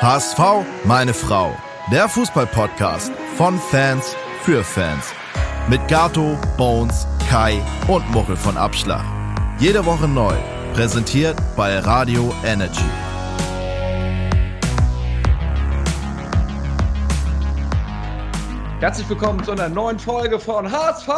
HSV, 0.00 0.64
meine 0.84 1.12
Frau. 1.12 1.54
Der 1.92 2.08
Fußballpodcast 2.08 3.12
von 3.36 3.58
Fans 3.58 4.16
für 4.42 4.64
Fans. 4.64 5.12
Mit 5.68 5.86
Gato, 5.88 6.38
Bones, 6.56 7.06
Kai 7.28 7.60
und 7.88 8.10
Muchel 8.10 8.36
von 8.36 8.56
Abschlag. 8.56 9.04
Jede 9.58 9.84
Woche 9.84 10.08
neu. 10.08 10.34
Präsentiert 10.72 11.36
bei 11.56 11.78
Radio 11.80 12.32
Energy. 12.44 12.80
Herzlich 18.80 19.08
willkommen 19.08 19.42
zu 19.42 19.50
einer 19.50 19.68
neuen 19.68 19.98
Folge 19.98 20.38
von 20.38 20.70
HSV! 20.70 21.08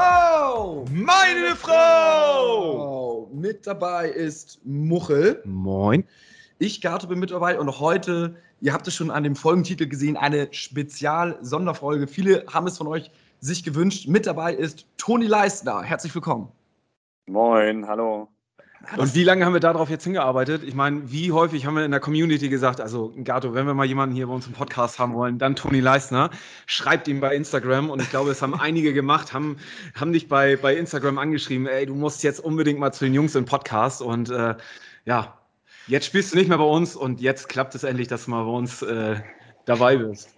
Meine 0.90 1.54
Frau! 1.56 3.28
Mit 3.34 3.66
dabei 3.66 4.08
ist 4.08 4.58
Muchel. 4.64 5.42
Moin. 5.44 6.04
Ich, 6.62 6.82
Gato, 6.82 7.06
bin 7.06 7.18
mit 7.18 7.30
dabei 7.30 7.58
und 7.58 7.80
heute, 7.80 8.36
ihr 8.60 8.74
habt 8.74 8.86
es 8.86 8.94
schon 8.94 9.10
an 9.10 9.24
dem 9.24 9.34
Folgentitel 9.34 9.86
gesehen, 9.86 10.18
eine 10.18 10.52
Spezial-Sonderfolge. 10.52 12.06
Viele 12.06 12.44
haben 12.52 12.66
es 12.66 12.76
von 12.76 12.86
euch 12.86 13.10
sich 13.40 13.64
gewünscht. 13.64 14.08
Mit 14.08 14.26
dabei 14.26 14.52
ist 14.52 14.86
Toni 14.98 15.24
Leistner. 15.24 15.82
Herzlich 15.82 16.14
willkommen. 16.14 16.52
Moin, 17.24 17.88
hallo. 17.88 18.28
Und 18.98 19.14
wie 19.14 19.24
lange 19.24 19.46
haben 19.46 19.54
wir 19.54 19.60
darauf 19.60 19.88
jetzt 19.88 20.04
hingearbeitet? 20.04 20.62
Ich 20.62 20.74
meine, 20.74 21.10
wie 21.10 21.32
häufig 21.32 21.64
haben 21.64 21.76
wir 21.76 21.84
in 21.86 21.92
der 21.92 22.00
Community 22.00 22.50
gesagt, 22.50 22.82
also 22.82 23.14
Gato, 23.24 23.54
wenn 23.54 23.66
wir 23.66 23.72
mal 23.72 23.86
jemanden 23.86 24.14
hier 24.14 24.26
bei 24.26 24.34
uns 24.34 24.46
im 24.46 24.52
Podcast 24.52 24.98
haben 24.98 25.14
wollen, 25.14 25.38
dann 25.38 25.56
Toni 25.56 25.80
Leisner. 25.80 26.28
Schreibt 26.66 27.08
ihm 27.08 27.20
bei 27.20 27.34
Instagram 27.34 27.88
und 27.88 28.02
ich 28.02 28.10
glaube, 28.10 28.32
es 28.32 28.42
haben 28.42 28.52
einige 28.52 28.92
gemacht, 28.92 29.32
haben, 29.32 29.56
haben 29.98 30.12
dich 30.12 30.28
bei, 30.28 30.56
bei 30.56 30.76
Instagram 30.76 31.16
angeschrieben, 31.16 31.66
ey, 31.66 31.86
du 31.86 31.94
musst 31.94 32.22
jetzt 32.22 32.38
unbedingt 32.38 32.78
mal 32.78 32.92
zu 32.92 33.06
den 33.06 33.14
Jungs 33.14 33.34
im 33.34 33.46
Podcast 33.46 34.02
und 34.02 34.28
äh, 34.28 34.56
ja, 35.06 35.39
jetzt 35.90 36.06
spielst 36.06 36.32
du 36.32 36.38
nicht 36.38 36.48
mehr 36.48 36.58
bei 36.58 36.64
uns 36.64 36.96
und 36.96 37.20
jetzt 37.20 37.48
klappt 37.48 37.74
es 37.74 37.84
endlich, 37.84 38.08
dass 38.08 38.24
du 38.24 38.30
mal 38.30 38.44
bei 38.44 38.50
uns 38.50 38.80
äh, 38.82 39.16
dabei 39.66 39.96
bist. 39.96 40.36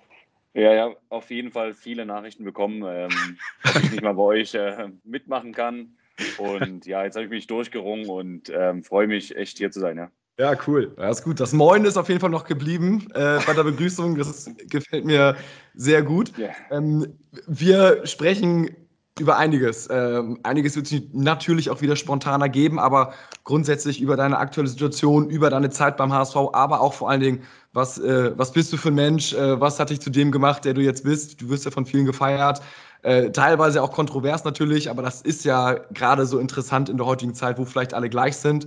Ja, 0.55 0.75
ja, 0.75 0.94
auf 1.09 1.31
jeden 1.31 1.50
Fall 1.50 1.72
viele 1.75 2.05
Nachrichten 2.05 2.44
bekommen, 2.44 2.83
ähm, 2.86 3.39
dass 3.62 3.77
ich 3.77 3.91
nicht 3.91 4.03
mal 4.03 4.14
bei 4.14 4.22
euch 4.22 4.55
äh, 4.55 4.89
mitmachen 5.05 5.53
kann. 5.53 5.97
Und 6.39 6.86
ja, 6.86 7.05
jetzt 7.05 7.14
habe 7.14 7.25
ich 7.25 7.31
mich 7.31 7.47
durchgerungen 7.47 8.06
und 8.06 8.50
ähm, 8.55 8.83
freue 8.83 9.06
mich 9.06 9.34
echt 9.36 9.59
hier 9.59 9.70
zu 9.70 9.81
sein, 9.81 9.97
ja. 9.97 10.11
Ja, 10.39 10.56
cool. 10.67 10.94
Ja, 10.97 11.11
ist 11.11 11.25
gut. 11.25 11.41
Das 11.41 11.53
Moin 11.53 11.84
ist 11.84 11.97
auf 11.97 12.09
jeden 12.09 12.20
Fall 12.20 12.31
noch 12.31 12.44
geblieben 12.44 13.06
äh, 13.14 13.39
bei 13.47 13.53
der 13.53 13.64
Begrüßung. 13.64 14.16
Das 14.16 14.50
gefällt 14.69 15.05
mir 15.05 15.37
sehr 15.75 16.03
gut. 16.03 16.33
Yeah. 16.39 16.55
Ähm, 16.70 17.19
wir 17.47 18.06
sprechen 18.06 18.70
über 19.19 19.37
einiges. 19.37 19.89
Ähm, 19.91 20.39
einiges 20.43 20.75
wird 20.75 20.87
sich 20.87 21.09
natürlich 21.13 21.69
auch 21.71 21.83
wieder 21.83 21.97
spontaner 21.97 22.49
geben, 22.49 22.79
aber 22.79 23.13
grundsätzlich 23.45 24.01
über 24.01 24.17
deine 24.17 24.39
aktuelle 24.39 24.69
Situation, 24.69 25.29
über 25.29 25.51
deine 25.51 25.71
Zeit 25.71 25.97
beim 25.97 26.13
HSV, 26.13 26.37
aber 26.53 26.81
auch 26.81 26.95
vor 26.95 27.11
allen 27.11 27.21
Dingen, 27.21 27.43
was, 27.75 27.99
äh, 27.99 28.33
was 28.37 28.53
bist 28.53 28.73
du 28.73 28.77
für 28.77 28.89
ein 28.89 28.95
Mensch? 28.95 29.35
Äh, 29.35 29.61
was 29.61 29.79
hat 29.79 29.91
dich 29.91 30.01
zu 30.01 30.11
dem 30.11 30.31
gemacht, 30.31 30.65
der 30.65 30.75
du 30.75 30.81
jetzt 30.81 31.05
bist? 31.05 31.41
Du 31.43 31.51
wirst 31.51 31.65
ja 31.65 31.71
von 31.71 31.85
vielen 31.85 32.07
gefeiert. 32.07 32.63
Äh, 33.03 33.31
teilweise 33.33 33.83
auch 33.83 33.93
kontrovers 33.93 34.45
natürlich, 34.45 34.89
aber 34.89 35.03
das 35.03 35.21
ist 35.23 35.45
ja 35.45 35.75
gerade 35.93 36.25
so 36.25 36.39
interessant 36.39 36.89
in 36.89 36.97
der 36.97 37.07
heutigen 37.07 37.35
Zeit, 37.35 37.59
wo 37.59 37.65
vielleicht 37.65 37.95
alle 37.95 38.09
gleich 38.09 38.37
sind. 38.37 38.67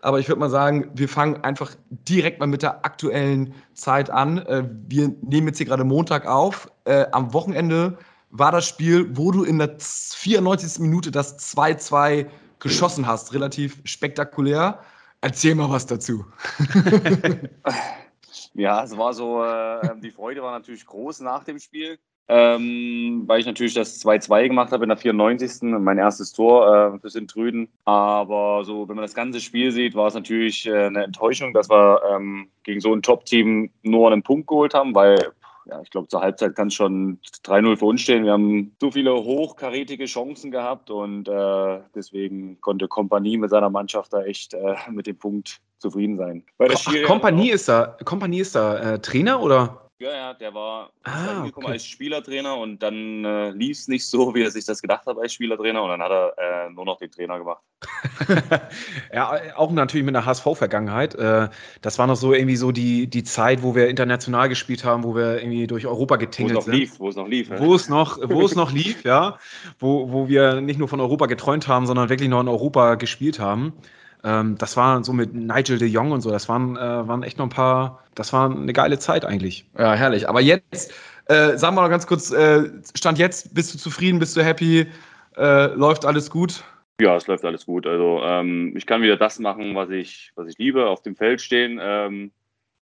Aber 0.00 0.18
ich 0.18 0.28
würde 0.28 0.40
mal 0.40 0.50
sagen, 0.50 0.90
wir 0.94 1.08
fangen 1.08 1.42
einfach 1.44 1.70
direkt 1.90 2.40
mal 2.40 2.46
mit 2.46 2.62
der 2.62 2.84
aktuellen 2.84 3.54
Zeit 3.74 4.10
an. 4.10 4.38
Äh, 4.38 4.64
wir 4.88 5.14
nehmen 5.22 5.48
jetzt 5.48 5.58
hier 5.58 5.66
gerade 5.66 5.84
Montag 5.84 6.26
auf. 6.26 6.70
Äh, 6.84 7.06
am 7.12 7.32
Wochenende 7.32 7.96
war 8.34 8.52
das 8.52 8.68
Spiel, 8.68 9.16
wo 9.16 9.30
du 9.30 9.44
in 9.44 9.58
der 9.58 9.76
94. 9.78 10.80
Minute 10.80 11.10
das 11.10 11.38
2-2 11.54 12.28
geschossen 12.58 13.06
hast. 13.06 13.32
Relativ 13.32 13.80
spektakulär. 13.84 14.80
Erzähl 15.20 15.54
mal 15.54 15.70
was 15.70 15.86
dazu. 15.86 16.26
ja, 18.54 18.84
es 18.84 18.96
war 18.96 19.14
so, 19.14 19.42
äh, 19.42 19.98
die 20.00 20.10
Freude 20.10 20.42
war 20.42 20.52
natürlich 20.52 20.84
groß 20.84 21.20
nach 21.20 21.44
dem 21.44 21.58
Spiel 21.58 21.98
ähm, 22.26 23.24
weil 23.26 23.40
ich 23.40 23.46
natürlich 23.46 23.74
das 23.74 24.02
2-2 24.04 24.48
gemacht 24.48 24.72
habe 24.72 24.84
in 24.84 24.88
der 24.88 24.96
94. 24.96 25.62
mein 25.62 25.98
erstes 25.98 26.32
Tor 26.32 26.94
äh, 26.94 26.98
für 26.98 27.10
Sint-Trüden. 27.10 27.68
Aber 27.84 28.64
so, 28.64 28.88
wenn 28.88 28.96
man 28.96 29.04
das 29.04 29.14
ganze 29.14 29.40
Spiel 29.40 29.70
sieht, 29.72 29.94
war 29.94 30.06
es 30.06 30.14
natürlich 30.14 30.66
äh, 30.66 30.86
eine 30.86 31.04
Enttäuschung, 31.04 31.52
dass 31.52 31.68
wir 31.68 32.00
ähm, 32.10 32.48
gegen 32.62 32.80
so 32.80 32.94
ein 32.94 33.02
Top-Team 33.02 33.70
nur 33.82 34.10
einen 34.10 34.22
Punkt 34.22 34.46
geholt 34.46 34.72
haben, 34.72 34.94
weil 34.94 35.32
ja, 35.66 35.80
ich 35.80 35.90
glaube, 35.90 36.08
zur 36.08 36.20
Halbzeit 36.20 36.54
kann 36.54 36.68
es 36.68 36.74
schon 36.74 37.18
3-0 37.44 37.76
für 37.78 37.84
uns 37.86 38.00
stehen. 38.02 38.24
Wir 38.24 38.32
haben 38.32 38.74
so 38.80 38.90
viele 38.90 39.14
hochkarätige 39.14 40.04
Chancen 40.06 40.50
gehabt 40.50 40.90
und 40.90 41.28
äh, 41.28 41.80
deswegen 41.94 42.60
konnte 42.60 42.88
Kompanie 42.88 43.38
mit 43.38 43.50
seiner 43.50 43.70
Mannschaft 43.70 44.12
da 44.12 44.22
echt 44.22 44.54
äh, 44.54 44.74
mit 44.90 45.06
dem 45.06 45.18
Punkt 45.18 45.60
zufrieden 45.78 46.16
sein. 46.16 46.44
Kompanie 47.06 47.50
ist 47.50 47.68
da, 47.68 47.96
Kompanie 48.04 48.40
ist 48.40 48.54
da 48.54 48.94
äh, 48.94 48.98
Trainer 49.00 49.40
oder? 49.42 49.83
Ja, 50.04 50.12
ja, 50.12 50.34
der 50.34 50.52
war 50.52 50.90
ah, 51.04 51.46
okay. 51.46 51.66
als 51.66 51.86
Spielertrainer 51.86 52.58
und 52.58 52.82
dann 52.82 53.24
äh, 53.24 53.52
lief 53.52 53.78
es 53.78 53.88
nicht 53.88 54.06
so, 54.06 54.34
wie 54.34 54.42
er 54.42 54.50
sich 54.50 54.66
das 54.66 54.82
gedacht 54.82 55.06
hat 55.06 55.16
als 55.16 55.32
Spielertrainer 55.32 55.82
und 55.82 55.88
dann 55.88 56.02
hat 56.02 56.10
er 56.10 56.66
äh, 56.66 56.70
nur 56.70 56.84
noch 56.84 56.98
den 56.98 57.10
Trainer 57.10 57.38
gemacht. 57.38 57.62
ja, 59.14 59.32
auch 59.56 59.70
natürlich 59.70 60.04
mit 60.04 60.14
einer 60.14 60.26
HSV-Vergangenheit. 60.26 61.14
Äh, 61.14 61.48
das 61.80 61.98
war 61.98 62.06
noch 62.06 62.16
so 62.16 62.34
irgendwie 62.34 62.56
so 62.56 62.70
die, 62.70 63.06
die 63.06 63.24
Zeit, 63.24 63.62
wo 63.62 63.74
wir 63.74 63.88
international 63.88 64.50
gespielt 64.50 64.84
haben, 64.84 65.04
wo 65.04 65.14
wir 65.14 65.38
irgendwie 65.38 65.66
durch 65.66 65.86
Europa 65.86 66.16
getingelt 66.16 66.64
sind. 66.64 66.74
Lief, 66.74 67.00
wo 67.00 67.08
es 67.08 67.16
noch 67.16 67.26
lief. 67.26 67.48
Wo 67.56 67.74
es 67.74 67.88
noch, 67.88 68.18
wo 68.22 68.44
es 68.44 68.54
noch 68.54 68.72
lief, 68.72 69.04
ja. 69.04 69.38
Wo, 69.78 70.12
wo 70.12 70.28
wir 70.28 70.60
nicht 70.60 70.78
nur 70.78 70.88
von 70.88 71.00
Europa 71.00 71.24
geträumt 71.24 71.66
haben, 71.66 71.86
sondern 71.86 72.10
wirklich 72.10 72.28
noch 72.28 72.42
in 72.42 72.48
Europa 72.48 72.96
gespielt 72.96 73.38
haben. 73.38 73.72
Ähm, 74.24 74.56
das 74.56 74.76
war 74.76 75.04
so 75.04 75.12
mit 75.12 75.34
Nigel 75.34 75.78
de 75.78 75.86
Jong 75.86 76.10
und 76.10 76.22
so, 76.22 76.30
das 76.30 76.48
waren, 76.48 76.76
äh, 76.76 76.80
waren 76.80 77.22
echt 77.22 77.38
noch 77.38 77.46
ein 77.46 77.50
paar, 77.50 78.02
das 78.14 78.32
war 78.32 78.50
eine 78.50 78.72
geile 78.72 78.98
Zeit 78.98 79.24
eigentlich. 79.24 79.66
Ja, 79.78 79.94
herrlich. 79.94 80.28
Aber 80.28 80.40
jetzt, 80.40 80.92
äh, 81.26 81.58
sagen 81.58 81.76
wir 81.76 81.82
noch 81.82 81.90
ganz 81.90 82.06
kurz, 82.06 82.32
äh, 82.32 82.70
Stand 82.94 83.18
jetzt, 83.18 83.54
bist 83.54 83.74
du 83.74 83.78
zufrieden, 83.78 84.18
bist 84.18 84.34
du 84.36 84.42
happy, 84.42 84.86
äh, 85.36 85.66
läuft 85.74 86.06
alles 86.06 86.30
gut? 86.30 86.64
Ja, 87.00 87.16
es 87.16 87.26
läuft 87.26 87.44
alles 87.44 87.66
gut. 87.66 87.86
Also 87.86 88.22
ähm, 88.22 88.74
ich 88.76 88.86
kann 88.86 89.02
wieder 89.02 89.16
das 89.16 89.38
machen, 89.40 89.74
was 89.74 89.90
ich, 89.90 90.32
was 90.36 90.48
ich 90.48 90.56
liebe, 90.58 90.86
auf 90.86 91.02
dem 91.02 91.16
Feld 91.16 91.40
stehen, 91.40 91.78
ähm, 91.82 92.30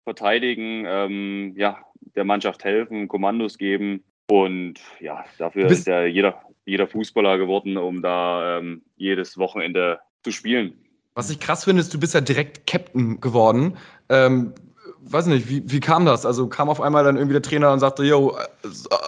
verteidigen, 0.05 0.85
ähm, 0.87 1.53
ja, 1.57 1.79
der 2.17 2.25
Mannschaft 2.25 2.65
helfen, 2.65 3.07
Kommandos 3.07 3.59
geben. 3.59 4.03
Und 4.31 4.81
ja, 4.99 5.25
dafür 5.39 5.67
ist 5.71 5.87
ja 5.87 6.05
jeder, 6.05 6.43
jeder 6.65 6.89
Fußballer 6.89 7.39
geworden, 7.39 7.77
um 7.77 8.03
da 8.03 8.59
ähm, 8.59 8.83
jedes 8.97 9.39
Wochenende 9.39 10.01
zu 10.23 10.33
spielen. 10.33 10.88
Was 11.19 11.31
ich 11.31 11.41
krass 11.41 11.65
finde, 11.65 11.81
ist, 11.81 11.93
du 11.93 11.99
bist 11.99 12.15
ja 12.15 12.21
direkt 12.21 12.69
Captain 12.69 13.21
geworden. 13.21 13.77
Ähm, 14.09 14.55
weiß 15.01 15.27
nicht, 15.27 15.49
wie, 15.49 15.69
wie 15.69 15.81
kam 15.81 16.07
das? 16.07 16.25
Also 16.25 16.47
kam 16.47 16.69
auf 16.69 16.81
einmal 16.81 17.03
dann 17.03 17.17
irgendwie 17.17 17.33
der 17.33 17.43
Trainer 17.43 17.73
und 17.73 17.81
sagte, 17.81 18.05
yo, 18.05 18.37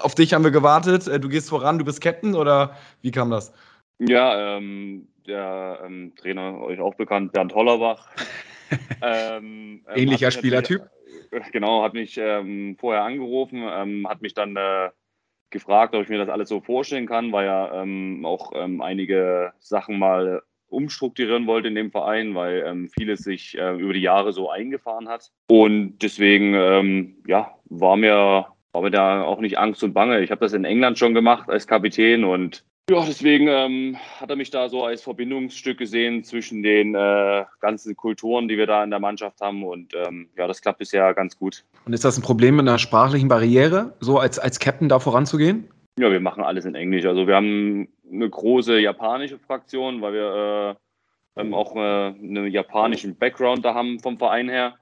auf 0.03 0.17
dich 0.17 0.35
haben 0.35 0.43
wir 0.43 0.51
gewartet, 0.51 1.07
äh, 1.07 1.21
du 1.21 1.29
gehst 1.29 1.49
voran, 1.49 1.79
du 1.79 1.85
bist 1.85 2.01
Captain 2.01 2.35
oder 2.35 2.77
wie 3.03 3.13
kam 3.13 3.31
das? 3.31 3.55
Ja, 4.01 4.57
ähm, 4.57 5.07
der 5.29 5.83
ähm, 5.85 6.13
Trainer, 6.17 6.61
euch 6.61 6.81
auch 6.81 6.97
bekannt, 6.97 7.31
Bernd 7.31 7.55
Hollerbach. 7.55 8.09
ähm, 9.03 9.85
ähm 9.87 9.95
Ähnlicher 9.95 10.33
Spielertyp. 10.33 10.83
Mich, 11.31 11.43
äh, 11.43 11.51
genau, 11.53 11.85
hat 11.85 11.95
mich 11.95 12.19
ähm, 12.19 12.77
vorher 12.77 13.05
angerufen, 13.05 13.63
ähm, 13.63 14.09
hat 14.09 14.21
mich 14.21 14.35
dann 14.35 14.57
äh, 14.57 14.91
gefragt, 15.51 15.95
ob 15.95 16.03
ich 16.03 16.09
mir 16.09 16.19
das 16.19 16.29
alles 16.29 16.49
so 16.49 16.61
vorstellen 16.61 17.07
kann, 17.07 17.31
weil 17.31 17.47
er 17.47 17.85
auch 18.25 18.53
einige 18.53 19.53
Sachen 19.61 19.97
mal 19.97 20.43
umstrukturieren 20.71 21.47
wollte 21.47 21.69
in 21.69 21.75
dem 21.75 21.91
Verein, 21.91 22.35
weil 22.35 22.65
ähm, 22.67 22.89
vieles 22.89 23.21
sich 23.21 23.57
äh, 23.59 23.75
über 23.77 23.93
die 23.93 24.01
Jahre 24.01 24.33
so 24.33 24.51
eingefahren 24.51 25.09
hat. 25.09 25.31
Und 25.49 25.99
deswegen, 26.01 26.55
ähm, 26.55 27.17
ja, 27.27 27.55
war 27.67 27.97
mir, 27.97 28.47
war 28.73 28.83
mir 28.83 28.91
da 28.91 29.23
auch 29.23 29.41
nicht 29.41 29.59
Angst 29.59 29.83
und 29.83 29.93
Bange. 29.93 30.21
Ich 30.21 30.31
habe 30.31 30.41
das 30.41 30.53
in 30.53 30.65
England 30.65 30.99
schon 30.99 31.15
gemacht 31.15 31.49
als 31.49 31.67
Kapitän 31.67 32.25
und 32.25 32.65
ja, 32.91 33.05
deswegen 33.07 33.47
ähm, 33.47 33.97
hat 34.19 34.31
er 34.31 34.37
mich 34.37 34.51
da 34.51 34.69
so 34.69 34.85
als 34.85 35.03
Verbindungsstück 35.03 35.79
gesehen 35.79 36.25
zwischen 36.25 36.65
den 36.65 36.97
äh, 36.97 37.45
ganzen 37.61 37.95
Kulturen, 37.95 38.49
die 38.49 38.59
wir 38.59 38.67
da 38.67 38.83
in 38.83 38.91
der 38.91 38.99
Mannschaft 38.99 39.41
haben. 39.41 39.63
Und 39.63 39.95
ähm, 39.95 40.29
ja, 40.37 40.49
das 40.49 40.61
klappt 40.61 40.81
bisher 40.81 41.15
ganz 41.15 41.39
gut. 41.39 41.65
Und 41.87 41.93
ist 41.93 42.05
das 42.05 42.19
ein 42.19 42.23
Problem 42.23 42.57
mit 42.57 42.67
einer 42.67 42.81
sprachlichen 42.81 43.29
Barriere, 43.29 43.95
so 44.01 44.19
als, 44.19 44.41
als 44.41 44.59
Captain 44.59 44.89
da 44.89 44.99
voranzugehen? 44.99 45.69
Ja, 46.01 46.11
wir 46.11 46.21
machen 46.21 46.43
alles 46.43 46.65
in 46.65 46.75
Englisch. 46.75 47.05
Also 47.05 47.27
wir 47.27 47.37
haben 47.37 47.89
eine 48.11 48.29
große 48.29 48.81
japanische 48.81 49.39
Fraktion, 49.39 50.01
weil 50.01 50.15
wir 50.15 50.77
äh, 51.37 51.41
ähm, 51.41 51.53
auch 51.53 51.77
äh, 51.77 51.79
einen 51.79 52.51
japanischen 52.51 53.17
Background 53.17 53.67
da 53.67 53.75
haben 53.75 54.01
vom 54.01 54.17
Verein 54.17 54.49
her. 54.49 54.79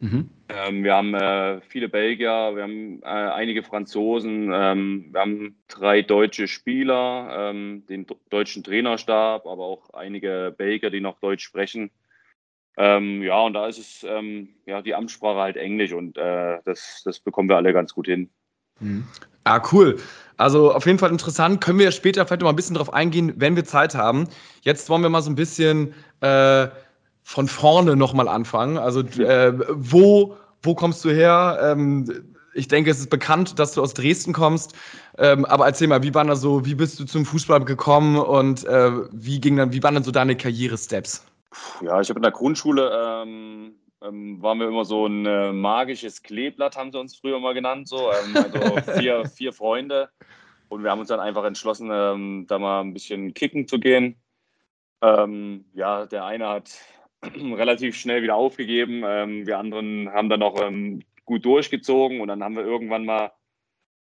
Mhm. 0.00 0.28
Ähm, 0.50 0.84
wir 0.84 0.94
haben 0.94 1.14
äh, 1.14 1.62
viele 1.62 1.88
Belgier, 1.88 2.52
wir 2.54 2.62
haben 2.64 3.00
äh, 3.02 3.06
einige 3.06 3.62
Franzosen, 3.62 4.50
ähm, 4.52 5.08
wir 5.12 5.20
haben 5.22 5.56
drei 5.68 6.02
deutsche 6.02 6.46
Spieler, 6.46 7.50
ähm, 7.50 7.86
den 7.88 8.06
deutschen 8.28 8.62
Trainerstab, 8.62 9.46
aber 9.46 9.64
auch 9.64 9.94
einige 9.94 10.54
Belgier, 10.58 10.90
die 10.90 11.00
noch 11.00 11.20
Deutsch 11.20 11.42
sprechen. 11.44 11.90
Ähm, 12.76 13.22
ja, 13.22 13.40
und 13.40 13.54
da 13.54 13.66
ist 13.66 13.78
es 13.78 14.04
ähm, 14.06 14.50
ja 14.66 14.82
die 14.82 14.94
Amtssprache 14.94 15.38
halt 15.38 15.56
Englisch 15.56 15.94
und 15.94 16.18
äh, 16.18 16.58
das, 16.66 17.02
das 17.02 17.20
bekommen 17.20 17.48
wir 17.48 17.56
alle 17.56 17.72
ganz 17.72 17.94
gut 17.94 18.06
hin. 18.06 18.28
Mhm. 18.80 19.04
Ah, 19.44 19.62
cool. 19.72 19.98
Also 20.36 20.72
auf 20.72 20.86
jeden 20.86 20.98
Fall 20.98 21.10
interessant. 21.10 21.60
Können 21.60 21.78
wir 21.78 21.92
später 21.92 22.26
vielleicht 22.26 22.40
noch 22.40 22.46
mal 22.46 22.52
ein 22.52 22.56
bisschen 22.56 22.76
drauf 22.76 22.92
eingehen, 22.92 23.32
wenn 23.36 23.56
wir 23.56 23.64
Zeit 23.64 23.94
haben. 23.94 24.26
Jetzt 24.62 24.88
wollen 24.88 25.02
wir 25.02 25.10
mal 25.10 25.22
so 25.22 25.30
ein 25.30 25.36
bisschen 25.36 25.94
äh, 26.20 26.68
von 27.22 27.46
vorne 27.46 27.94
nochmal 27.94 28.28
anfangen. 28.28 28.78
Also 28.78 29.00
äh, 29.00 29.52
wo, 29.70 30.36
wo 30.62 30.74
kommst 30.74 31.04
du 31.04 31.10
her? 31.10 31.58
Ähm, 31.62 32.34
ich 32.54 32.68
denke, 32.68 32.90
es 32.90 32.98
ist 32.98 33.10
bekannt, 33.10 33.58
dass 33.58 33.72
du 33.74 33.82
aus 33.82 33.94
Dresden 33.94 34.32
kommst. 34.32 34.74
Ähm, 35.18 35.44
aber 35.44 35.66
erzähl 35.66 35.88
mal, 35.88 36.02
wie 36.02 36.14
war 36.14 36.24
das 36.24 36.40
so, 36.40 36.64
wie 36.64 36.74
bist 36.74 36.98
du 36.98 37.04
zum 37.04 37.24
Fußball 37.26 37.64
gekommen 37.64 38.16
und 38.16 38.64
äh, 38.64 38.90
wie 39.12 39.40
ging 39.40 39.56
dann, 39.56 39.72
wie 39.72 39.82
waren 39.82 39.94
dann 39.94 40.04
so 40.04 40.10
deine 40.10 40.36
Karrieresteps? 40.36 41.24
Ja, 41.82 42.00
ich 42.00 42.08
habe 42.08 42.18
in 42.18 42.22
der 42.22 42.32
Grundschule 42.32 42.90
ähm, 43.22 43.72
ähm, 44.04 44.42
waren 44.42 44.58
wir 44.58 44.68
immer 44.68 44.84
so 44.84 45.06
ein 45.06 45.26
äh, 45.26 45.52
magisches 45.52 46.22
Kleeblatt, 46.22 46.76
haben 46.76 46.92
sie 46.92 47.00
uns 47.00 47.16
früher 47.16 47.40
mal 47.40 47.54
genannt. 47.54 47.88
So. 47.88 48.10
Ähm, 48.10 48.36
also 48.36 48.92
vier, 48.98 49.24
vier 49.26 49.52
Freunde. 49.52 50.10
Und 50.68 50.82
wir 50.82 50.90
haben 50.90 51.00
uns 51.00 51.08
dann 51.08 51.20
einfach 51.20 51.44
entschlossen, 51.44 51.90
ähm, 51.92 52.46
da 52.48 52.58
mal 52.58 52.80
ein 52.80 52.92
bisschen 52.92 53.34
kicken 53.34 53.68
zu 53.68 53.78
gehen. 53.78 54.16
Ähm, 55.02 55.66
ja, 55.74 56.06
der 56.06 56.24
eine 56.24 56.48
hat 56.48 56.72
relativ 57.22 57.96
schnell 57.96 58.22
wieder 58.22 58.36
aufgegeben. 58.36 59.02
Ähm, 59.06 59.46
wir 59.46 59.58
anderen 59.58 60.12
haben 60.12 60.28
dann 60.28 60.40
noch 60.40 60.60
ähm, 60.60 61.02
gut 61.24 61.44
durchgezogen 61.44 62.20
und 62.20 62.28
dann 62.28 62.42
haben 62.42 62.56
wir 62.56 62.64
irgendwann 62.64 63.04
mal 63.04 63.32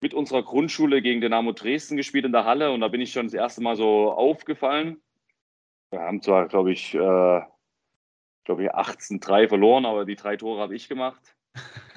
mit 0.01 0.13
unserer 0.13 0.43
Grundschule 0.43 1.01
gegen 1.01 1.21
Dynamo 1.21 1.51
Dresden 1.51 1.95
gespielt 1.95 2.25
in 2.25 2.31
der 2.31 2.45
Halle 2.45 2.71
und 2.71 2.81
da 2.81 2.87
bin 2.87 3.01
ich 3.01 3.11
schon 3.11 3.27
das 3.27 3.33
erste 3.33 3.61
Mal 3.61 3.75
so 3.75 4.11
aufgefallen. 4.11 5.01
Wir 5.91 5.99
haben 5.99 6.21
zwar, 6.21 6.47
glaube 6.47 6.71
ich, 6.71 6.95
äh, 6.95 7.41
glaube 8.43 8.63
ich 8.63 8.71
18-3 8.71 9.47
verloren, 9.47 9.85
aber 9.85 10.05
die 10.05 10.15
drei 10.15 10.37
Tore 10.37 10.61
habe 10.61 10.75
ich 10.75 10.89
gemacht. 10.89 11.35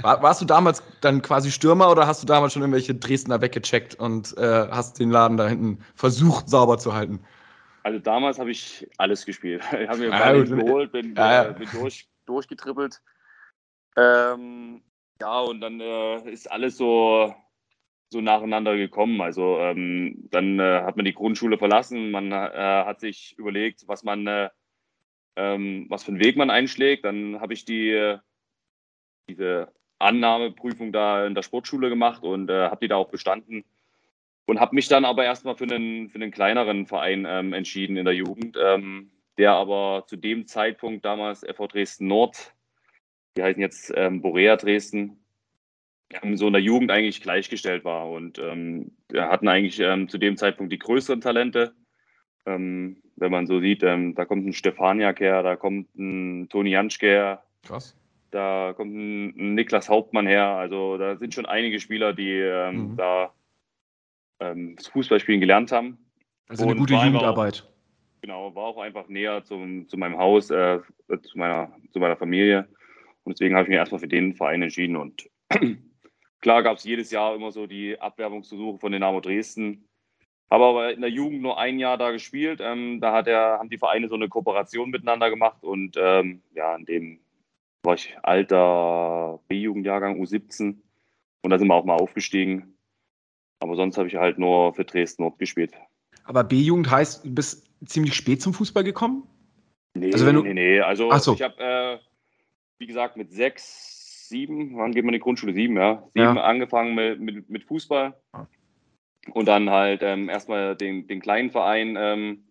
War, 0.02 0.22
warst 0.22 0.40
du 0.40 0.44
damals 0.44 0.82
dann 1.00 1.22
quasi 1.22 1.50
Stürmer 1.50 1.90
oder 1.90 2.06
hast 2.06 2.22
du 2.22 2.26
damals 2.26 2.52
schon 2.52 2.62
irgendwelche 2.62 2.94
Dresdner 2.94 3.40
weggecheckt 3.40 3.94
und 3.94 4.36
äh, 4.36 4.68
hast 4.68 4.98
den 4.98 5.10
Laden 5.10 5.36
da 5.36 5.48
hinten 5.48 5.78
versucht 5.94 6.48
sauber 6.48 6.78
zu 6.78 6.94
halten? 6.94 7.24
Also 7.84 7.98
damals 7.98 8.38
habe 8.38 8.50
ich 8.50 8.88
alles 8.98 9.24
gespielt. 9.24 9.62
Ich 9.72 9.88
habe 9.88 9.98
mir 9.98 10.08
ja, 10.08 10.18
Ball 10.18 10.44
geholt, 10.44 10.92
bin, 10.92 11.14
ja, 11.14 11.32
ja. 11.32 11.50
Äh, 11.50 11.52
bin 11.54 11.68
durch, 11.72 12.08
durchgetrippelt. 12.26 13.00
Ähm, 13.96 14.82
ja, 15.20 15.40
und 15.40 15.60
dann 15.60 15.80
äh, 15.80 16.30
ist 16.30 16.50
alles 16.50 16.76
so, 16.76 17.34
so 18.10 18.20
nacheinander 18.20 18.76
gekommen. 18.76 19.20
Also 19.20 19.58
ähm, 19.58 20.28
dann 20.30 20.58
äh, 20.58 20.82
hat 20.82 20.96
man 20.96 21.04
die 21.04 21.14
Grundschule 21.14 21.58
verlassen, 21.58 22.10
man 22.10 22.32
äh, 22.32 22.84
hat 22.84 23.00
sich 23.00 23.38
überlegt, 23.38 23.86
was 23.86 24.02
man, 24.02 24.26
äh, 24.26 24.50
ähm, 25.36 25.86
was 25.88 26.04
für 26.04 26.12
einen 26.12 26.20
Weg 26.20 26.36
man 26.36 26.50
einschlägt. 26.50 27.04
Dann 27.04 27.40
habe 27.40 27.54
ich 27.54 27.64
die, 27.64 28.16
diese 29.28 29.72
Annahmeprüfung 29.98 30.92
da 30.92 31.26
in 31.26 31.34
der 31.34 31.42
Sportschule 31.42 31.88
gemacht 31.88 32.22
und 32.22 32.50
äh, 32.50 32.68
habe 32.68 32.80
die 32.80 32.88
da 32.88 32.96
auch 32.96 33.10
bestanden. 33.10 33.64
Und 34.46 34.60
habe 34.60 34.74
mich 34.74 34.88
dann 34.88 35.06
aber 35.06 35.24
erstmal 35.24 35.56
für 35.56 35.64
einen, 35.64 36.10
für 36.10 36.16
einen 36.16 36.30
kleineren 36.30 36.86
Verein 36.86 37.26
ähm, 37.26 37.54
entschieden 37.54 37.96
in 37.96 38.04
der 38.04 38.14
Jugend, 38.14 38.58
ähm, 38.62 39.10
der 39.38 39.52
aber 39.52 40.04
zu 40.06 40.16
dem 40.16 40.46
Zeitpunkt 40.46 41.04
damals 41.04 41.40
FV 41.40 41.66
Dresden 41.68 42.08
Nord 42.08 42.54
die 43.36 43.42
heißen 43.42 43.60
jetzt 43.60 43.92
ähm, 43.96 44.20
Borea 44.20 44.56
Dresden, 44.56 45.24
so 46.34 46.46
in 46.46 46.52
der 46.52 46.62
Jugend 46.62 46.90
eigentlich 46.90 47.20
gleichgestellt 47.20 47.84
war. 47.84 48.10
Und 48.10 48.38
ähm, 48.38 48.92
hatten 49.12 49.48
eigentlich 49.48 49.80
ähm, 49.80 50.08
zu 50.08 50.18
dem 50.18 50.36
Zeitpunkt 50.36 50.72
die 50.72 50.78
größeren 50.78 51.20
Talente. 51.20 51.74
Ähm, 52.46 53.02
wenn 53.16 53.30
man 53.30 53.46
so 53.46 53.60
sieht, 53.60 53.82
ähm, 53.82 54.14
da 54.14 54.24
kommt 54.24 54.46
ein 54.46 54.52
Stefaniak 54.52 55.20
her, 55.20 55.42
da 55.42 55.56
kommt 55.56 55.94
ein 55.96 56.48
Toni 56.48 56.70
Janschke 56.70 57.06
her. 57.06 57.42
Krass. 57.62 57.96
Da 58.30 58.72
kommt 58.76 58.94
ein, 58.94 59.54
Niklas 59.54 59.88
Hauptmann 59.88 60.26
her. 60.26 60.46
Also 60.46 60.98
da 60.98 61.16
sind 61.16 61.32
schon 61.34 61.46
einige 61.46 61.80
Spieler, 61.80 62.12
die 62.12 62.32
ähm, 62.32 62.92
mhm. 62.92 62.96
da 62.96 63.32
das 64.76 64.88
Fußballspielen 64.88 65.40
gelernt 65.40 65.72
haben. 65.72 65.96
Also 66.48 66.64
eine 66.64 66.76
gute 66.76 66.94
Jugendarbeit. 66.94 67.62
Auch, 67.62 68.20
genau, 68.20 68.54
war 68.54 68.64
auch 68.64 68.78
einfach 68.78 69.08
näher 69.08 69.44
zum, 69.44 69.88
zu 69.88 69.96
meinem 69.96 70.18
Haus, 70.18 70.50
äh, 70.50 70.80
zu, 71.22 71.38
meiner, 71.38 71.72
zu 71.92 71.98
meiner 71.98 72.16
Familie. 72.16 72.68
Und 73.24 73.32
deswegen 73.32 73.54
habe 73.54 73.64
ich 73.64 73.68
mich 73.70 73.78
erstmal 73.78 74.00
für 74.00 74.08
den 74.08 74.34
Verein 74.34 74.62
entschieden. 74.62 74.96
Und 74.96 75.28
klar 76.40 76.62
gab 76.62 76.76
es 76.76 76.84
jedes 76.84 77.10
Jahr 77.10 77.34
immer 77.34 77.52
so 77.52 77.66
die 77.66 77.98
Abwerbungsversuche 77.98 78.78
von 78.78 78.92
Dynamo 78.92 79.20
Dresden. 79.20 79.88
Habe 80.50 80.64
aber 80.64 80.92
in 80.92 81.00
der 81.00 81.10
Jugend 81.10 81.42
nur 81.42 81.58
ein 81.58 81.78
Jahr 81.78 81.98
da 81.98 82.10
gespielt. 82.10 82.60
Ähm, 82.62 83.00
da 83.00 83.12
hat 83.12 83.26
er, 83.26 83.58
haben 83.58 83.70
die 83.70 83.78
Vereine 83.78 84.08
so 84.08 84.14
eine 84.14 84.28
Kooperation 84.28 84.90
miteinander 84.90 85.30
gemacht. 85.30 85.62
Und 85.62 85.96
ähm, 85.98 86.42
ja, 86.54 86.76
in 86.76 86.84
dem 86.84 87.18
war 87.82 87.94
ich 87.94 88.16
alter 88.22 89.40
B-Jugendjahrgang 89.48 90.20
U17. 90.20 90.76
Und 91.42 91.50
da 91.50 91.58
sind 91.58 91.68
wir 91.68 91.74
auch 91.74 91.84
mal 91.84 91.96
aufgestiegen. 91.96 92.76
Aber 93.60 93.76
sonst 93.76 93.98
habe 93.98 94.08
ich 94.08 94.16
halt 94.16 94.38
nur 94.38 94.74
für 94.74 94.84
Dresden 94.84 95.22
Nord 95.22 95.38
gespielt. 95.38 95.72
Aber 96.24 96.44
B-Jugend 96.44 96.90
heißt, 96.90 97.24
du 97.24 97.34
bist 97.34 97.66
ziemlich 97.84 98.14
spät 98.14 98.40
zum 98.40 98.54
Fußball 98.54 98.84
gekommen? 98.84 99.26
Nee, 99.94 100.12
also 100.12 100.26
wenn 100.26 100.34
du... 100.36 100.42
nee, 100.42 100.54
nee. 100.54 100.80
Also 100.80 101.10
so. 101.18 101.34
ich 101.34 101.42
habe 101.42 101.58
äh, 101.58 101.98
wie 102.78 102.86
gesagt, 102.86 103.16
mit 103.16 103.32
sechs, 103.32 104.28
sieben, 104.28 104.76
wann 104.76 104.92
geht 104.92 105.04
man 105.04 105.14
in 105.14 105.18
die 105.18 105.22
Grundschule? 105.22 105.54
Sieben, 105.54 105.76
ja. 105.76 106.02
Sieben 106.14 106.36
ja. 106.36 106.44
angefangen 106.44 106.94
mit, 106.94 107.20
mit, 107.20 107.48
mit, 107.48 107.64
Fußball. 107.64 108.14
Und 109.32 109.46
dann 109.46 109.70
halt 109.70 110.02
ähm, 110.02 110.28
erstmal 110.28 110.76
den, 110.76 111.06
den 111.06 111.20
kleinen 111.20 111.50
Verein 111.50 111.96
ähm, 111.98 112.44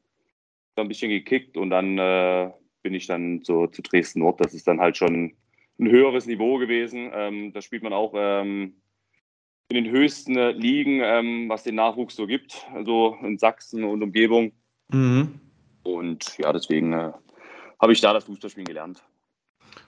ein 0.75 0.87
bisschen 0.87 1.09
gekickt 1.09 1.55
und 1.55 1.69
dann 1.69 1.97
äh, 1.97 2.49
bin 2.81 2.93
ich 2.93 3.05
dann 3.05 3.43
zu, 3.43 3.67
zu 3.67 3.81
Dresden 3.81 4.19
Nord. 4.19 4.39
Das 4.41 4.53
ist 4.53 4.67
dann 4.67 4.79
halt 4.79 4.97
schon 4.97 5.33
ein 5.79 5.89
höheres 5.89 6.25
Niveau 6.25 6.57
gewesen. 6.57 7.11
Ähm, 7.13 7.53
da 7.53 7.61
spielt 7.61 7.83
man 7.83 7.93
auch 7.93 8.13
ähm, 8.15 8.75
in 9.69 9.83
den 9.83 9.91
höchsten 9.91 10.35
äh, 10.35 10.51
Ligen, 10.51 11.01
ähm, 11.03 11.47
was 11.47 11.63
den 11.63 11.75
Nachwuchs 11.75 12.15
so 12.15 12.25
gibt, 12.25 12.65
also 12.73 13.17
in 13.21 13.37
Sachsen 13.37 13.83
und 13.83 14.01
Umgebung. 14.01 14.51
Mhm. 14.91 15.39
Und 15.83 16.37
ja, 16.39 16.51
deswegen 16.51 16.93
äh, 16.93 17.11
habe 17.79 17.93
ich 17.93 18.01
da 18.01 18.13
das 18.13 18.23
Fußballspielen 18.23 18.65
gelernt 18.65 19.03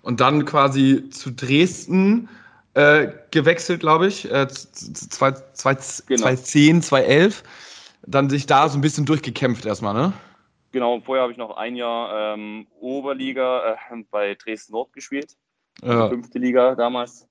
und 0.01 0.21
dann 0.21 0.45
quasi 0.45 1.09
zu 1.09 1.31
Dresden 1.31 2.29
äh, 2.75 3.07
gewechselt, 3.31 3.79
glaube 3.79 4.07
ich, 4.07 4.29
äh, 4.31 4.47
2010, 4.47 6.05
genau. 6.07 6.21
2011. 6.21 7.43
Dann 8.07 8.29
sich 8.29 8.45
da 8.45 8.69
so 8.69 8.77
ein 8.77 8.81
bisschen 8.81 9.05
durchgekämpft 9.05 9.65
erstmal, 9.65 9.93
ne? 9.93 10.13
Genau, 10.71 10.99
vorher 10.99 11.23
habe 11.23 11.31
ich 11.31 11.37
noch 11.37 11.55
ein 11.55 11.75
Jahr 11.75 12.35
ähm, 12.35 12.67
Oberliga 12.79 13.77
äh, 13.91 14.03
bei 14.11 14.35
Dresden 14.35 14.73
Nord 14.73 14.93
gespielt. 14.93 15.35
Ja. 15.81 16.09
Fünfte 16.09 16.37
Liga 16.37 16.75
damals. 16.75 17.27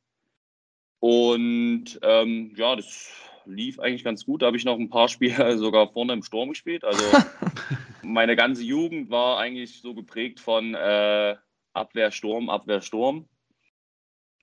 Und 0.99 2.00
ähm, 2.02 2.55
ja, 2.56 2.75
das 2.75 3.11
lief 3.44 3.79
eigentlich 3.79 4.05
ganz 4.05 4.25
gut. 4.25 4.40
Da 4.40 4.47
habe 4.47 4.56
ich 4.56 4.64
noch 4.64 4.79
ein 4.79 4.88
paar 4.88 5.08
Spiele 5.08 5.58
sogar 5.58 5.93
vorne 5.93 6.14
im 6.14 6.23
Sturm 6.23 6.49
gespielt. 6.49 6.85
Also 6.85 7.05
meine 8.02 8.35
ganze 8.35 8.62
Jugend 8.62 9.11
war 9.11 9.38
eigentlich 9.38 9.82
so 9.82 9.94
geprägt 9.94 10.40
von 10.40 10.75
äh, 10.75 11.37
Abwehr, 11.75 12.11
Sturm, 12.11 12.49
Abwehr, 12.49 12.81
Sturm. 12.81 13.26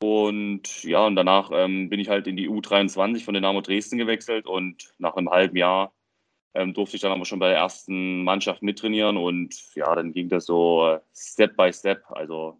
Und 0.01 0.84
ja, 0.84 1.05
und 1.05 1.15
danach 1.15 1.51
ähm, 1.53 1.89
bin 1.89 2.00
ich 2.00 2.10
halt 2.10 2.25
in 2.25 2.36
die 2.36 2.50
U23 2.50 3.24
von 3.24 3.36
Dynamo 3.36 3.62
Dresden 3.62 4.00
gewechselt 4.00 4.48
und 4.48 4.96
nach 4.98 5.15
einem 5.15 5.29
halben 5.29 5.55
Jahr 5.55 5.93
ähm, 6.55 6.74
durfte 6.74 6.96
ich 6.96 7.03
dann 7.03 7.12
aber 7.12 7.25
schon 7.25 7.38
bei 7.38 7.50
der 7.50 7.58
ersten 7.58 8.24
Mannschaft 8.24 8.63
mittrainieren 8.63 9.15
und 9.17 9.55
ja, 9.75 9.93
dann 9.93 10.12
ging 10.12 10.27
das 10.27 10.46
so 10.48 10.88
äh, 10.88 11.00
Step 11.13 11.55
by 11.55 11.72
Step. 11.72 12.03
Also 12.10 12.60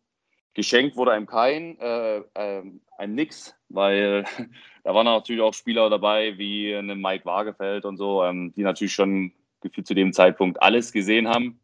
geschenkt 0.54 0.96
wurde 0.96 1.14
einem 1.14 1.26
kein, 1.26 1.80
äh, 1.80 2.18
äh, 2.18 2.64
ein 3.00 3.16
Nix, 3.16 3.56
weil 3.70 4.24
da 4.84 4.94
waren 4.94 5.06
natürlich 5.06 5.42
auch 5.42 5.56
Spieler 5.56 5.90
dabei 5.90 6.38
wie 6.38 6.76
eine 6.76 6.96
Mike 6.96 7.26
Waagefeld 7.26 7.86
und 7.86 7.98
so, 7.98 8.24
ähm, 8.24 8.54
die 8.56 8.62
natürlich 8.62 8.94
schon 8.94 9.32
gefühlt 9.62 9.88
zu 9.88 9.96
dem 9.96 10.14
Zeitpunkt 10.14 10.62
alles 10.62 10.92
gesehen 10.92 11.28
haben 11.28 11.61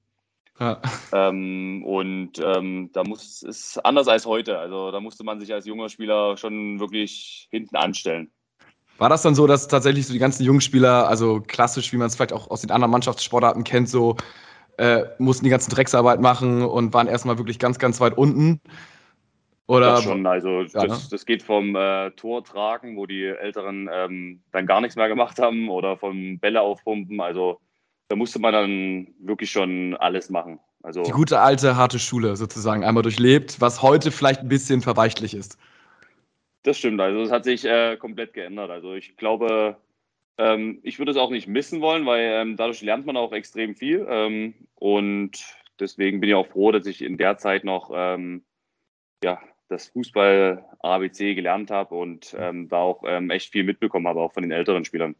ja. 0.59 0.81
Ähm, 1.11 1.83
und 1.85 2.39
ähm, 2.43 2.89
da 2.93 3.03
muss 3.03 3.43
es 3.43 3.77
anders 3.79 4.07
als 4.07 4.25
heute. 4.25 4.57
Also 4.57 4.91
da 4.91 4.99
musste 4.99 5.23
man 5.23 5.39
sich 5.39 5.53
als 5.53 5.65
junger 5.65 5.89
Spieler 5.89 6.37
schon 6.37 6.79
wirklich 6.79 7.47
hinten 7.51 7.75
anstellen. 7.75 8.31
War 8.97 9.09
das 9.09 9.21
dann 9.21 9.35
so, 9.35 9.45
dass 9.45 9.67
tatsächlich 9.67 10.07
so 10.07 10.13
die 10.13 10.19
ganzen 10.19 10.43
jungen 10.43 10.61
Spieler, 10.61 11.07
also 11.07 11.41
klassisch, 11.41 11.93
wie 11.93 11.97
man 11.97 12.07
es 12.07 12.15
vielleicht 12.15 12.33
auch 12.33 12.49
aus 12.49 12.61
den 12.61 12.71
anderen 12.71 12.91
Mannschaftssportarten 12.91 13.63
kennt, 13.63 13.89
so 13.89 14.17
äh, 14.77 15.03
mussten 15.19 15.43
die 15.43 15.51
ganzen 15.51 15.71
Drecksarbeit 15.71 16.21
machen 16.21 16.63
und 16.63 16.93
waren 16.93 17.07
erstmal 17.07 17.37
wirklich 17.37 17.59
ganz, 17.59 17.77
ganz 17.77 17.99
weit 17.99 18.17
unten? 18.17 18.59
Oder? 19.67 19.95
Das 19.95 20.03
schon, 20.03 20.25
also 20.25 20.61
ja, 20.61 20.87
das, 20.87 21.03
ne? 21.03 21.07
das, 21.11 21.25
geht 21.25 21.43
vom 21.43 21.75
äh, 21.75 22.11
Tor 22.11 22.43
tragen, 22.43 22.95
wo 22.95 23.05
die 23.05 23.25
Älteren 23.25 23.89
ähm, 23.91 24.41
dann 24.51 24.65
gar 24.65 24.79
nichts 24.79 24.95
mehr 24.95 25.09
gemacht 25.09 25.39
haben, 25.39 25.69
oder 25.69 25.97
vom 25.97 26.39
Bälle 26.39 26.61
aufpumpen. 26.61 27.19
Also 27.19 27.59
da 28.07 28.15
musste 28.15 28.39
man 28.39 28.53
dann 28.53 29.07
wirklich 29.19 29.51
schon 29.51 29.95
alles 29.97 30.29
machen. 30.29 30.59
Also, 30.83 31.03
die 31.03 31.11
gute 31.11 31.39
alte 31.39 31.75
harte 31.75 31.99
Schule 31.99 32.35
sozusagen 32.35 32.83
einmal 32.83 33.03
durchlebt, 33.03 33.59
was 33.59 33.81
heute 33.81 34.11
vielleicht 34.11 34.41
ein 34.41 34.47
bisschen 34.47 34.81
verweichlich 34.81 35.33
ist. 35.33 35.57
Das 36.63 36.77
stimmt, 36.77 36.99
also 37.01 37.21
es 37.21 37.31
hat 37.31 37.45
sich 37.45 37.65
äh, 37.65 37.97
komplett 37.97 38.33
geändert. 38.33 38.69
Also 38.69 38.93
ich 38.93 39.15
glaube, 39.17 39.77
ähm, 40.37 40.79
ich 40.83 40.99
würde 40.99 41.11
es 41.11 41.17
auch 41.17 41.29
nicht 41.29 41.47
missen 41.47 41.81
wollen, 41.81 42.05
weil 42.05 42.23
ähm, 42.23 42.57
dadurch 42.57 42.81
lernt 42.81 43.05
man 43.05 43.17
auch 43.17 43.31
extrem 43.31 43.75
viel. 43.75 44.05
Ähm, 44.09 44.53
und 44.75 45.31
deswegen 45.79 46.19
bin 46.19 46.29
ich 46.29 46.35
auch 46.35 46.47
froh, 46.47 46.71
dass 46.71 46.85
ich 46.85 47.01
in 47.01 47.17
der 47.17 47.37
Zeit 47.37 47.63
noch 47.63 47.91
ähm, 47.93 48.43
ja, 49.23 49.41
das 49.69 49.87
Fußball 49.87 50.65
ABC 50.79 51.35
gelernt 51.35 51.71
habe 51.71 51.95
und 51.95 52.35
ähm, 52.37 52.69
da 52.69 52.77
auch 52.77 53.03
ähm, 53.05 53.29
echt 53.29 53.51
viel 53.51 53.63
mitbekommen 53.63 54.07
habe, 54.07 54.21
auch 54.21 54.33
von 54.33 54.43
den 54.43 54.51
älteren 54.51 54.85
Spielern. 54.85 55.15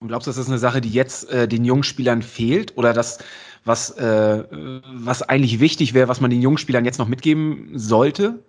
Und 0.00 0.08
glaubst 0.08 0.26
du, 0.26 0.30
das 0.30 0.38
ist 0.38 0.48
eine 0.48 0.58
Sache, 0.58 0.80
die 0.80 0.90
jetzt 0.90 1.30
äh, 1.30 1.48
den 1.48 1.64
jungen 1.64 1.82
Spielern 1.82 2.22
fehlt 2.22 2.76
oder 2.76 2.92
das, 2.92 3.18
was, 3.64 3.90
äh, 3.92 4.44
was 4.50 5.22
eigentlich 5.22 5.60
wichtig 5.60 5.94
wäre, 5.94 6.08
was 6.08 6.20
man 6.20 6.30
den 6.30 6.42
jungen 6.42 6.58
Spielern 6.58 6.84
jetzt 6.84 6.98
noch 6.98 7.08
mitgeben 7.08 7.70
sollte? 7.74 8.42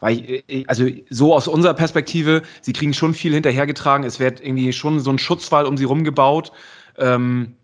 Weil, 0.00 0.42
äh, 0.48 0.64
also 0.66 0.86
so 1.10 1.34
aus 1.34 1.46
unserer 1.46 1.74
Perspektive, 1.74 2.42
sie 2.60 2.72
kriegen 2.72 2.94
schon 2.94 3.14
viel 3.14 3.32
hinterhergetragen, 3.32 4.04
es 4.04 4.18
wird 4.18 4.40
irgendwie 4.40 4.72
schon 4.72 4.98
so 4.98 5.10
ein 5.10 5.18
Schutzwall 5.18 5.66
um 5.66 5.76
sie 5.76 5.84
rumgebaut. 5.84 6.52
Ähm, 6.98 7.54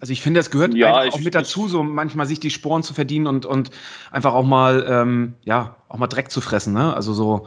also 0.00 0.12
ich 0.12 0.22
finde, 0.22 0.40
es 0.40 0.50
gehört 0.50 0.74
ja, 0.74 1.02
auch 1.08 1.20
mit 1.20 1.34
dazu, 1.34 1.68
so 1.68 1.82
manchmal 1.82 2.26
sich 2.26 2.40
die 2.40 2.50
Sporen 2.50 2.82
zu 2.82 2.94
verdienen 2.94 3.26
und, 3.26 3.46
und 3.46 3.70
einfach 4.10 4.34
auch 4.34 4.44
mal, 4.44 4.84
ähm, 4.88 5.34
ja, 5.44 5.76
auch 5.88 5.98
mal 5.98 6.06
Dreck 6.06 6.30
zu 6.30 6.40
fressen, 6.40 6.72
ne? 6.72 6.94
Also 6.94 7.12
so. 7.12 7.46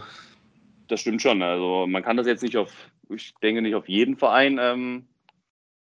Das 0.88 1.02
stimmt 1.02 1.22
schon. 1.22 1.42
Also 1.42 1.88
man 1.88 2.04
kann 2.04 2.18
das 2.18 2.28
jetzt 2.28 2.44
nicht 2.44 2.58
auf, 2.58 2.72
ich 3.10 3.34
denke 3.42 3.62
nicht 3.62 3.76
auf 3.76 3.90
jeden 3.90 4.18
Verein 4.18 4.58
ähm, 4.62 5.08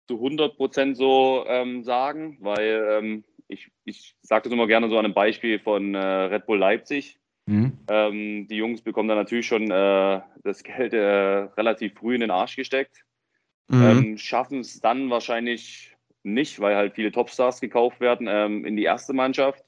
zu 0.07 0.15
100 0.15 0.57
Prozent 0.57 0.97
so 0.97 1.45
ähm, 1.47 1.83
sagen, 1.83 2.37
weil 2.41 2.87
ähm, 2.91 3.23
ich, 3.47 3.71
ich 3.85 4.15
sage 4.21 4.43
das 4.43 4.53
immer 4.53 4.67
gerne 4.67 4.89
so 4.89 4.97
an 4.97 5.05
einem 5.05 5.13
Beispiel 5.13 5.59
von 5.59 5.93
äh, 5.95 5.99
Red 5.99 6.45
Bull 6.45 6.59
Leipzig. 6.59 7.19
Mhm. 7.45 7.77
Ähm, 7.87 8.47
die 8.47 8.57
Jungs 8.57 8.81
bekommen 8.81 9.09
da 9.09 9.15
natürlich 9.15 9.47
schon 9.47 9.69
äh, 9.71 10.21
das 10.43 10.63
Geld 10.63 10.93
äh, 10.93 11.49
relativ 11.57 11.95
früh 11.95 12.15
in 12.15 12.21
den 12.21 12.31
Arsch 12.31 12.55
gesteckt. 12.55 13.03
Mhm. 13.67 13.83
Ähm, 13.83 14.17
schaffen 14.17 14.59
es 14.59 14.79
dann 14.81 15.09
wahrscheinlich 15.09 15.95
nicht, 16.23 16.59
weil 16.59 16.75
halt 16.75 16.95
viele 16.95 17.11
Topstars 17.11 17.61
gekauft 17.61 17.99
werden 17.99 18.27
ähm, 18.29 18.65
in 18.65 18.75
die 18.75 18.83
erste 18.83 19.13
Mannschaft 19.13 19.63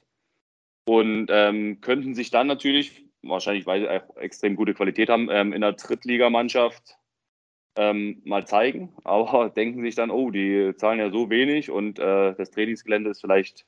und 0.84 1.26
könnten 1.26 2.14
sich 2.16 2.32
dann 2.32 2.48
natürlich, 2.48 3.04
wahrscheinlich 3.22 3.66
weil 3.66 3.80
sie 3.80 3.88
auch 3.88 4.16
extrem 4.16 4.56
gute 4.56 4.74
Qualität 4.74 5.08
haben, 5.08 5.28
ähm, 5.30 5.52
in 5.52 5.60
der 5.60 5.72
Drittligamannschaft 5.72 6.96
ähm, 7.76 8.20
mal 8.24 8.46
zeigen, 8.46 8.92
aber 9.04 9.50
denken 9.56 9.82
sich 9.82 9.94
dann, 9.94 10.10
oh, 10.10 10.30
die 10.30 10.72
zahlen 10.76 10.98
ja 10.98 11.10
so 11.10 11.30
wenig 11.30 11.70
und 11.70 11.98
äh, 11.98 12.34
das 12.34 12.50
Trainingsgelände 12.50 13.10
ist 13.10 13.20
vielleicht 13.20 13.66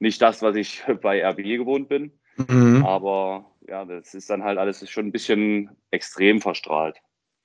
nicht 0.00 0.20
das, 0.22 0.42
was 0.42 0.56
ich 0.56 0.82
bei 1.02 1.24
RB 1.24 1.38
gewohnt 1.42 1.88
bin. 1.88 2.12
Mhm. 2.48 2.84
Aber 2.86 3.46
ja, 3.68 3.84
das 3.84 4.14
ist 4.14 4.30
dann 4.30 4.44
halt 4.44 4.58
alles 4.58 4.88
schon 4.88 5.06
ein 5.06 5.12
bisschen 5.12 5.70
extrem 5.90 6.40
verstrahlt. 6.40 6.96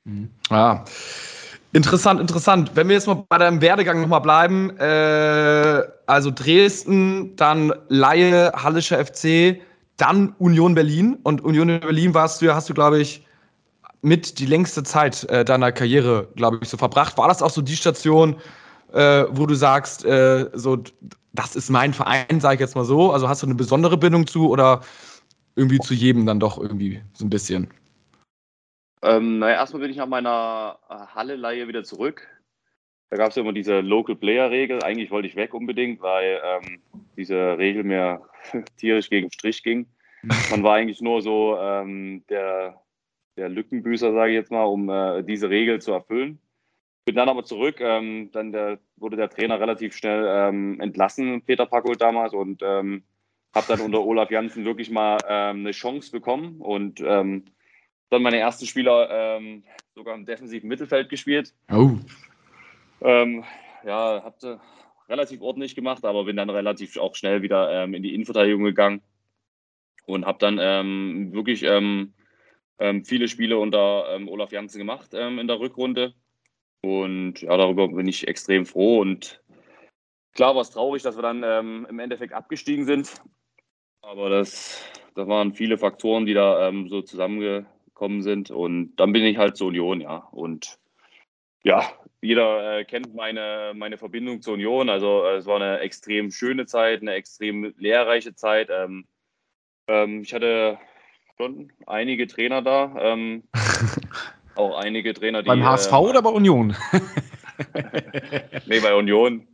Mhm. 0.05 0.29
Ja. 0.49 0.85
Interessant, 1.75 2.21
interessant. 2.21 2.71
Wenn 2.75 2.87
wir 2.87 2.95
jetzt 2.95 3.07
mal 3.07 3.25
bei 3.27 3.39
deinem 3.39 3.59
Werdegang 3.59 3.99
nochmal 3.99 4.21
bleiben, 4.21 4.77
äh, 4.77 5.81
also 6.05 6.29
Dresden, 6.29 7.35
dann 7.35 7.73
Laie, 7.87 8.51
Hallischer 8.53 9.03
FC, 9.03 9.59
dann 9.97 10.35
Union 10.39 10.75
Berlin. 10.75 11.17
Und 11.23 11.41
Union 11.41 11.79
Berlin 11.79 12.13
warst 12.13 12.41
du, 12.41 12.53
hast 12.53 12.69
du, 12.69 12.73
glaube 12.73 12.99
ich, 12.99 13.25
mit 14.01 14.39
die 14.39 14.45
längste 14.45 14.83
Zeit 14.83 15.23
äh, 15.25 15.45
deiner 15.45 15.71
Karriere, 15.71 16.27
glaube 16.35 16.59
ich, 16.61 16.69
so 16.69 16.77
verbracht. 16.77 17.17
War 17.17 17.27
das 17.27 17.41
auch 17.41 17.49
so 17.49 17.61
die 17.61 17.75
Station, 17.75 18.35
äh, 18.91 19.25
wo 19.29 19.45
du 19.45 19.55
sagst, 19.55 20.03
äh, 20.05 20.49
so, 20.53 20.83
das 21.31 21.55
ist 21.55 21.69
mein 21.69 21.93
Verein, 21.93 22.39
sage 22.39 22.55
ich 22.55 22.59
jetzt 22.61 22.75
mal 22.75 22.85
so? 22.85 23.11
Also 23.11 23.29
hast 23.29 23.41
du 23.43 23.47
eine 23.47 23.55
besondere 23.55 23.97
Bindung 23.97 24.27
zu 24.27 24.49
oder 24.49 24.81
irgendwie 25.55 25.79
zu 25.79 25.93
jedem 25.93 26.25
dann 26.25 26.39
doch 26.39 26.57
irgendwie 26.57 27.01
so 27.13 27.25
ein 27.25 27.29
bisschen? 27.29 27.69
Ähm, 29.01 29.39
naja, 29.39 29.55
erstmal 29.55 29.81
bin 29.81 29.91
ich 29.91 29.97
nach 29.97 30.07
meiner 30.07 30.79
Halle-Leihe 31.13 31.67
wieder 31.67 31.83
zurück. 31.83 32.27
Da 33.13 33.17
gab 33.17 33.29
es 33.29 33.37
immer 33.37 33.53
diese 33.53 33.81
Local 33.81 34.15
Player-Regel. 34.15 34.81
Eigentlich 34.81 35.11
wollte 35.11 35.27
ich 35.27 35.35
weg 35.35 35.53
unbedingt, 35.53 36.01
weil 36.01 36.41
ähm, 36.43 36.79
diese 37.15 37.59
Regel 37.59 37.83
mir 37.83 38.23
tierisch 38.77 39.07
gegen 39.07 39.31
Strich 39.31 39.61
ging. 39.61 39.85
Man 40.49 40.63
war 40.63 40.77
eigentlich 40.77 40.99
nur 40.99 41.21
so 41.21 41.55
ähm, 41.59 42.23
der 42.27 42.81
der 43.37 43.49
Lückenbüßer, 43.49 44.13
sage 44.13 44.31
ich 44.31 44.35
jetzt 44.35 44.49
mal, 44.49 44.63
um 44.63 44.89
äh, 44.89 45.21
diese 45.21 45.51
Regel 45.51 45.79
zu 45.79 45.91
erfüllen. 45.91 46.39
Bin 47.05 47.13
dann 47.13 47.29
aber 47.29 47.43
zurück. 47.43 47.79
Ähm, 47.81 48.31
dann 48.31 48.51
der, 48.51 48.79
wurde 48.95 49.15
der 49.15 49.29
Trainer 49.29 49.59
relativ 49.59 49.95
schnell 49.95 50.25
ähm, 50.27 50.79
entlassen, 50.79 51.43
Peter 51.43 51.67
Packold 51.67 52.01
damals, 52.01 52.33
und 52.33 52.63
ähm, 52.63 53.03
habe 53.53 53.67
dann 53.67 53.81
unter 53.81 54.03
Olaf 54.03 54.31
Janssen 54.31 54.65
wirklich 54.65 54.89
mal 54.89 55.19
ähm, 55.29 55.59
eine 55.59 55.71
Chance 55.71 56.11
bekommen 56.11 56.61
und 56.61 56.99
ähm, 57.05 57.45
dann 58.09 58.23
meine 58.23 58.37
ersten 58.37 58.65
Spieler 58.65 59.07
ähm, 59.11 59.65
sogar 59.93 60.15
im 60.15 60.25
defensiven 60.25 60.67
Mittelfeld 60.67 61.09
gespielt. 61.09 61.53
Oh. 61.71 61.91
Ja, 63.03 64.23
habe 64.23 64.61
relativ 65.09 65.41
ordentlich 65.41 65.75
gemacht, 65.75 66.05
aber 66.05 66.23
bin 66.23 66.37
dann 66.37 66.49
relativ 66.49 66.97
auch 66.97 67.15
schnell 67.15 67.41
wieder 67.41 67.83
in 67.83 68.01
die 68.01 68.13
Innenverteidigung 68.13 68.63
gegangen 68.63 69.01
und 70.05 70.25
habe 70.25 70.39
dann 70.39 71.33
wirklich 71.33 71.63
ähm, 71.63 73.05
viele 73.05 73.27
Spiele 73.27 73.57
unter 73.57 74.05
ähm, 74.13 74.27
Olaf 74.27 74.51
Janssen 74.51 74.79
gemacht 74.79 75.11
ähm, 75.13 75.39
in 75.39 75.47
der 75.47 75.59
Rückrunde. 75.59 76.13
Und 76.81 77.41
ja, 77.41 77.55
darüber 77.55 77.87
bin 77.87 78.07
ich 78.07 78.27
extrem 78.27 78.65
froh. 78.65 78.99
Und 78.99 79.41
klar 80.33 80.53
war 80.55 80.61
es 80.61 80.71
traurig, 80.71 81.01
dass 81.01 81.15
wir 81.15 81.21
dann 81.21 81.43
ähm, 81.45 81.87
im 81.89 81.99
Endeffekt 81.99 82.33
abgestiegen 82.33 82.85
sind. 82.85 83.21
Aber 84.01 84.29
das, 84.29 84.83
das 85.15 85.27
waren 85.27 85.53
viele 85.53 85.77
Faktoren, 85.77 86.25
die 86.25 86.33
da 86.33 86.67
ähm, 86.67 86.89
so 86.89 87.01
zusammengekommen 87.01 88.21
sind. 88.21 88.51
Und 88.51 88.95
dann 88.97 89.13
bin 89.13 89.23
ich 89.23 89.37
halt 89.37 89.55
zur 89.55 89.67
Union, 89.67 90.01
ja. 90.01 90.17
Und 90.31 90.77
ja, 91.63 91.91
jeder 92.23 92.79
äh, 92.79 92.85
kennt 92.85 93.13
meine, 93.15 93.73
meine 93.75 93.97
Verbindung 93.97 94.41
zur 94.41 94.53
Union. 94.53 94.89
Also 94.89 95.25
äh, 95.25 95.37
es 95.37 95.45
war 95.45 95.57
eine 95.57 95.79
extrem 95.79 96.31
schöne 96.31 96.65
Zeit, 96.65 97.01
eine 97.01 97.13
extrem 97.13 97.73
lehrreiche 97.77 98.35
Zeit. 98.35 98.69
Ähm, 98.71 99.05
ähm, 99.87 100.21
ich 100.21 100.33
hatte 100.33 100.77
schon 101.37 101.71
einige 101.85 102.27
Trainer 102.27 102.61
da. 102.61 102.95
Ähm, 102.99 103.43
auch 104.55 104.77
einige 104.77 105.13
Trainer, 105.13 105.41
die. 105.43 105.47
Beim 105.47 105.65
HSV 105.65 105.91
äh, 105.91 105.95
oder 105.95 106.21
bei 106.21 106.29
Union? 106.29 106.75
nee, 108.67 108.79
bei 108.79 108.95
Union. 108.95 109.47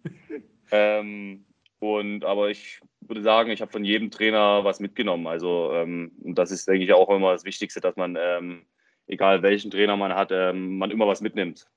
Ähm, 0.71 1.45
und 1.79 2.23
aber 2.23 2.49
ich 2.49 2.81
würde 3.01 3.23
sagen, 3.23 3.49
ich 3.49 3.61
habe 3.61 3.71
von 3.71 3.83
jedem 3.83 4.11
Trainer 4.11 4.63
was 4.63 4.79
mitgenommen. 4.79 5.25
Also 5.25 5.71
ähm, 5.73 6.11
das 6.19 6.51
ist, 6.51 6.67
denke 6.67 6.83
ich, 6.83 6.93
auch 6.93 7.09
immer 7.09 7.31
das 7.31 7.45
Wichtigste, 7.45 7.81
dass 7.81 7.95
man, 7.95 8.15
ähm, 8.19 8.67
egal 9.07 9.41
welchen 9.41 9.71
Trainer 9.71 9.97
man 9.97 10.13
hat, 10.13 10.29
man 10.29 10.91
immer 10.91 11.07
was 11.07 11.21
mitnimmt. 11.21 11.67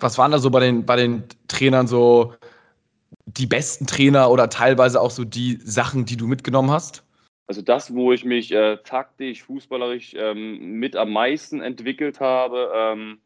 Was 0.00 0.18
waren 0.18 0.30
da 0.30 0.38
so 0.38 0.50
bei 0.50 0.60
den, 0.60 0.84
bei 0.84 0.96
den 0.96 1.24
Trainern 1.48 1.86
so 1.86 2.34
die 3.26 3.46
besten 3.46 3.86
Trainer 3.86 4.30
oder 4.30 4.48
teilweise 4.48 5.00
auch 5.00 5.10
so 5.10 5.24
die 5.24 5.58
Sachen, 5.62 6.04
die 6.04 6.16
du 6.16 6.26
mitgenommen 6.26 6.70
hast? 6.70 7.04
Also 7.46 7.62
das, 7.62 7.94
wo 7.94 8.12
ich 8.12 8.24
mich 8.24 8.52
äh, 8.52 8.78
taktisch, 8.78 9.44
fußballerisch 9.44 10.14
ähm, 10.16 10.78
mit 10.78 10.96
am 10.96 11.12
meisten 11.12 11.60
entwickelt 11.60 12.20
habe, 12.20 12.72
ähm, 12.74 13.20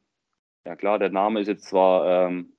ja 0.66 0.76
klar, 0.76 0.98
der 0.98 1.10
Name 1.10 1.40
ist 1.40 1.48
jetzt 1.48 1.64
zwar 1.64 2.28
ähm, 2.28 2.52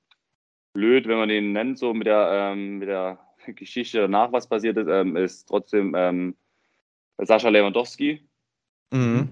blöd, 0.72 1.06
wenn 1.06 1.18
man 1.18 1.28
den 1.28 1.52
nennt, 1.52 1.78
so 1.78 1.94
mit 1.94 2.06
der, 2.06 2.52
ähm, 2.52 2.78
mit 2.78 2.88
der 2.88 3.18
Geschichte 3.46 3.98
danach, 3.98 4.32
was 4.32 4.48
passiert 4.48 4.76
ist, 4.76 4.88
ähm, 4.88 5.16
ist 5.16 5.46
trotzdem 5.46 5.94
ähm, 5.96 6.36
Sascha 7.18 7.48
Lewandowski. 7.48 8.20
Mhm. 8.94 9.30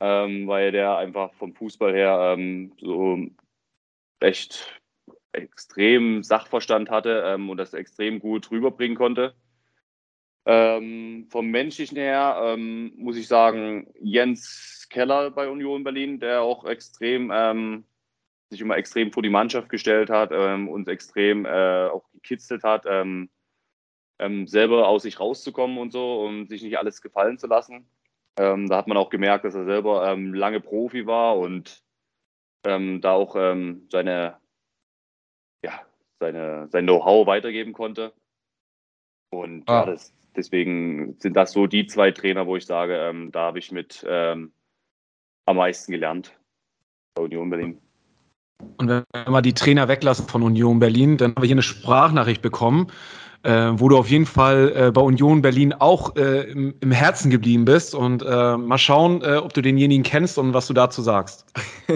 weil 0.00 0.70
der 0.70 0.98
einfach 0.98 1.32
vom 1.32 1.54
Fußball 1.54 1.94
her 1.94 2.36
so 2.78 3.26
echt 4.20 4.80
extrem 5.32 6.22
Sachverstand 6.22 6.90
hatte 6.90 7.36
und 7.36 7.56
das 7.58 7.74
extrem 7.74 8.18
gut 8.18 8.50
rüberbringen 8.50 8.96
konnte. 8.96 9.34
Ähm, 10.50 11.26
vom 11.28 11.48
Menschlichen 11.50 11.98
her 11.98 12.40
ähm, 12.42 12.92
muss 12.96 13.18
ich 13.18 13.28
sagen, 13.28 13.92
Jens 14.00 14.86
Keller 14.88 15.30
bei 15.30 15.46
Union 15.46 15.84
Berlin, 15.84 16.20
der 16.20 16.40
auch 16.40 16.64
extrem 16.64 17.30
ähm, 17.34 17.84
sich 18.48 18.62
immer 18.62 18.78
extrem 18.78 19.12
vor 19.12 19.22
die 19.22 19.28
Mannschaft 19.28 19.68
gestellt 19.68 20.08
hat 20.08 20.30
ähm, 20.32 20.70
und 20.70 20.88
extrem 20.88 21.44
äh, 21.44 21.88
auch 21.88 22.10
gekitzelt 22.12 22.62
hat, 22.62 22.86
ähm, 22.88 23.28
ähm, 24.18 24.46
selber 24.46 24.88
aus 24.88 25.02
sich 25.02 25.20
rauszukommen 25.20 25.76
und 25.76 25.92
so 25.92 26.24
und 26.24 26.48
sich 26.48 26.62
nicht 26.62 26.78
alles 26.78 27.02
gefallen 27.02 27.36
zu 27.38 27.46
lassen. 27.46 27.86
da 28.36 28.76
hat 28.76 28.86
man 28.86 28.96
auch 28.96 29.10
gemerkt, 29.10 29.44
dass 29.44 29.56
er 29.56 29.64
selber 29.64 30.16
lange 30.16 30.60
Profi 30.60 31.06
war 31.06 31.36
und 31.38 31.82
da 32.62 33.12
auch 33.12 33.34
seine, 33.34 34.36
ja, 35.64 35.80
seine, 36.20 36.68
sein 36.70 36.84
Know-how 36.84 37.26
weitergeben 37.26 37.72
konnte. 37.72 38.12
Und 39.30 39.68
ah. 39.68 39.80
ja, 39.80 39.86
das, 39.86 40.12
deswegen 40.36 41.16
sind 41.18 41.34
das 41.34 41.52
so 41.52 41.66
die 41.66 41.86
zwei 41.86 42.10
Trainer, 42.10 42.46
wo 42.46 42.56
ich 42.56 42.66
sage, 42.66 42.96
ähm, 42.96 43.30
da 43.32 43.40
habe 43.42 43.58
ich 43.58 43.72
mit 43.72 44.04
ähm, 44.08 44.52
am 45.46 45.56
meisten 45.56 45.92
gelernt 45.92 46.38
bei 47.14 47.22
Union 47.24 47.50
Berlin. 47.50 47.80
Und 48.78 48.88
wenn 48.88 49.04
wir 49.12 49.30
mal 49.30 49.42
die 49.42 49.54
Trainer 49.54 49.88
weglassen 49.88 50.26
von 50.28 50.42
Union 50.42 50.78
Berlin, 50.78 51.16
dann 51.16 51.34
haben 51.34 51.42
wir 51.42 51.46
hier 51.46 51.54
eine 51.54 51.62
Sprachnachricht 51.62 52.42
bekommen, 52.42 52.88
äh, 53.44 53.70
wo 53.74 53.88
du 53.88 53.96
auf 53.96 54.08
jeden 54.08 54.26
Fall 54.26 54.72
äh, 54.74 54.90
bei 54.90 55.00
Union 55.00 55.42
Berlin 55.42 55.72
auch 55.72 56.16
äh, 56.16 56.50
im, 56.50 56.74
im, 56.80 56.90
Herzen 56.90 57.30
geblieben 57.30 57.64
bist. 57.64 57.94
Und 57.94 58.22
äh, 58.22 58.56
mal 58.56 58.78
schauen, 58.78 59.22
äh, 59.22 59.36
ob 59.36 59.52
du 59.52 59.62
denjenigen 59.62 60.02
kennst 60.02 60.38
und 60.38 60.54
was 60.54 60.66
du 60.66 60.74
dazu 60.74 61.02
sagst. 61.02 61.46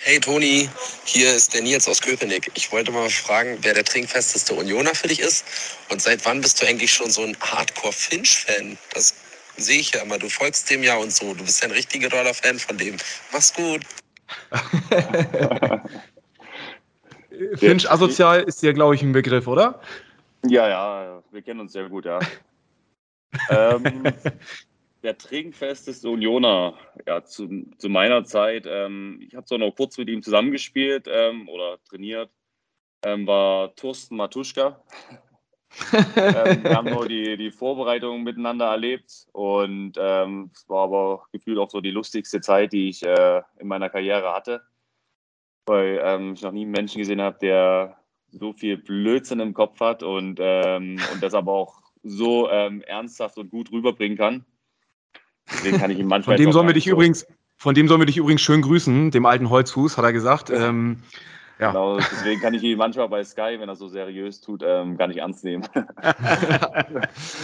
Hey 0.00 0.20
Toni, 0.20 0.68
hier 1.04 1.34
ist 1.34 1.52
der 1.52 1.62
Nils 1.62 1.88
aus 1.88 2.00
Köpenick. 2.00 2.52
Ich 2.54 2.70
wollte 2.70 2.92
mal 2.92 3.10
fragen, 3.10 3.58
wer 3.62 3.74
der 3.74 3.84
trinkfesteste 3.84 4.54
Unioner 4.54 4.94
für 4.94 5.08
dich 5.08 5.18
ist 5.18 5.44
und 5.90 6.00
seit 6.00 6.24
wann 6.24 6.40
bist 6.40 6.62
du 6.62 6.66
eigentlich 6.66 6.92
schon 6.92 7.10
so 7.10 7.22
ein 7.22 7.36
Hardcore-Finch-Fan? 7.40 8.78
Das 8.94 9.16
sehe 9.56 9.80
ich 9.80 9.92
ja 9.92 10.02
immer. 10.02 10.16
Du 10.16 10.28
folgst 10.28 10.70
dem 10.70 10.84
ja 10.84 10.96
und 10.96 11.12
so. 11.12 11.34
Du 11.34 11.42
bist 11.42 11.60
ja 11.62 11.66
ein 11.66 11.72
richtiger 11.72 12.08
Roller-Fan 12.10 12.60
von 12.60 12.78
dem. 12.78 12.96
Mach's 13.32 13.52
gut. 13.52 13.82
Finch 17.56 17.90
asozial 17.90 18.42
ist 18.44 18.62
dir, 18.62 18.72
glaube 18.72 18.94
ich, 18.94 19.02
ein 19.02 19.10
Begriff, 19.12 19.48
oder? 19.48 19.80
Ja, 20.46 20.68
ja, 20.68 21.22
wir 21.32 21.42
kennen 21.42 21.58
uns 21.58 21.72
sehr 21.72 21.88
gut, 21.88 22.04
ja. 22.04 22.20
ähm, 23.50 24.04
der 25.02 25.16
trinkfesteste 25.16 26.08
Unioner, 26.08 26.74
ja, 27.06 27.24
zu, 27.24 27.66
zu 27.78 27.88
meiner 27.88 28.24
Zeit, 28.24 28.66
ähm, 28.68 29.20
ich 29.22 29.34
habe 29.34 29.46
zwar 29.46 29.58
noch 29.58 29.74
kurz 29.74 29.96
mit 29.98 30.08
ihm 30.08 30.22
zusammengespielt 30.22 31.06
ähm, 31.08 31.48
oder 31.48 31.78
trainiert, 31.84 32.30
ähm, 33.04 33.26
war 33.26 33.74
Thorsten 33.76 34.16
Matuschka. 34.16 34.82
ähm, 36.16 36.64
wir 36.64 36.76
haben 36.76 36.90
nur 36.90 37.06
die, 37.06 37.36
die 37.36 37.50
Vorbereitung 37.50 38.22
miteinander 38.22 38.66
erlebt 38.66 39.26
und 39.32 39.92
ähm, 39.98 40.50
es 40.54 40.68
war 40.68 40.84
aber 40.84 41.26
gefühlt 41.30 41.58
auch 41.58 41.70
so 41.70 41.80
die 41.80 41.90
lustigste 41.90 42.40
Zeit, 42.40 42.72
die 42.72 42.88
ich 42.88 43.04
äh, 43.04 43.42
in 43.58 43.68
meiner 43.68 43.90
Karriere 43.90 44.34
hatte, 44.34 44.62
weil 45.66 46.00
ähm, 46.02 46.32
ich 46.32 46.42
noch 46.42 46.52
nie 46.52 46.62
einen 46.62 46.72
Menschen 46.72 46.98
gesehen 46.98 47.20
habe, 47.20 47.38
der 47.40 47.98
so 48.30 48.52
viel 48.52 48.78
Blödsinn 48.78 49.40
im 49.40 49.54
Kopf 49.54 49.78
hat 49.80 50.02
und, 50.02 50.38
und 50.38 51.00
das 51.22 51.32
aber 51.32 51.52
auch 51.52 51.80
so 52.02 52.46
ernsthaft 52.46 53.38
und 53.38 53.50
gut 53.50 53.72
rüberbringen 53.72 54.18
kann. 54.18 54.44
Deswegen 55.52 55.78
kann 55.78 55.90
ich 55.90 55.98
ihn 55.98 56.06
manchmal. 56.06 56.36
Von 56.36 56.44
dem 56.44 56.52
sollen 56.52 56.66
wir 56.66 56.74
dich 56.74 56.84
so. 56.84 56.90
übrigens, 56.90 57.26
von 57.56 57.74
dem 57.74 57.88
sollen 57.88 58.00
wir 58.00 58.06
dich 58.06 58.16
übrigens 58.16 58.42
schön 58.42 58.62
grüßen, 58.62 59.10
dem 59.10 59.26
alten 59.26 59.50
Holzfuß, 59.50 59.96
hat 59.96 60.04
er 60.04 60.12
gesagt. 60.12 60.50
Ähm, 60.50 61.02
ja. 61.58 61.72
Genau, 61.72 61.96
deswegen 61.96 62.40
kann 62.40 62.54
ich 62.54 62.62
ihn 62.62 62.78
manchmal 62.78 63.08
bei 63.08 63.24
Sky, 63.24 63.56
wenn 63.58 63.68
er 63.68 63.74
so 63.74 63.88
seriös 63.88 64.40
tut, 64.40 64.62
ähm, 64.64 64.96
gar 64.96 65.08
nicht 65.08 65.18
ernst 65.18 65.42
nehmen. 65.42 65.66
ja, 65.74 67.02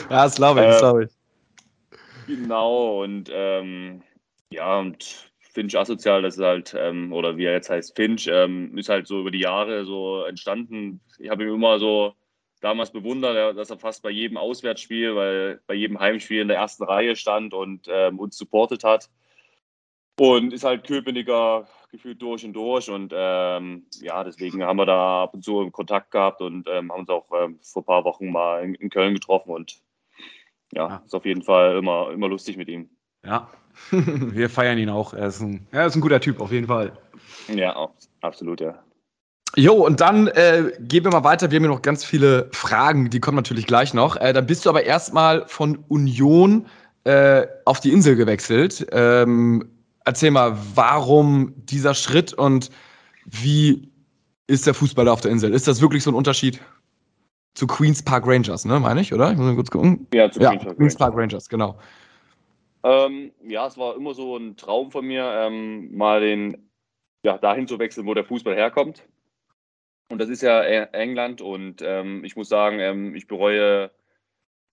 das 0.08 0.36
glaube 0.36 0.60
ich, 0.60 0.66
das 0.66 0.78
glaube 0.78 1.04
ich. 1.04 1.10
Genau, 2.26 3.02
und 3.02 3.28
ähm, 3.32 4.02
ja, 4.50 4.78
und 4.78 5.32
Finch 5.40 5.76
asozial, 5.76 6.22
das 6.22 6.36
ist 6.36 6.44
halt, 6.44 6.74
ähm, 6.78 7.12
oder 7.12 7.36
wie 7.36 7.44
er 7.44 7.52
jetzt 7.52 7.70
heißt, 7.70 7.96
Finch, 7.96 8.28
ähm, 8.30 8.76
ist 8.78 8.88
halt 8.88 9.06
so 9.08 9.20
über 9.20 9.30
die 9.32 9.40
Jahre 9.40 9.84
so 9.84 10.24
entstanden. 10.24 11.00
Ich 11.18 11.30
habe 11.30 11.42
ihn 11.42 11.54
immer 11.54 11.78
so 11.78 12.14
damals 12.64 12.90
bewundert, 12.90 13.56
dass 13.56 13.70
er 13.70 13.78
fast 13.78 14.02
bei 14.02 14.10
jedem 14.10 14.38
Auswärtsspiel, 14.38 15.14
weil 15.14 15.60
bei 15.66 15.74
jedem 15.74 16.00
Heimspiel 16.00 16.40
in 16.40 16.48
der 16.48 16.56
ersten 16.56 16.84
Reihe 16.84 17.14
stand 17.14 17.52
und 17.52 17.86
ähm, 17.88 18.18
uns 18.18 18.38
supportet 18.38 18.84
hat. 18.84 19.10
Und 20.18 20.52
ist 20.52 20.64
halt 20.64 20.86
Köpenicker 20.86 21.66
gefühlt 21.90 22.22
durch 22.22 22.44
und 22.44 22.54
durch. 22.54 22.88
Und 22.88 23.12
ähm, 23.14 23.86
ja, 24.00 24.24
deswegen 24.24 24.62
haben 24.62 24.78
wir 24.78 24.86
da 24.86 25.24
ab 25.24 25.34
und 25.34 25.44
zu 25.44 25.70
Kontakt 25.70 26.10
gehabt 26.10 26.40
und 26.40 26.66
ähm, 26.68 26.90
haben 26.90 27.00
uns 27.00 27.10
auch 27.10 27.26
ähm, 27.38 27.58
vor 27.62 27.82
ein 27.82 27.86
paar 27.86 28.04
Wochen 28.04 28.30
mal 28.30 28.62
in, 28.62 28.74
in 28.76 28.90
Köln 28.90 29.14
getroffen. 29.14 29.50
Und 29.50 29.80
ja, 30.72 30.88
ja, 30.88 31.02
ist 31.04 31.14
auf 31.14 31.26
jeden 31.26 31.42
Fall 31.42 31.76
immer, 31.76 32.10
immer 32.12 32.28
lustig 32.28 32.56
mit 32.56 32.68
ihm. 32.68 32.88
Ja, 33.24 33.50
wir 33.90 34.48
feiern 34.48 34.78
ihn 34.78 34.88
auch. 34.88 35.12
Er 35.14 35.26
ist, 35.26 35.40
ein, 35.40 35.66
er 35.70 35.86
ist 35.86 35.96
ein 35.96 36.00
guter 36.00 36.20
Typ, 36.20 36.40
auf 36.40 36.52
jeden 36.52 36.68
Fall. 36.68 36.96
Ja, 37.48 37.90
absolut, 38.20 38.60
ja. 38.60 38.82
Jo, 39.56 39.74
und 39.74 40.00
dann 40.00 40.26
äh, 40.28 40.72
gehen 40.80 41.04
wir 41.04 41.12
mal 41.12 41.24
weiter. 41.24 41.50
Wir 41.50 41.56
haben 41.56 41.64
ja 41.64 41.70
noch 41.70 41.82
ganz 41.82 42.04
viele 42.04 42.48
Fragen, 42.52 43.10
die 43.10 43.20
kommen 43.20 43.36
natürlich 43.36 43.66
gleich 43.66 43.94
noch. 43.94 44.16
Äh, 44.16 44.32
dann 44.32 44.46
bist 44.46 44.66
du 44.66 44.70
aber 44.70 44.84
erstmal 44.84 45.46
von 45.46 45.84
Union 45.88 46.66
äh, 47.04 47.46
auf 47.64 47.80
die 47.80 47.92
Insel 47.92 48.16
gewechselt. 48.16 48.86
Ähm, 48.90 49.64
erzähl 50.04 50.32
mal, 50.32 50.58
warum 50.74 51.54
dieser 51.66 51.94
Schritt 51.94 52.32
und 52.32 52.70
wie 53.26 53.88
ist 54.46 54.66
der 54.66 54.74
Fußball 54.74 55.08
auf 55.08 55.20
der 55.20 55.30
Insel? 55.30 55.54
Ist 55.54 55.68
das 55.68 55.80
wirklich 55.80 56.02
so 56.02 56.10
ein 56.10 56.14
Unterschied 56.14 56.60
zu 57.54 57.66
Queens 57.66 58.02
Park 58.02 58.26
Rangers, 58.26 58.64
ne, 58.64 58.80
meine 58.80 59.00
ich, 59.00 59.14
oder? 59.14 59.30
Ich 59.30 59.36
muss 59.36 59.46
mal 59.46 59.54
kurz 59.54 59.70
gucken. 59.70 60.06
Ja, 60.12 60.30
zu 60.30 60.40
ja, 60.40 60.50
Queens, 60.50 60.64
Park, 60.64 60.76
Queens 60.76 60.96
Park 60.96 61.14
Rangers, 61.16 61.48
genau. 61.48 61.78
Ähm, 62.82 63.30
ja, 63.46 63.66
es 63.66 63.78
war 63.78 63.96
immer 63.96 64.12
so 64.14 64.36
ein 64.36 64.56
Traum 64.56 64.90
von 64.90 65.06
mir, 65.06 65.24
ähm, 65.24 65.96
mal 65.96 66.20
den, 66.20 66.68
ja, 67.24 67.38
dahin 67.38 67.68
zu 67.68 67.78
wechseln, 67.78 68.06
wo 68.06 68.14
der 68.14 68.24
Fußball 68.24 68.54
herkommt. 68.54 69.04
Und 70.08 70.18
das 70.18 70.28
ist 70.28 70.42
ja 70.42 70.62
England 70.62 71.40
und 71.40 71.82
ähm, 71.82 72.24
ich 72.24 72.36
muss 72.36 72.48
sagen, 72.48 72.78
ähm, 72.78 73.14
ich 73.14 73.26
bereue 73.26 73.90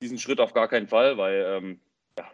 diesen 0.02 0.18
Schritt 0.18 0.40
auf 0.40 0.54
gar 0.54 0.68
keinen 0.68 0.88
Fall, 0.88 1.18
weil 1.18 1.46
ähm, 1.48 1.80
ja, 2.18 2.30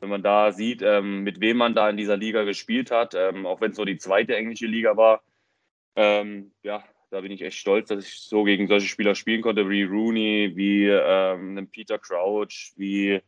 wenn 0.00 0.10
man 0.10 0.22
da 0.22 0.52
sieht, 0.52 0.82
ähm, 0.82 1.22
mit 1.22 1.40
wem 1.40 1.56
man 1.56 1.74
da 1.74 1.88
in 1.88 1.96
dieser 1.96 2.16
Liga 2.16 2.44
gespielt 2.44 2.90
hat, 2.90 3.14
ähm, 3.14 3.46
auch 3.46 3.60
wenn 3.60 3.70
es 3.70 3.76
so 3.76 3.84
die 3.84 3.96
zweite 3.96 4.36
englische 4.36 4.66
Liga 4.66 4.96
war, 4.96 5.22
ähm, 5.96 6.52
ja, 6.62 6.84
da 7.10 7.20
bin 7.20 7.32
ich 7.32 7.42
echt 7.42 7.58
stolz, 7.58 7.88
dass 7.88 8.06
ich 8.06 8.20
so 8.20 8.44
gegen 8.44 8.68
solche 8.68 8.88
Spieler 8.88 9.14
spielen 9.14 9.42
konnte, 9.42 9.68
wie 9.68 9.82
Rooney, 9.82 10.52
wie 10.54 10.90
einen 10.90 11.70
Peter 11.70 11.98
Crouch, 11.98 12.72
wie 12.76 13.20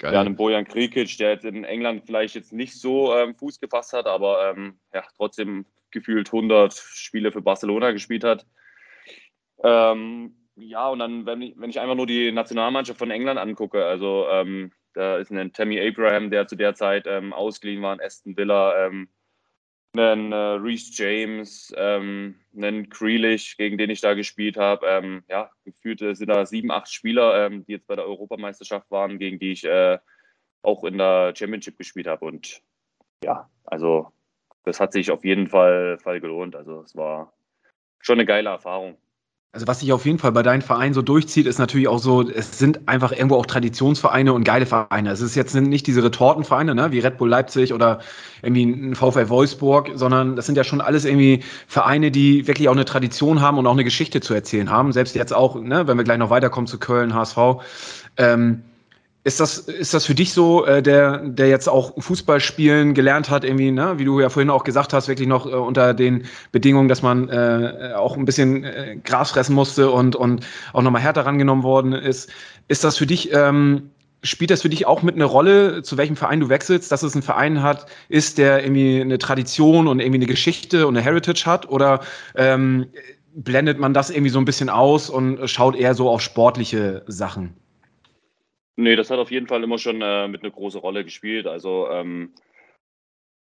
ja, 0.00 0.20
einen 0.20 0.36
Bojan 0.36 0.64
Krikic, 0.64 1.18
der 1.18 1.30
jetzt 1.30 1.44
in 1.44 1.64
England 1.64 2.04
vielleicht 2.06 2.36
jetzt 2.36 2.52
nicht 2.52 2.74
so 2.74 3.12
Fuß 3.36 3.58
gefasst 3.58 3.92
hat, 3.92 4.06
aber 4.06 4.54
ja, 4.94 5.02
trotzdem 5.16 5.66
gefühlt 5.90 6.28
100 6.28 6.74
Spiele 6.74 7.32
für 7.32 7.42
Barcelona 7.42 7.90
gespielt 7.90 8.22
hat. 8.22 8.46
Ähm, 9.64 10.36
ja, 10.56 10.88
und 10.88 11.00
dann, 11.00 11.26
wenn 11.26 11.42
ich, 11.42 11.54
wenn 11.58 11.70
ich 11.70 11.80
einfach 11.80 11.96
nur 11.96 12.06
die 12.06 12.30
Nationalmannschaft 12.30 12.98
von 12.98 13.10
England 13.10 13.40
angucke, 13.40 13.84
also 13.84 14.28
ähm, 14.30 14.70
da 14.92 15.16
ist 15.16 15.32
ein 15.32 15.52
Tammy 15.52 15.80
Abraham, 15.80 16.30
der 16.30 16.46
zu 16.46 16.54
der 16.54 16.74
Zeit 16.74 17.06
ähm, 17.08 17.32
ausgeliehen 17.32 17.82
war, 17.82 17.92
ein 17.92 18.00
Aston 18.00 18.36
Villa, 18.36 18.86
ähm, 18.86 19.08
einen 19.96 20.32
äh, 20.32 20.36
Reese 20.36 20.90
James, 20.92 21.72
ähm, 21.76 22.40
einen 22.56 22.88
Grealish, 22.90 23.56
gegen 23.56 23.78
den 23.78 23.90
ich 23.90 24.00
da 24.00 24.14
gespielt 24.14 24.56
habe. 24.56 24.86
Ähm, 24.86 25.24
ja, 25.28 25.50
gefühlt 25.64 26.00
sind 26.00 26.28
da 26.28 26.46
sieben, 26.46 26.70
acht 26.70 26.92
Spieler, 26.92 27.46
ähm, 27.46 27.64
die 27.64 27.72
jetzt 27.72 27.86
bei 27.86 27.96
der 27.96 28.06
Europameisterschaft 28.06 28.90
waren, 28.90 29.18
gegen 29.18 29.38
die 29.38 29.52
ich 29.52 29.64
äh, 29.64 29.98
auch 30.62 30.84
in 30.84 30.98
der 30.98 31.32
Championship 31.36 31.78
gespielt 31.78 32.06
habe. 32.06 32.24
Und 32.26 32.62
ja, 33.24 33.48
also 33.64 34.12
das 34.64 34.80
hat 34.80 34.92
sich 34.92 35.10
auf 35.10 35.24
jeden 35.24 35.48
Fall, 35.48 35.98
Fall 35.98 36.20
gelohnt. 36.20 36.56
Also 36.56 36.82
es 36.82 36.96
war 36.96 37.32
schon 38.00 38.18
eine 38.18 38.26
geile 38.26 38.50
Erfahrung. 38.50 38.98
Also 39.54 39.68
was 39.68 39.78
sich 39.78 39.92
auf 39.92 40.04
jeden 40.04 40.18
Fall 40.18 40.32
bei 40.32 40.42
deinem 40.42 40.62
Verein 40.62 40.94
so 40.94 41.00
durchzieht, 41.00 41.46
ist 41.46 41.58
natürlich 41.58 41.86
auch 41.86 42.00
so, 42.00 42.28
es 42.28 42.58
sind 42.58 42.88
einfach 42.88 43.12
irgendwo 43.12 43.36
auch 43.36 43.46
Traditionsvereine 43.46 44.32
und 44.32 44.42
geile 44.42 44.66
Vereine. 44.66 45.12
Es 45.12 45.20
ist 45.20 45.36
jetzt 45.36 45.54
nicht 45.54 45.86
diese 45.86 46.02
Retortenvereine, 46.02 46.74
ne, 46.74 46.90
wie 46.90 46.98
Red 46.98 47.18
Bull 47.18 47.28
Leipzig 47.28 47.72
oder 47.72 48.00
irgendwie 48.42 48.64
ein 48.64 48.96
VfL 48.96 49.28
Wolfsburg, 49.28 49.92
sondern 49.94 50.34
das 50.34 50.46
sind 50.46 50.56
ja 50.56 50.64
schon 50.64 50.80
alles 50.80 51.04
irgendwie 51.04 51.44
Vereine, 51.68 52.10
die 52.10 52.48
wirklich 52.48 52.68
auch 52.68 52.72
eine 52.72 52.84
Tradition 52.84 53.40
haben 53.40 53.56
und 53.56 53.68
auch 53.68 53.74
eine 53.74 53.84
Geschichte 53.84 54.20
zu 54.20 54.34
erzählen 54.34 54.70
haben. 54.70 54.90
Selbst 54.90 55.14
jetzt 55.14 55.32
auch, 55.32 55.54
ne, 55.54 55.86
wenn 55.86 55.96
wir 55.96 56.02
gleich 56.02 56.18
noch 56.18 56.30
weiterkommen 56.30 56.66
zu 56.66 56.80
Köln, 56.80 57.14
HSV. 57.14 57.38
Ähm, 58.16 58.64
ist 59.24 59.40
das, 59.40 59.56
ist 59.56 59.94
das 59.94 60.04
für 60.04 60.14
dich 60.14 60.34
so, 60.34 60.66
äh, 60.66 60.82
der, 60.82 61.18
der 61.18 61.48
jetzt 61.48 61.66
auch 61.66 61.94
Fußball 62.00 62.40
spielen 62.40 62.92
gelernt 62.92 63.30
hat, 63.30 63.42
irgendwie, 63.42 63.70
ne, 63.70 63.94
wie 63.96 64.04
du 64.04 64.20
ja 64.20 64.28
vorhin 64.28 64.50
auch 64.50 64.64
gesagt 64.64 64.92
hast, 64.92 65.08
wirklich 65.08 65.26
noch 65.26 65.46
äh, 65.46 65.54
unter 65.54 65.94
den 65.94 66.26
Bedingungen, 66.52 66.88
dass 66.88 67.00
man 67.00 67.30
äh, 67.30 67.94
auch 67.96 68.18
ein 68.18 68.26
bisschen 68.26 68.64
äh, 68.64 68.98
Gras 69.02 69.30
fressen 69.30 69.54
musste 69.54 69.90
und, 69.90 70.14
und 70.14 70.46
auch 70.74 70.82
nochmal 70.82 71.00
härter 71.00 71.24
rangenommen 71.24 71.64
worden 71.64 71.94
ist. 71.94 72.30
Ist 72.68 72.84
das 72.84 72.98
für 72.98 73.06
dich, 73.06 73.32
ähm, 73.32 73.90
spielt 74.22 74.50
das 74.50 74.60
für 74.60 74.68
dich 74.68 74.86
auch 74.86 75.02
mit 75.02 75.14
eine 75.14 75.24
Rolle, 75.24 75.82
zu 75.82 75.96
welchem 75.96 76.16
Verein 76.16 76.40
du 76.40 76.50
wechselst, 76.50 76.92
dass 76.92 77.02
es 77.02 77.14
ein 77.14 77.22
Verein 77.22 77.62
hat, 77.62 77.86
ist, 78.10 78.36
der 78.36 78.62
irgendwie 78.62 79.00
eine 79.00 79.16
Tradition 79.16 79.88
und 79.88 80.00
irgendwie 80.00 80.18
eine 80.18 80.26
Geschichte 80.26 80.86
und 80.86 80.98
eine 80.98 81.04
Heritage 81.04 81.46
hat? 81.46 81.66
Oder 81.70 82.00
ähm, 82.34 82.88
blendet 83.34 83.78
man 83.78 83.94
das 83.94 84.10
irgendwie 84.10 84.30
so 84.30 84.38
ein 84.38 84.44
bisschen 84.44 84.68
aus 84.68 85.08
und 85.08 85.48
schaut 85.48 85.76
eher 85.76 85.94
so 85.94 86.10
auf 86.10 86.20
sportliche 86.20 87.04
Sachen? 87.06 87.54
Nee, 88.76 88.96
das 88.96 89.10
hat 89.10 89.18
auf 89.18 89.30
jeden 89.30 89.46
Fall 89.46 89.62
immer 89.62 89.78
schon 89.78 90.02
äh, 90.02 90.28
mit 90.28 90.42
eine 90.42 90.50
große 90.50 90.78
Rolle 90.78 91.04
gespielt. 91.04 91.46
Also 91.46 91.88
ähm, 91.90 92.34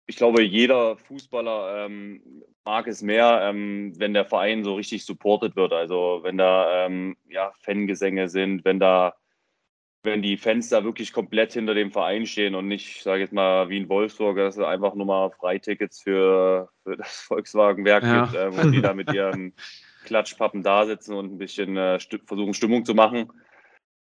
ich 0.06 0.16
glaube, 0.16 0.44
jeder 0.44 0.98
Fußballer 0.98 1.86
ähm, 1.86 2.44
mag 2.66 2.88
es 2.88 3.02
mehr, 3.02 3.42
ähm, 3.44 3.94
wenn 3.98 4.14
der 4.14 4.26
Verein 4.26 4.64
so 4.64 4.76
richtig 4.76 5.06
supported 5.06 5.56
wird. 5.56 5.74
Also 5.74 6.20
wenn 6.24 6.38
da 6.38 6.86
ähm, 6.86 7.18
ja, 7.28 7.52
Fangesänge 7.62 8.30
sind, 8.30 8.64
wenn 8.66 8.80
da 8.80 9.16
wenn 10.04 10.22
die 10.22 10.36
Fans 10.36 10.68
da 10.68 10.84
wirklich 10.84 11.14
komplett 11.14 11.54
hinter 11.54 11.74
dem 11.74 11.92
Verein 11.92 12.26
stehen 12.26 12.56
und 12.56 12.68
nicht, 12.68 13.02
sage 13.04 13.20
ich 13.20 13.28
jetzt 13.28 13.34
mal, 13.34 13.70
wie 13.70 13.78
in 13.78 13.88
Wolfsburg, 13.88 14.36
dass 14.36 14.58
es 14.58 14.64
einfach 14.64 14.96
nur 14.96 15.06
mal 15.06 15.32
Freitickets 15.32 16.02
für, 16.02 16.70
für 16.84 16.98
das 16.98 17.22
Volkswagenwerk 17.28 18.04
ja. 18.04 18.26
gibt 18.26 18.36
ähm, 18.36 18.60
und 18.60 18.72
die 18.74 18.82
da 18.82 18.94
mit 18.94 19.14
ihren 19.14 19.54
Klatschpappen 20.04 20.62
da 20.62 20.86
sitzen 20.86 21.16
und 21.16 21.34
ein 21.34 21.38
bisschen 21.38 21.78
äh, 21.78 22.00
versuchen, 22.26 22.54
Stimmung 22.54 22.84
zu 22.84 22.94
machen. 22.94 23.32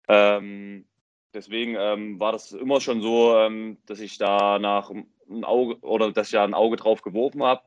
Ähm, 0.09 0.87
Deswegen 1.33 1.77
ähm, 1.79 2.19
war 2.19 2.33
das 2.33 2.53
immer 2.53 2.81
schon 2.81 3.03
so, 3.03 3.37
ähm, 3.37 3.79
dass 3.87 4.01
ich 4.01 4.19
da 4.19 4.59
nach 4.59 4.91
ein 4.91 5.45
Auge 5.45 5.79
oder 5.81 6.11
dass 6.11 6.29
ich 6.29 6.33
da 6.33 6.45
ein 6.45 6.55
Auge 6.55 6.77
drauf 6.77 7.03
geworfen 7.03 7.43
habe, 7.43 7.63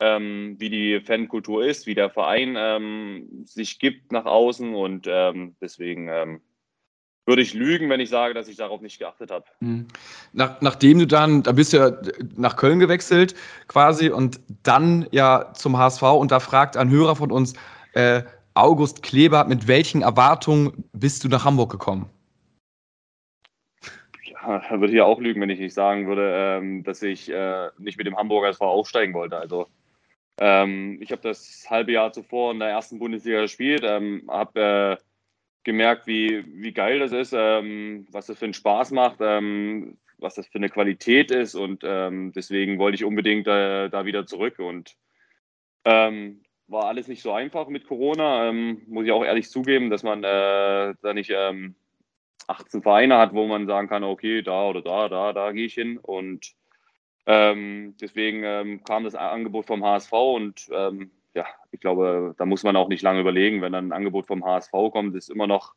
ähm, 0.00 0.56
wie 0.58 0.70
die 0.70 1.00
Fankultur 1.00 1.64
ist, 1.64 1.86
wie 1.86 1.94
der 1.94 2.10
Verein 2.10 2.56
ähm, 2.58 3.44
sich 3.44 3.78
gibt 3.78 4.12
nach 4.12 4.24
außen 4.24 4.74
und 4.74 5.06
ähm, 5.08 5.54
deswegen 5.60 6.08
ähm, 6.08 6.40
würde 7.26 7.42
ich 7.42 7.54
lügen, 7.54 7.90
wenn 7.90 8.00
ich 8.00 8.08
sage, 8.08 8.34
dass 8.34 8.48
ich 8.48 8.56
darauf 8.56 8.80
nicht 8.80 8.98
geachtet 8.98 9.30
habe. 9.30 9.44
Mhm. 9.60 9.86
Nach, 10.32 10.60
nachdem 10.60 10.98
du 10.98 11.06
dann, 11.06 11.42
da 11.42 11.52
bist 11.52 11.72
du 11.72 11.78
ja 11.78 11.92
nach 12.36 12.56
Köln 12.56 12.78
gewechselt 12.78 13.34
quasi 13.68 14.10
und 14.10 14.40
dann 14.62 15.06
ja 15.10 15.52
zum 15.54 15.76
HSV 15.76 16.02
und 16.02 16.30
da 16.30 16.40
fragt 16.40 16.76
ein 16.76 16.90
Hörer 16.90 17.16
von 17.16 17.30
uns, 17.30 17.54
äh, 17.94 18.22
August 18.54 19.02
Kleber, 19.02 19.44
mit 19.44 19.68
welchen 19.68 20.02
Erwartungen 20.02 20.84
bist 20.92 21.24
du 21.24 21.28
nach 21.28 21.44
Hamburg 21.44 21.70
gekommen? 21.70 22.08
würde 24.70 24.92
ich 24.92 25.00
auch 25.00 25.20
lügen, 25.20 25.40
wenn 25.40 25.50
ich 25.50 25.60
nicht 25.60 25.74
sagen 25.74 26.06
würde, 26.06 26.32
ähm, 26.34 26.84
dass 26.84 27.02
ich 27.02 27.30
äh, 27.30 27.68
nicht 27.78 27.98
mit 27.98 28.06
dem 28.06 28.16
Hamburger 28.16 28.48
SV 28.48 28.64
aufsteigen 28.64 29.14
wollte. 29.14 29.36
Also 29.38 29.66
Ähm, 30.38 30.98
ich 31.00 31.12
habe 31.12 31.22
das 31.22 31.66
halbe 31.70 31.92
Jahr 31.92 32.12
zuvor 32.12 32.52
in 32.52 32.58
der 32.58 32.68
ersten 32.68 32.98
Bundesliga 32.98 33.40
gespielt, 33.40 33.82
ähm, 33.84 34.24
habe 34.28 34.98
äh, 35.00 35.04
gemerkt, 35.64 36.06
wie, 36.06 36.44
wie 36.62 36.72
geil 36.72 36.98
das 36.98 37.12
ist, 37.12 37.32
was 37.32 38.26
das 38.26 38.38
für 38.38 38.44
einen 38.44 38.54
Spaß 38.54 38.92
macht, 38.92 39.18
was 39.18 40.34
das 40.36 40.46
für 40.46 40.58
eine 40.58 40.68
Qualität 40.68 41.32
ist 41.32 41.56
und 41.56 41.82
deswegen 41.82 42.78
wollte 42.78 42.94
ich 42.94 43.04
unbedingt 43.04 43.48
äh, 43.48 43.88
da 43.88 44.04
wieder 44.04 44.26
zurück 44.26 44.60
und 44.60 44.94
war 45.84 46.84
alles 46.84 47.08
nicht 47.08 47.22
so 47.22 47.32
einfach 47.32 47.66
mit 47.66 47.88
Corona, 47.88 48.52
muss 48.52 49.06
ich 49.06 49.10
auch 49.10 49.24
ehrlich 49.24 49.50
zugeben, 49.50 49.90
dass 49.90 50.04
man 50.04 50.22
da 50.22 50.94
nicht 51.14 51.32
18 52.48 52.82
Vereine 52.82 53.18
hat, 53.18 53.34
wo 53.34 53.46
man 53.46 53.66
sagen 53.66 53.88
kann, 53.88 54.04
okay, 54.04 54.42
da 54.42 54.68
oder 54.68 54.82
da, 54.82 55.08
da, 55.08 55.32
da 55.32 55.52
gehe 55.52 55.66
ich 55.66 55.74
hin 55.74 55.98
und 55.98 56.54
ähm, 57.26 57.96
deswegen 58.00 58.42
ähm, 58.44 58.84
kam 58.84 59.04
das 59.04 59.14
Angebot 59.16 59.66
vom 59.66 59.84
HSV 59.84 60.12
und 60.12 60.68
ähm, 60.72 61.10
ja, 61.34 61.44
ich 61.72 61.80
glaube, 61.80 62.34
da 62.38 62.46
muss 62.46 62.62
man 62.62 62.76
auch 62.76 62.88
nicht 62.88 63.02
lange 63.02 63.20
überlegen, 63.20 63.60
wenn 63.62 63.72
dann 63.72 63.88
ein 63.88 63.92
Angebot 63.92 64.26
vom 64.26 64.44
HSV 64.44 64.72
kommt, 64.92 65.14
ist 65.16 65.28
immer 65.28 65.46
noch 65.46 65.74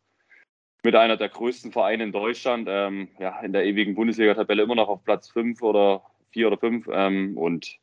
mit 0.83 0.95
einer 0.95 1.17
der 1.17 1.29
größten 1.29 1.71
Vereine 1.71 2.03
in 2.03 2.11
Deutschland, 2.11 2.67
ähm, 2.71 3.09
ja, 3.19 3.39
in 3.41 3.51
der 3.51 3.65
ewigen 3.65 3.95
Bundesliga-Tabelle 3.95 4.63
immer 4.63 4.75
noch 4.75 4.87
auf 4.87 5.03
Platz 5.03 5.29
5 5.29 5.61
oder 5.61 6.03
4 6.31 6.47
oder 6.47 6.57
5 6.57 6.87
ähm, 6.91 7.37
und 7.37 7.79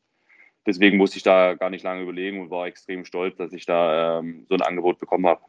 deswegen 0.64 0.96
musste 0.96 1.18
ich 1.18 1.22
da 1.22 1.55
gar 1.55 1.70
nicht 1.70 1.83
lange 1.83 2.03
überlegen 2.03 2.40
und 2.40 2.51
war 2.51 2.66
extrem 2.66 3.05
stolz, 3.05 3.37
dass 3.37 3.53
ich 3.53 3.66
da 3.66 4.20
ähm, 4.20 4.46
so 4.49 4.55
ein 4.55 4.62
Angebot 4.62 4.99
bekommen 4.99 5.27
habe. 5.27 5.42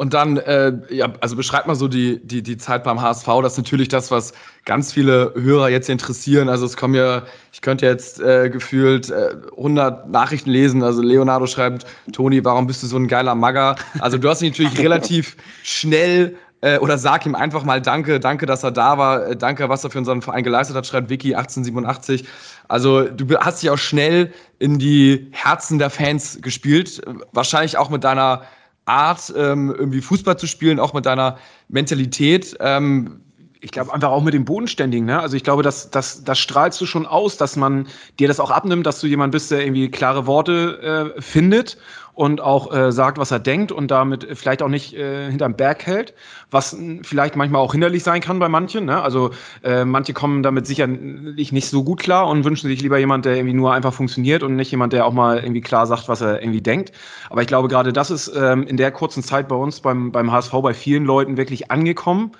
Und 0.00 0.14
dann, 0.14 0.38
äh, 0.38 0.72
ja, 0.88 1.12
also 1.20 1.36
beschreibt 1.36 1.66
mal 1.66 1.74
so 1.74 1.86
die, 1.86 2.26
die, 2.26 2.42
die 2.42 2.56
Zeit 2.56 2.84
beim 2.84 3.02
HSV. 3.02 3.26
Das 3.42 3.52
ist 3.52 3.58
natürlich 3.58 3.88
das, 3.88 4.10
was 4.10 4.32
ganz 4.64 4.94
viele 4.94 5.34
Hörer 5.36 5.68
jetzt 5.68 5.90
interessieren. 5.90 6.48
Also 6.48 6.64
es 6.64 6.78
kommen 6.78 6.94
ja, 6.94 7.24
ich 7.52 7.60
könnte 7.60 7.84
jetzt 7.84 8.18
äh, 8.18 8.48
gefühlt 8.48 9.10
äh, 9.10 9.36
100 9.58 10.08
Nachrichten 10.08 10.48
lesen. 10.48 10.82
Also 10.82 11.02
Leonardo 11.02 11.46
schreibt, 11.46 11.84
Toni, 12.12 12.42
warum 12.42 12.66
bist 12.66 12.82
du 12.82 12.86
so 12.86 12.96
ein 12.96 13.08
geiler 13.08 13.34
Magger? 13.34 13.76
Also 13.98 14.16
du 14.16 14.26
hast 14.30 14.40
dich 14.40 14.52
natürlich 14.52 14.78
relativ 14.82 15.36
schnell 15.62 16.34
äh, 16.62 16.78
oder 16.78 16.96
sag 16.96 17.26
ihm 17.26 17.34
einfach 17.34 17.64
mal 17.64 17.82
Danke, 17.82 18.20
danke, 18.20 18.46
dass 18.46 18.62
er 18.62 18.70
da 18.70 18.96
war, 18.96 19.26
äh, 19.26 19.36
danke, 19.36 19.68
was 19.68 19.84
er 19.84 19.90
für 19.90 19.98
unseren 19.98 20.22
Verein 20.22 20.44
geleistet 20.44 20.76
hat, 20.76 20.86
schreibt 20.86 21.10
Vicky 21.10 21.34
1887. 21.34 22.24
Also 22.68 23.02
du 23.02 23.36
hast 23.38 23.62
dich 23.62 23.68
auch 23.68 23.76
schnell 23.76 24.32
in 24.58 24.78
die 24.78 25.28
Herzen 25.32 25.78
der 25.78 25.90
Fans 25.90 26.38
gespielt, 26.40 27.02
wahrscheinlich 27.32 27.76
auch 27.76 27.90
mit 27.90 28.02
deiner 28.02 28.44
Art, 28.90 29.32
ähm, 29.36 29.74
irgendwie 29.76 30.00
Fußball 30.00 30.38
zu 30.38 30.46
spielen, 30.46 30.80
auch 30.80 30.92
mit 30.92 31.06
deiner 31.06 31.38
Mentalität. 31.68 32.56
Ähm, 32.60 33.20
ich 33.60 33.70
glaube 33.72 33.92
einfach 33.92 34.10
auch 34.10 34.22
mit 34.22 34.34
dem 34.34 34.44
Bodenständigen, 34.44 35.06
ne? 35.06 35.20
Also 35.20 35.36
ich 35.36 35.44
glaube, 35.44 35.62
das, 35.62 35.90
das, 35.90 36.24
das 36.24 36.38
strahlst 36.38 36.80
du 36.80 36.86
schon 36.86 37.06
aus, 37.06 37.36
dass 37.36 37.56
man 37.56 37.86
dir 38.18 38.28
das 38.28 38.40
auch 38.40 38.50
abnimmt, 38.50 38.86
dass 38.86 39.00
du 39.00 39.06
jemand 39.06 39.32
bist, 39.32 39.50
der 39.50 39.62
irgendwie 39.62 39.90
klare 39.90 40.26
Worte 40.26 41.12
äh, 41.16 41.20
findet 41.20 41.76
und 42.14 42.40
auch 42.40 42.72
äh, 42.72 42.90
sagt, 42.92 43.18
was 43.18 43.30
er 43.30 43.38
denkt 43.38 43.70
und 43.72 43.90
damit 43.90 44.26
vielleicht 44.34 44.62
auch 44.62 44.68
nicht 44.68 44.94
äh, 44.94 45.30
hinterm 45.30 45.54
Berg 45.54 45.86
hält, 45.86 46.14
was 46.50 46.76
vielleicht 47.02 47.36
manchmal 47.36 47.62
auch 47.62 47.72
hinderlich 47.72 48.02
sein 48.02 48.20
kann 48.20 48.38
bei 48.38 48.48
manchen. 48.48 48.86
Ne? 48.86 49.00
Also 49.00 49.30
äh, 49.62 49.84
manche 49.84 50.12
kommen 50.12 50.42
damit 50.42 50.66
sicherlich 50.66 51.52
nicht 51.52 51.68
so 51.68 51.84
gut 51.84 52.00
klar 52.00 52.28
und 52.28 52.44
wünschen 52.44 52.68
sich 52.68 52.82
lieber 52.82 52.98
jemand, 52.98 53.24
der 53.24 53.36
irgendwie 53.36 53.54
nur 53.54 53.72
einfach 53.72 53.92
funktioniert 53.92 54.42
und 54.42 54.56
nicht 54.56 54.70
jemand, 54.70 54.92
der 54.92 55.06
auch 55.06 55.12
mal 55.12 55.38
irgendwie 55.38 55.60
klar 55.60 55.86
sagt, 55.86 56.08
was 56.08 56.20
er 56.20 56.42
irgendwie 56.42 56.60
denkt. 56.60 56.92
Aber 57.30 57.42
ich 57.42 57.48
glaube, 57.48 57.68
gerade 57.68 57.92
das 57.92 58.10
ist 58.10 58.32
ähm, 58.36 58.66
in 58.66 58.76
der 58.76 58.90
kurzen 58.90 59.22
Zeit 59.22 59.48
bei 59.48 59.56
uns 59.56 59.80
beim, 59.80 60.12
beim 60.12 60.32
HSV 60.32 60.52
bei 60.62 60.74
vielen 60.74 61.04
Leuten 61.04 61.36
wirklich 61.36 61.70
angekommen. 61.70 62.32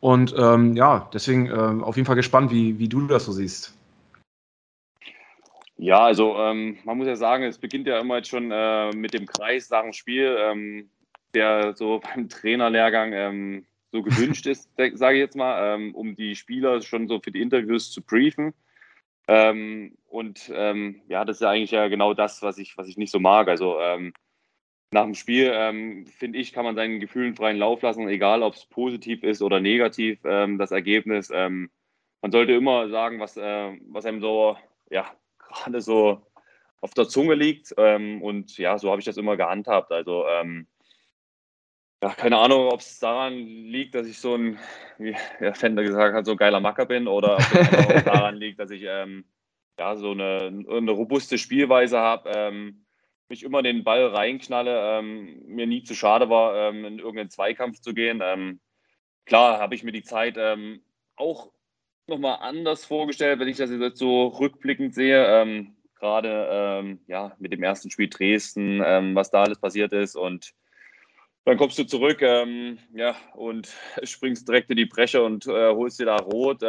Und 0.00 0.34
ähm, 0.36 0.76
ja, 0.76 1.08
deswegen 1.12 1.46
äh, 1.46 1.82
auf 1.82 1.96
jeden 1.96 2.06
Fall 2.06 2.16
gespannt, 2.16 2.50
wie, 2.50 2.78
wie 2.78 2.88
du 2.88 3.06
das 3.06 3.26
so 3.26 3.32
siehst. 3.32 3.76
Ja, 5.76 6.00
also 6.00 6.36
ähm, 6.36 6.78
man 6.84 6.98
muss 6.98 7.06
ja 7.06 7.16
sagen, 7.16 7.44
es 7.44 7.58
beginnt 7.58 7.86
ja 7.86 7.98
immer 8.00 8.16
jetzt 8.16 8.28
schon 8.28 8.50
äh, 8.50 8.90
mit 8.90 9.14
dem 9.14 9.26
Kreis 9.26 9.70
nach 9.70 9.82
dem 9.82 9.92
Spiel, 9.92 10.36
ähm, 10.38 10.90
der 11.34 11.74
so 11.74 12.00
beim 12.14 12.28
Trainerlehrgang 12.28 13.12
ähm, 13.12 13.66
so 13.92 14.02
gewünscht 14.02 14.46
ist, 14.46 14.70
sage 14.76 15.16
ich 15.16 15.20
jetzt 15.20 15.36
mal, 15.36 15.74
ähm, 15.74 15.94
um 15.94 16.14
die 16.14 16.36
Spieler 16.36 16.80
schon 16.80 17.08
so 17.08 17.20
für 17.20 17.32
die 17.32 17.40
Interviews 17.40 17.90
zu 17.90 18.02
briefen. 18.02 18.54
Ähm, 19.26 19.96
und 20.06 20.50
ähm, 20.54 21.02
ja, 21.08 21.24
das 21.24 21.36
ist 21.36 21.42
ja 21.42 21.50
eigentlich 21.50 21.70
ja 21.72 21.88
genau 21.88 22.14
das, 22.14 22.42
was 22.42 22.58
ich, 22.58 22.76
was 22.76 22.88
ich 22.88 22.96
nicht 22.96 23.10
so 23.10 23.20
mag. 23.20 23.48
Also 23.48 23.78
nach 24.92 25.04
dem 25.04 25.14
Spiel, 25.14 25.52
finde 26.18 26.38
ich, 26.38 26.52
kann 26.52 26.64
man 26.64 26.74
seinen 26.74 26.98
Gefühlen 26.98 27.36
freien 27.36 27.58
Lauf 27.58 27.82
lassen, 27.82 28.08
egal 28.08 28.42
ob 28.42 28.54
es 28.54 28.66
positiv 28.66 29.22
ist 29.22 29.40
oder 29.40 29.60
negativ, 29.60 30.20
das 30.22 30.72
Ergebnis. 30.72 31.30
man 31.30 31.70
sollte 32.30 32.52
immer 32.52 32.88
sagen, 32.88 33.20
was, 33.20 33.36
äh, 33.36 33.78
was 33.88 34.04
einem 34.04 34.20
so 34.20 34.56
ja, 34.90 35.06
gerade 35.38 35.80
so 35.80 36.26
auf 36.80 36.92
der 36.94 37.08
Zunge 37.08 37.34
liegt. 37.34 37.74
Ähm, 37.78 38.22
und 38.22 38.58
ja, 38.58 38.78
so 38.78 38.90
habe 38.90 39.00
ich 39.00 39.06
das 39.06 39.16
immer 39.16 39.36
gehandhabt. 39.36 39.92
Also 39.92 40.26
ähm, 40.26 40.66
ja, 42.02 42.10
keine 42.10 42.38
Ahnung, 42.38 42.68
ob 42.68 42.80
es 42.80 42.98
daran 42.98 43.34
liegt, 43.34 43.94
dass 43.94 44.06
ich 44.06 44.18
so 44.18 44.34
ein, 44.34 44.58
wie 44.98 45.14
der 45.40 45.54
Fender 45.54 45.82
gesagt 45.82 46.14
hat, 46.14 46.26
so 46.26 46.32
ein 46.32 46.36
geiler 46.36 46.60
Macker 46.60 46.86
bin 46.86 47.06
oder 47.06 47.36
ob 47.36 47.90
es 47.94 48.04
daran 48.04 48.36
liegt, 48.36 48.58
dass 48.58 48.70
ich 48.70 48.84
ähm, 48.86 49.24
ja, 49.78 49.96
so 49.96 50.10
eine, 50.12 50.64
eine 50.68 50.90
robuste 50.90 51.38
Spielweise 51.38 51.98
habe, 51.98 52.30
ähm, 52.34 52.84
mich 53.30 53.44
immer 53.44 53.62
den 53.62 53.84
Ball 53.84 54.06
reinknalle, 54.08 54.98
ähm, 54.98 55.42
mir 55.46 55.66
nie 55.66 55.82
zu 55.84 55.94
schade 55.94 56.28
war, 56.28 56.68
ähm, 56.68 56.84
in 56.84 56.98
irgendeinen 56.98 57.30
Zweikampf 57.30 57.80
zu 57.80 57.94
gehen. 57.94 58.20
Ähm, 58.22 58.60
klar 59.24 59.58
habe 59.58 59.74
ich 59.74 59.84
mir 59.84 59.92
die 59.92 60.02
Zeit 60.02 60.34
ähm, 60.36 60.82
auch 61.16 61.50
nochmal 62.06 62.38
anders 62.40 62.84
vorgestellt, 62.84 63.38
wenn 63.38 63.48
ich 63.48 63.56
das 63.56 63.70
jetzt 63.70 63.98
so 63.98 64.26
rückblickend 64.26 64.94
sehe. 64.94 65.24
Ähm, 65.24 65.76
Gerade 65.98 66.48
ähm, 66.50 67.00
ja, 67.06 67.36
mit 67.38 67.52
dem 67.52 67.62
ersten 67.62 67.90
Spiel 67.90 68.08
Dresden, 68.08 68.82
ähm, 68.84 69.14
was 69.14 69.30
da 69.30 69.42
alles 69.42 69.60
passiert 69.60 69.92
ist. 69.92 70.16
Und 70.16 70.52
dann 71.44 71.58
kommst 71.58 71.78
du 71.78 71.84
zurück 71.84 72.22
ja, 72.22 73.16
und 73.34 73.68
springst 74.02 74.48
direkt 74.48 74.70
in 74.70 74.76
die 74.76 74.86
Breche 74.86 75.22
und 75.22 75.46
äh, 75.46 75.68
holst 75.74 76.00
dir 76.00 76.06
da 76.06 76.16
rot. 76.16 76.62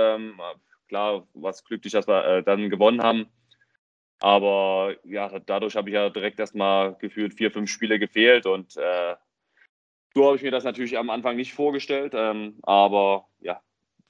Klar, 0.89 1.25
was 1.33 1.63
glücklich, 1.63 1.93
dass 1.93 2.07
wir 2.07 2.25
äh, 2.25 2.43
dann 2.43 2.69
gewonnen 2.69 3.01
haben. 3.01 3.27
Aber 4.21 4.95
ja, 5.03 5.39
dadurch 5.39 5.75
habe 5.75 5.89
ich 5.89 5.95
ja 5.95 6.09
direkt 6.09 6.39
erstmal 6.39 6.93
gefühlt 6.95 7.33
vier, 7.33 7.51
fünf 7.51 7.69
Spiele 7.69 7.97
gefehlt 7.97 8.45
und 8.45 8.77
äh, 8.77 9.15
so 10.13 10.25
habe 10.25 10.35
ich 10.35 10.43
mir 10.43 10.51
das 10.51 10.63
natürlich 10.63 10.97
am 10.97 11.09
Anfang 11.09 11.35
nicht 11.35 11.53
vorgestellt. 11.53 12.13
Ähm, 12.15 12.59
aber 12.61 13.27
ja, 13.39 13.61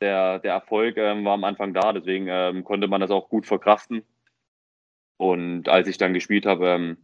der, 0.01 0.39
der 0.39 0.53
Erfolg 0.53 0.97
ähm, 0.97 1.23
war 1.23 1.33
am 1.33 1.43
Anfang 1.45 1.73
da, 1.73 1.93
deswegen 1.93 2.27
ähm, 2.27 2.63
konnte 2.63 2.87
man 2.87 2.99
das 2.99 3.11
auch 3.11 3.29
gut 3.29 3.45
verkraften. 3.45 4.03
Und 5.17 5.69
als 5.69 5.87
ich 5.87 5.97
dann 5.97 6.13
gespielt 6.13 6.45
habe, 6.45 6.67
ähm, 6.67 6.97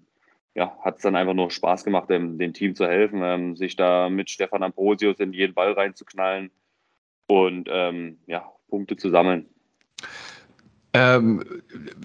ja, 0.56 0.78
hat 0.82 0.98
es 0.98 1.04
dann 1.04 1.15
einfach 1.15 1.36
nur 1.36 1.52
Spaß 1.52 1.84
gemacht, 1.84 2.10
dem, 2.10 2.39
dem 2.39 2.54
Team 2.54 2.76
zu 2.76 2.88
helfen, 2.88 3.22
ähm, 3.24 3.56
sich 3.56 3.76
da 3.76 4.10
mit 4.10 4.30
Stefan 4.32 4.63
Ambrosius 4.63 5.20
in 5.20 5.32
jeden 5.32 5.54
Ball 5.54 5.74
reinzuknallen 5.74 6.50
und 7.28 7.70
ähm, 7.72 8.20
ja, 8.26 8.52
Punkte 8.67 8.98
zu 8.98 9.10
sammeln. 9.12 9.48
Ähm, 10.93 11.43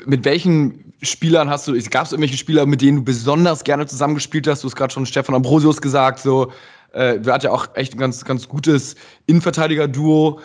mit 0.07 0.25
welchen 0.25 0.93
Spielern 1.03 1.49
hast 1.49 1.69
du, 1.69 1.73
gab 1.91 2.07
es 2.07 2.13
irgendwelche 2.13 2.37
Spieler, 2.37 2.67
mit 2.67 2.83
denen 2.83 2.99
du 2.99 3.05
besonders 3.05 3.65
gerne 3.65 3.87
zusammengespielt 3.87 4.47
hast? 4.47 4.63
Du 4.63 4.69
hast 4.69 4.77
gerade 4.77 4.93
schon 4.93 5.07
Stefan 5.07 5.35
Ambrosius 5.35 5.81
gesagt, 5.81 6.19
so, 6.19 6.53
äh, 6.93 7.19
du 7.19 7.31
hattest 7.31 7.45
ja 7.45 7.51
auch 7.51 7.69
echt 7.75 7.95
ein 7.95 7.99
ganz, 7.99 8.25
ganz 8.25 8.49
gutes 8.49 8.97
Innenverteidiger-Duo. 9.27 10.41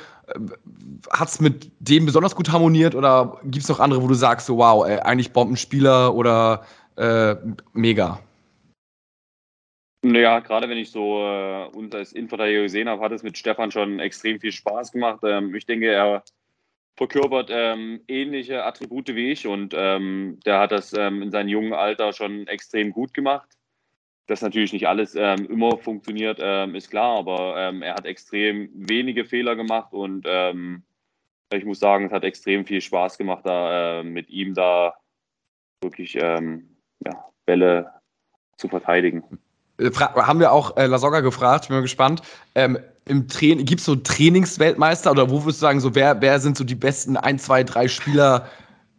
Hat 1.12 1.30
es 1.30 1.40
mit 1.40 1.72
dem 1.80 2.06
besonders 2.06 2.36
gut 2.36 2.52
harmoniert 2.52 2.96
oder 2.96 3.40
gibt 3.44 3.64
es 3.64 3.70
noch 3.70 3.80
andere, 3.80 4.02
wo 4.02 4.08
du 4.08 4.14
sagst, 4.14 4.48
so 4.48 4.58
wow, 4.58 4.86
ey, 4.86 5.00
eigentlich 5.00 5.32
Bombenspieler 5.32 6.14
oder 6.14 6.66
äh, 6.98 7.36
mega? 7.74 8.20
Naja, 10.04 10.40
gerade 10.40 10.70
wenn 10.70 10.78
ich 10.78 10.92
so 10.92 11.22
äh, 11.22 11.66
uns 11.68 11.94
als 11.94 12.14
Innenverteidiger 12.14 12.62
gesehen 12.62 12.88
habe, 12.88 13.04
hat 13.04 13.12
es 13.12 13.24
mit 13.24 13.38
Stefan 13.38 13.72
schon 13.72 14.00
extrem 14.00 14.40
viel 14.40 14.52
Spaß 14.52 14.92
gemacht. 14.92 15.20
Ähm, 15.24 15.54
ich 15.56 15.66
denke, 15.66 15.88
er 15.88 16.24
verkörpert 16.98 17.50
ähm, 17.52 18.02
ähnliche 18.08 18.66
Attribute 18.66 19.16
wie 19.16 19.32
ich 19.32 19.48
und 19.48 19.74
ähm, 19.78 20.40
der 20.46 20.60
hat 20.60 20.72
das 20.72 20.94
ähm, 20.94 21.22
in 21.22 21.32
seinem 21.32 21.48
jungen 21.48 21.74
Alter 21.74 22.12
schon 22.12 22.48
extrem 22.48 22.92
gut 22.92 23.14
gemacht 23.14 23.48
dass 24.30 24.42
natürlich 24.42 24.74
nicht 24.74 24.90
alles 24.90 25.16
ähm, 25.16 25.46
immer 25.46 25.78
funktioniert, 25.78 26.40
ähm, 26.42 26.76
ist 26.76 26.90
klar, 26.90 27.18
aber 27.18 27.56
ähm, 27.58 27.82
er 27.82 27.94
hat 27.94 28.06
extrem 28.06 28.70
wenige 28.74 29.24
Fehler 29.24 29.56
gemacht 29.56 29.94
und 29.94 30.28
ich 31.54 31.64
muss 31.64 31.80
sagen, 31.80 32.08
es 32.08 32.12
hat 32.12 32.26
extrem 32.26 32.66
viel 32.66 32.82
Spaß 32.82 33.18
gemacht, 33.18 33.46
da 33.46 34.02
äh, 34.02 34.04
mit 34.04 34.30
ihm 34.30 34.54
da 34.54 34.96
wirklich 35.82 36.16
ja, 36.16 36.42
Bälle 37.46 37.94
zu 38.58 38.68
verteidigen. 38.68 39.24
Äh, 39.78 39.92
fra 39.92 40.14
haben 40.28 40.40
wir 40.40 40.52
auch 40.52 40.78
äh, 40.78 40.86
Lasogga 40.88 41.22
gefragt, 41.22 41.68
bin 41.68 41.78
mal 41.78 41.82
gespannt. 41.82 42.22
Ähm, 42.56 42.78
im 43.06 43.28
Training, 43.28 43.66
gibt 43.66 43.80
es 43.80 43.86
so 43.86 43.96
Trainingsweltmeister 43.96 45.12
oder 45.12 45.30
wo 45.30 45.44
würdest 45.44 45.62
du 45.62 45.66
sagen, 45.66 45.80
so 45.80 45.96
wer, 45.96 46.22
wer 46.22 46.40
sind 46.40 46.58
so 46.58 46.64
die 46.64 46.76
besten 46.76 47.16
ein, 47.16 47.40
zwei, 47.40 47.64
drei 47.64 47.88
Spieler 47.88 48.50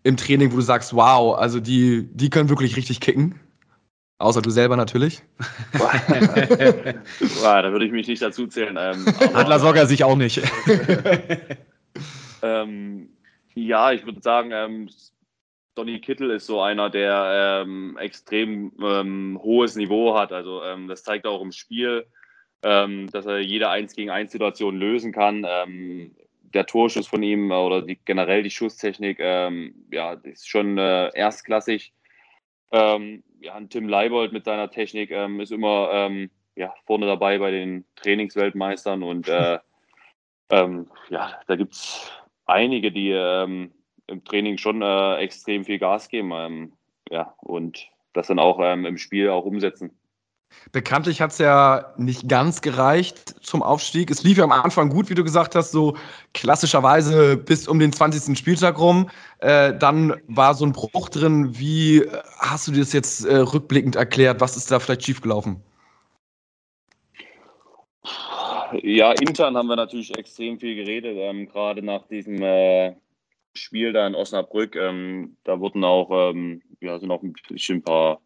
im 0.02 0.16
Training, 0.16 0.52
wo 0.52 0.56
du 0.56 0.62
sagst, 0.62 0.94
wow, 0.94 1.36
also 1.36 1.60
die, 1.60 2.08
die 2.14 2.30
können 2.30 2.48
wirklich 2.48 2.76
richtig 2.76 3.00
kicken? 3.00 3.38
Außer 4.20 4.42
du 4.42 4.50
selber 4.50 4.76
natürlich. 4.76 5.22
Boah, 5.78 5.92
da 7.62 7.70
würde 7.70 7.86
ich 7.86 7.92
mich 7.92 8.08
nicht 8.08 8.20
dazu 8.20 8.48
zählen. 8.48 8.76
Ähm, 8.76 9.06
Adler 9.32 9.60
Sogger 9.60 9.86
sich 9.86 10.02
auch 10.02 10.16
nicht. 10.16 10.42
ähm, 12.42 13.10
ja, 13.54 13.92
ich 13.92 14.04
würde 14.06 14.20
sagen, 14.20 14.50
ähm, 14.52 14.90
Donny 15.78 16.00
Kittel 16.00 16.32
ist 16.32 16.46
so 16.46 16.60
einer, 16.60 16.90
der 16.90 17.62
ähm, 17.62 17.96
extrem 18.00 18.72
ähm, 18.82 19.38
hohes 19.40 19.76
Niveau 19.76 20.18
hat. 20.18 20.32
Also 20.32 20.60
ähm, 20.64 20.88
das 20.88 21.04
zeigt 21.04 21.24
auch 21.24 21.40
im 21.40 21.52
Spiel, 21.52 22.04
ähm, 22.64 23.08
dass 23.12 23.26
er 23.26 23.38
jede 23.38 23.70
1 23.70 23.94
gegen 23.94 24.10
1 24.10 24.32
Situation 24.32 24.76
lösen 24.76 25.12
kann. 25.12 25.46
Ähm, 25.48 26.16
der 26.42 26.66
Torschuss 26.66 27.06
von 27.06 27.22
ihm 27.22 27.52
oder 27.52 27.82
die, 27.82 27.96
generell 28.04 28.42
die 28.42 28.50
Schusstechnik, 28.50 29.18
ähm, 29.20 29.86
ja, 29.92 30.14
ist 30.14 30.48
schon 30.48 30.78
äh, 30.78 31.10
erstklassig. 31.14 31.92
Ja, 32.70 33.60
Tim 33.70 33.88
Leibold 33.88 34.34
mit 34.34 34.44
seiner 34.44 34.70
Technik 34.70 35.10
ist 35.10 35.52
immer 35.52 36.10
ja, 36.54 36.74
vorne 36.84 37.06
dabei 37.06 37.38
bei 37.38 37.50
den 37.50 37.86
Trainingsweltmeistern 37.96 39.02
und 39.02 39.26
äh, 39.26 39.58
ja, 40.50 41.40
da 41.46 41.56
gibt 41.56 41.72
es 41.72 42.12
einige, 42.44 42.92
die 42.92 43.08
im 44.08 44.24
Training 44.24 44.58
schon 44.58 44.82
äh, 44.82 45.16
extrem 45.16 45.64
viel 45.64 45.78
Gas 45.78 46.08
geben 46.08 46.72
ja, 47.10 47.34
und 47.38 47.88
das 48.12 48.26
dann 48.26 48.38
auch 48.38 48.58
im 48.58 48.98
Spiel 48.98 49.30
auch 49.30 49.44
umsetzen. 49.44 49.90
Bekanntlich 50.72 51.20
hat 51.20 51.32
es 51.32 51.38
ja 51.38 51.92
nicht 51.96 52.28
ganz 52.28 52.60
gereicht 52.60 53.36
zum 53.42 53.62
Aufstieg. 53.62 54.10
Es 54.10 54.22
lief 54.22 54.38
ja 54.38 54.44
am 54.44 54.52
Anfang 54.52 54.88
gut, 54.90 55.10
wie 55.10 55.14
du 55.14 55.24
gesagt 55.24 55.54
hast, 55.54 55.72
so 55.72 55.96
klassischerweise 56.34 57.36
bis 57.36 57.68
um 57.68 57.78
den 57.78 57.92
20. 57.92 58.36
Spieltag 58.36 58.78
rum. 58.78 59.10
Äh, 59.38 59.74
dann 59.78 60.20
war 60.26 60.54
so 60.54 60.64
ein 60.64 60.72
Bruch 60.72 61.08
drin. 61.08 61.58
Wie 61.58 62.04
hast 62.38 62.66
du 62.66 62.72
dir 62.72 62.80
das 62.80 62.92
jetzt 62.92 63.24
äh, 63.24 63.36
rückblickend 63.36 63.96
erklärt? 63.96 64.40
Was 64.40 64.56
ist 64.56 64.70
da 64.70 64.78
vielleicht 64.78 65.04
schiefgelaufen? 65.04 65.62
Ja, 68.82 69.12
intern 69.12 69.56
haben 69.56 69.68
wir 69.68 69.76
natürlich 69.76 70.16
extrem 70.18 70.58
viel 70.58 70.74
geredet, 70.74 71.16
ähm, 71.18 71.48
gerade 71.48 71.82
nach 71.82 72.06
diesem 72.08 72.42
äh, 72.42 72.94
Spiel 73.58 73.92
da 73.92 74.06
in 74.06 74.14
Osnabrück. 74.14 74.76
Ähm, 74.76 75.36
da 75.44 75.60
wurden 75.60 75.84
auch, 75.84 76.30
ähm, 76.30 76.62
ja, 76.80 76.98
sind 76.98 77.10
auch 77.10 77.22
ein 77.22 77.34
bisschen 77.48 77.78
ein 77.78 77.82
paar 77.82 78.20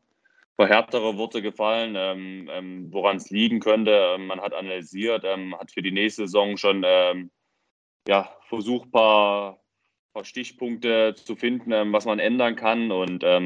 härtere 0.59 1.16
Worte 1.16 1.42
gefallen, 1.42 1.95
ähm, 1.97 2.49
ähm, 2.51 2.92
woran 2.92 3.16
es 3.16 3.31
liegen 3.31 3.61
könnte. 3.61 3.90
Ähm, 3.90 4.27
man 4.27 4.40
hat 4.40 4.55
analysiert, 4.55 5.25
ähm, 5.25 5.57
hat 5.59 5.71
für 5.71 5.83
die 5.83 5.92
nächste 5.92 6.23
Saison 6.23 6.57
schon 6.57 6.83
ähm, 6.85 7.31
ja, 8.07 8.35
versucht, 8.49 8.88
ein 8.88 8.92
paar, 8.92 9.61
paar, 10.12 10.25
Stichpunkte 10.25 11.14
zu 11.14 11.37
finden, 11.37 11.73
ähm, 11.73 11.92
was 11.92 12.05
man 12.05 12.18
ändern 12.18 12.57
kann. 12.57 12.90
Und 12.90 13.23
da 13.23 13.40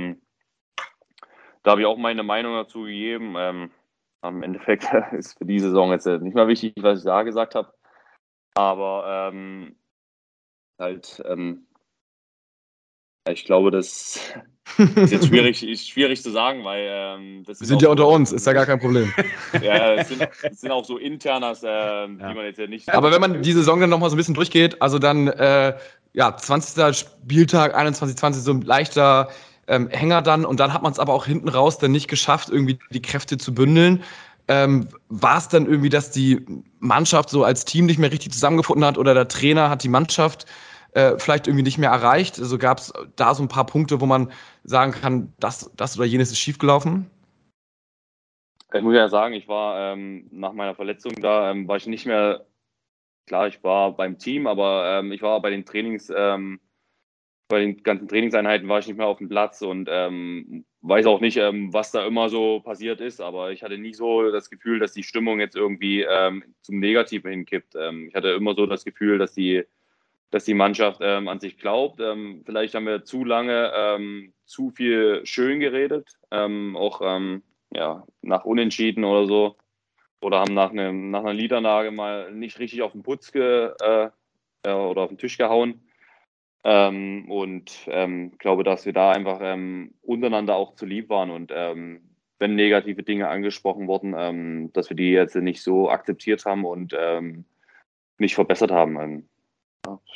habe 1.66 1.80
ich 1.80 1.86
auch 1.86 1.98
meine 1.98 2.22
Meinung 2.22 2.54
dazu 2.54 2.82
gegeben. 2.82 3.36
am 4.20 4.42
Endeffekt 4.42 4.84
ist 5.12 5.38
für 5.38 5.44
die 5.44 5.58
Saison 5.58 5.90
jetzt 5.90 6.06
nicht 6.06 6.34
mehr 6.34 6.48
wichtig, 6.48 6.74
was 6.78 7.00
ich 7.00 7.04
da 7.04 7.22
gesagt 7.22 7.54
habe. 7.54 7.72
Aber 8.54 9.32
halt, 10.78 11.22
ich 13.30 13.44
glaube, 13.44 13.70
das 13.70 14.20
ist 14.78 15.12
jetzt 15.12 15.26
schwierig, 15.26 15.58
schwierig 15.92 16.22
zu 16.22 16.30
sagen, 16.30 16.64
weil 16.64 16.86
ähm, 16.88 17.44
das 17.46 17.60
Wir 17.60 17.66
sind 17.66 17.82
ja 17.82 17.88
unter 17.88 18.06
uns, 18.08 18.32
ist 18.32 18.46
ja 18.46 18.52
gar 18.52 18.66
kein 18.66 18.78
Problem. 18.78 19.12
ja, 19.62 19.94
es 19.94 20.08
sind, 20.08 20.28
es 20.42 20.60
sind 20.60 20.70
auch 20.70 20.84
so 20.84 20.98
internas, 20.98 21.62
äh, 21.62 21.68
ja. 21.68 22.06
die 22.06 22.16
man 22.34 22.44
jetzt 22.44 22.58
ja 22.58 22.66
nicht. 22.66 22.92
Aber 22.92 23.10
wenn 23.10 23.20
man 23.20 23.42
die 23.42 23.52
Saison 23.52 23.80
dann 23.80 23.90
nochmal 23.90 24.10
so 24.10 24.16
ein 24.16 24.18
bisschen 24.18 24.34
durchgeht, 24.34 24.80
also 24.82 24.98
dann, 24.98 25.28
äh, 25.28 25.74
ja, 26.12 26.36
20. 26.36 26.96
Spieltag, 26.96 27.74
21, 27.74 28.16
20, 28.16 28.42
so 28.42 28.52
ein 28.52 28.62
leichter 28.62 29.28
ähm, 29.68 29.88
Hänger 29.90 30.22
dann 30.22 30.44
und 30.44 30.60
dann 30.60 30.72
hat 30.72 30.82
man 30.82 30.92
es 30.92 30.98
aber 30.98 31.12
auch 31.12 31.26
hinten 31.26 31.48
raus 31.48 31.78
dann 31.78 31.92
nicht 31.92 32.08
geschafft, 32.08 32.48
irgendwie 32.48 32.78
die 32.90 33.02
Kräfte 33.02 33.38
zu 33.38 33.54
bündeln. 33.54 34.02
Ähm, 34.48 34.88
war 35.08 35.38
es 35.38 35.48
dann 35.48 35.66
irgendwie, 35.66 35.88
dass 35.88 36.12
die 36.12 36.46
Mannschaft 36.78 37.30
so 37.30 37.42
als 37.42 37.64
Team 37.64 37.86
nicht 37.86 37.98
mehr 37.98 38.12
richtig 38.12 38.32
zusammengefunden 38.32 38.84
hat 38.84 38.96
oder 38.96 39.12
der 39.12 39.26
Trainer 39.26 39.68
hat 39.70 39.82
die 39.82 39.88
Mannschaft 39.88 40.46
äh, 40.96 41.18
vielleicht 41.18 41.46
irgendwie 41.46 41.62
nicht 41.62 41.76
mehr 41.76 41.90
erreicht? 41.90 42.38
Also 42.38 42.56
gab 42.56 42.78
es 42.78 42.92
da 43.16 43.34
so 43.34 43.42
ein 43.42 43.48
paar 43.48 43.66
Punkte, 43.66 44.00
wo 44.00 44.06
man 44.06 44.32
sagen 44.64 44.92
kann, 44.92 45.34
das, 45.38 45.70
das 45.76 45.98
oder 45.98 46.06
jenes 46.06 46.32
ist 46.32 46.38
schiefgelaufen? 46.38 47.10
Ich 48.72 48.82
muss 48.82 48.94
ja 48.94 49.08
sagen, 49.08 49.34
ich 49.34 49.46
war 49.46 49.92
ähm, 49.92 50.26
nach 50.32 50.54
meiner 50.54 50.74
Verletzung 50.74 51.12
da, 51.20 51.50
ähm, 51.50 51.68
war 51.68 51.76
ich 51.76 51.86
nicht 51.86 52.06
mehr, 52.06 52.46
klar, 53.26 53.46
ich 53.46 53.62
war 53.62 53.94
beim 53.94 54.18
Team, 54.18 54.46
aber 54.46 54.98
ähm, 54.98 55.12
ich 55.12 55.20
war 55.20 55.40
bei 55.42 55.50
den 55.50 55.66
Trainings, 55.66 56.10
ähm, 56.14 56.60
bei 57.48 57.60
den 57.60 57.82
ganzen 57.82 58.08
Trainingseinheiten 58.08 58.66
war 58.66 58.78
ich 58.78 58.88
nicht 58.88 58.96
mehr 58.96 59.06
auf 59.06 59.18
dem 59.18 59.28
Platz 59.28 59.60
und 59.60 59.88
ähm, 59.92 60.64
weiß 60.80 61.04
auch 61.06 61.20
nicht, 61.20 61.36
ähm, 61.36 61.74
was 61.74 61.92
da 61.92 62.06
immer 62.06 62.30
so 62.30 62.60
passiert 62.60 63.02
ist, 63.02 63.20
aber 63.20 63.52
ich 63.52 63.62
hatte 63.62 63.76
nie 63.76 63.92
so 63.92 64.30
das 64.30 64.48
Gefühl, 64.48 64.78
dass 64.78 64.94
die 64.94 65.04
Stimmung 65.04 65.40
jetzt 65.40 65.56
irgendwie 65.56 66.06
zum 66.62 66.78
Negativen 66.78 67.30
hinkippt. 67.30 67.74
ich 68.08 68.14
hatte 68.14 68.30
immer 68.30 68.54
so 68.54 68.66
das 68.66 68.84
Gefühl, 68.84 69.18
dass 69.18 69.34
die 69.34 69.64
dass 70.30 70.44
die 70.44 70.54
Mannschaft 70.54 71.00
ähm, 71.02 71.28
an 71.28 71.40
sich 71.40 71.58
glaubt. 71.58 72.00
Ähm, 72.00 72.42
vielleicht 72.44 72.74
haben 72.74 72.86
wir 72.86 73.04
zu 73.04 73.24
lange 73.24 73.72
ähm, 73.74 74.32
zu 74.44 74.70
viel 74.70 75.24
schön 75.24 75.60
geredet, 75.60 76.08
ähm, 76.30 76.76
auch 76.76 77.00
ähm, 77.02 77.42
ja, 77.72 78.04
nach 78.22 78.44
Unentschieden 78.44 79.04
oder 79.04 79.26
so. 79.26 79.56
Oder 80.20 80.40
haben 80.40 80.54
nach, 80.54 80.70
einem, 80.70 81.10
nach 81.10 81.20
einer 81.20 81.34
Niederlage 81.34 81.90
mal 81.90 82.32
nicht 82.32 82.58
richtig 82.58 82.82
auf 82.82 82.92
den 82.92 83.02
Putz 83.02 83.32
ge, 83.32 83.70
äh, 83.80 84.08
äh, 84.64 84.72
oder 84.72 85.02
auf 85.02 85.08
den 85.08 85.18
Tisch 85.18 85.36
gehauen. 85.36 85.82
Ähm, 86.64 87.30
und 87.30 87.88
glaube, 88.38 88.64
dass 88.64 88.86
wir 88.86 88.92
da 88.92 89.12
einfach 89.12 89.38
untereinander 90.02 90.56
auch 90.56 90.74
zu 90.74 90.84
lieb 90.84 91.08
waren 91.10 91.30
und 91.30 91.50
wenn 91.50 92.54
negative 92.56 93.04
Dinge 93.04 93.28
angesprochen 93.28 93.86
wurden, 93.86 94.72
dass 94.72 94.90
wir 94.90 94.96
die 94.96 95.12
jetzt 95.12 95.36
nicht 95.36 95.62
so 95.62 95.88
akzeptiert 95.88 96.44
haben 96.44 96.64
und 96.64 96.92
nicht 98.18 98.34
verbessert 98.34 98.72
haben 98.72 99.28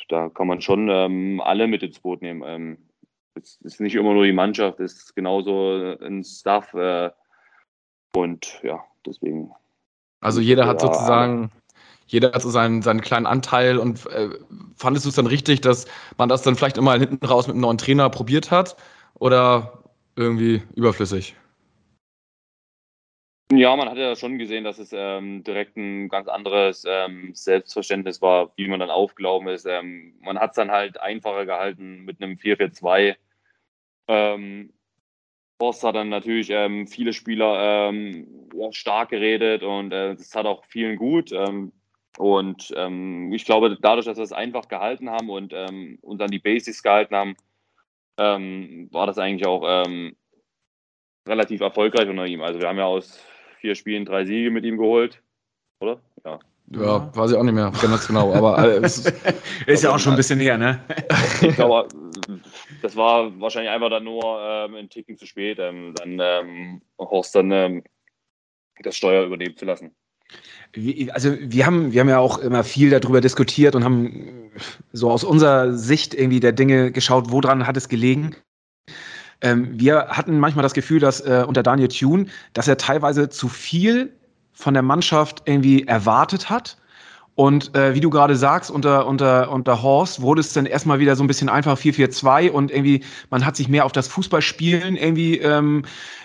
da 0.09 0.29
kann 0.29 0.47
man 0.47 0.61
schon 0.61 0.89
ähm, 0.89 1.41
alle 1.43 1.67
mit 1.67 1.83
ins 1.83 1.99
Boot 1.99 2.21
nehmen. 2.21 2.43
Ähm, 2.45 2.77
es 3.35 3.57
ist 3.61 3.79
nicht 3.79 3.95
immer 3.95 4.13
nur 4.13 4.25
die 4.25 4.33
Mannschaft, 4.33 4.79
es 4.79 4.93
ist 4.93 5.15
genauso 5.15 5.97
ein 6.01 6.23
Staff. 6.23 6.73
Äh, 6.73 7.11
und 8.15 8.59
ja, 8.63 8.83
deswegen. 9.05 9.51
Also 10.19 10.41
jeder 10.41 10.67
hat 10.67 10.81
sozusagen, 10.81 11.49
jeder 12.07 12.33
hat 12.33 12.41
so 12.41 12.49
seinen, 12.49 12.81
seinen 12.81 13.01
kleinen 13.01 13.25
Anteil 13.25 13.77
und 13.77 14.05
äh, 14.07 14.29
fandest 14.75 15.05
du 15.05 15.09
es 15.09 15.15
dann 15.15 15.27
richtig, 15.27 15.61
dass 15.61 15.87
man 16.17 16.29
das 16.29 16.41
dann 16.41 16.55
vielleicht 16.55 16.77
immer 16.77 16.97
hinten 16.97 17.25
raus 17.25 17.47
mit 17.47 17.53
einem 17.53 17.61
neuen 17.61 17.77
Trainer 17.77 18.09
probiert 18.09 18.51
hat? 18.51 18.75
Oder 19.15 19.83
irgendwie 20.15 20.61
überflüssig? 20.75 21.35
Ja, 23.53 23.75
man 23.75 23.89
hat 23.89 23.97
ja 23.97 24.15
schon 24.15 24.37
gesehen, 24.37 24.63
dass 24.63 24.79
es 24.79 24.91
ähm, 24.93 25.43
direkt 25.43 25.75
ein 25.75 26.07
ganz 26.07 26.29
anderes 26.29 26.85
ähm, 26.87 27.31
Selbstverständnis 27.35 28.21
war, 28.21 28.53
wie 28.55 28.69
man 28.69 28.79
dann 28.79 28.89
aufgelaufen 28.89 29.49
ist. 29.49 29.65
Ähm, 29.65 30.13
man 30.21 30.39
hat 30.39 30.51
es 30.51 30.55
dann 30.55 30.71
halt 30.71 31.01
einfacher 31.01 31.45
gehalten 31.45 32.05
mit 32.05 32.21
einem 32.21 32.37
4-4-2. 32.37 33.17
Ähm, 34.07 34.71
Horst 35.61 35.83
hat 35.83 35.95
dann 35.95 36.07
natürlich 36.07 36.49
ähm, 36.49 36.87
viele 36.87 37.11
Spieler 37.11 37.89
ähm, 37.89 38.49
ja, 38.55 38.71
stark 38.71 39.09
geredet 39.09 39.63
und 39.63 39.91
äh, 39.91 40.15
hat 40.15 40.45
auch 40.45 40.63
vielen 40.65 40.95
gut. 40.95 41.33
Ähm, 41.33 41.73
und 42.17 42.71
ich 43.33 43.45
glaube, 43.45 43.77
dadurch, 43.81 44.05
dass 44.05 44.17
wir 44.17 44.23
es 44.23 44.33
einfach 44.33 44.67
gehalten 44.67 45.09
haben 45.09 45.29
und, 45.29 45.53
und 45.53 46.17
dann 46.17 46.29
die 46.29 46.39
Basics 46.39 46.83
gehalten 46.83 47.15
haben, 47.15 47.37
war 48.17 49.07
das 49.07 49.17
eigentlich 49.17 49.47
auch 49.47 49.85
relativ 51.25 51.61
erfolgreich 51.61 52.09
unter 52.09 52.25
ihm. 52.25 52.41
Also 52.41 52.59
wir 52.59 52.67
haben 52.67 52.77
ja 52.77 52.83
aus 52.83 53.25
vier 53.61 53.75
Spielen 53.75 54.05
drei 54.05 54.25
Siege 54.25 54.51
mit 54.51 54.65
ihm 54.65 54.77
geholt, 54.77 55.21
oder? 55.79 56.01
Ja. 56.25 56.39
Ja, 56.73 57.13
weiß 57.13 57.31
ich 57.31 57.37
auch 57.37 57.43
nicht 57.43 57.53
mehr 57.53 57.71
ganz 57.81 58.07
genau, 58.07 58.33
aber 58.33 58.57
äh, 58.59 58.85
ist, 58.85 59.11
ist 59.67 59.83
ja 59.83 59.93
auch 59.93 59.99
schon 59.99 60.13
ein 60.13 60.17
bisschen 60.17 60.39
her, 60.39 60.57
ne? 60.57 60.79
ich 61.41 61.55
glaube, 61.55 61.89
das 62.81 62.95
war 62.95 63.37
wahrscheinlich 63.41 63.71
einfach 63.71 63.89
dann 63.89 64.05
nur 64.05 64.39
ähm, 64.41 64.75
ein 64.75 64.89
Ticken 64.89 65.17
zu 65.17 65.25
spät, 65.25 65.59
ähm, 65.59 65.93
dann 65.95 66.19
ähm, 66.21 66.81
Horst 66.97 67.35
dann 67.35 67.51
ähm, 67.51 67.83
das 68.83 68.95
Steuer 68.95 69.25
übernehmen 69.25 69.57
zu 69.57 69.65
lassen. 69.65 69.91
Wie, 70.71 71.11
also 71.11 71.35
wir 71.37 71.65
haben, 71.65 71.91
wir 71.91 71.99
haben 71.99 72.09
ja 72.09 72.19
auch 72.19 72.37
immer 72.37 72.63
viel 72.63 72.89
darüber 72.89 73.19
diskutiert 73.19 73.75
und 73.75 73.83
haben 73.83 74.51
so 74.93 75.11
aus 75.11 75.25
unserer 75.25 75.73
Sicht 75.73 76.13
irgendwie 76.13 76.39
der 76.39 76.53
Dinge 76.53 76.93
geschaut, 76.93 77.31
woran 77.31 77.67
hat 77.67 77.75
es 77.75 77.89
gelegen. 77.89 78.37
Ähm, 79.41 79.79
wir 79.79 80.07
hatten 80.09 80.39
manchmal 80.39 80.63
das 80.63 80.73
Gefühl, 80.73 80.99
dass 80.99 81.21
äh, 81.21 81.43
unter 81.47 81.63
Daniel 81.63 81.87
Thune, 81.87 82.27
dass 82.53 82.67
er 82.67 82.77
teilweise 82.77 83.29
zu 83.29 83.47
viel 83.47 84.13
von 84.53 84.73
der 84.73 84.83
Mannschaft 84.83 85.43
irgendwie 85.45 85.87
erwartet 85.87 86.49
hat. 86.49 86.77
Und 87.35 87.75
äh, 87.75 87.95
wie 87.95 88.01
du 88.01 88.09
gerade 88.09 88.35
sagst, 88.35 88.69
unter, 88.69 89.07
unter, 89.07 89.51
unter 89.51 89.81
Horst 89.81 90.21
wurde 90.21 90.41
es 90.41 90.53
dann 90.53 90.65
erstmal 90.65 90.99
wieder 90.99 91.15
so 91.15 91.23
ein 91.23 91.27
bisschen 91.27 91.49
einfach 91.49 91.77
4-4-2 91.77 92.51
und 92.51 92.71
irgendwie, 92.71 93.03
man 93.29 93.45
hat 93.45 93.55
sich 93.55 93.67
mehr 93.67 93.85
auf 93.85 93.93
das 93.93 94.07
Fußballspielen 94.09 94.97
irgendwie 94.97 95.37
ähm, 95.39 95.83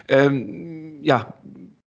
ähm, 0.09 0.99
ja, 1.03 1.33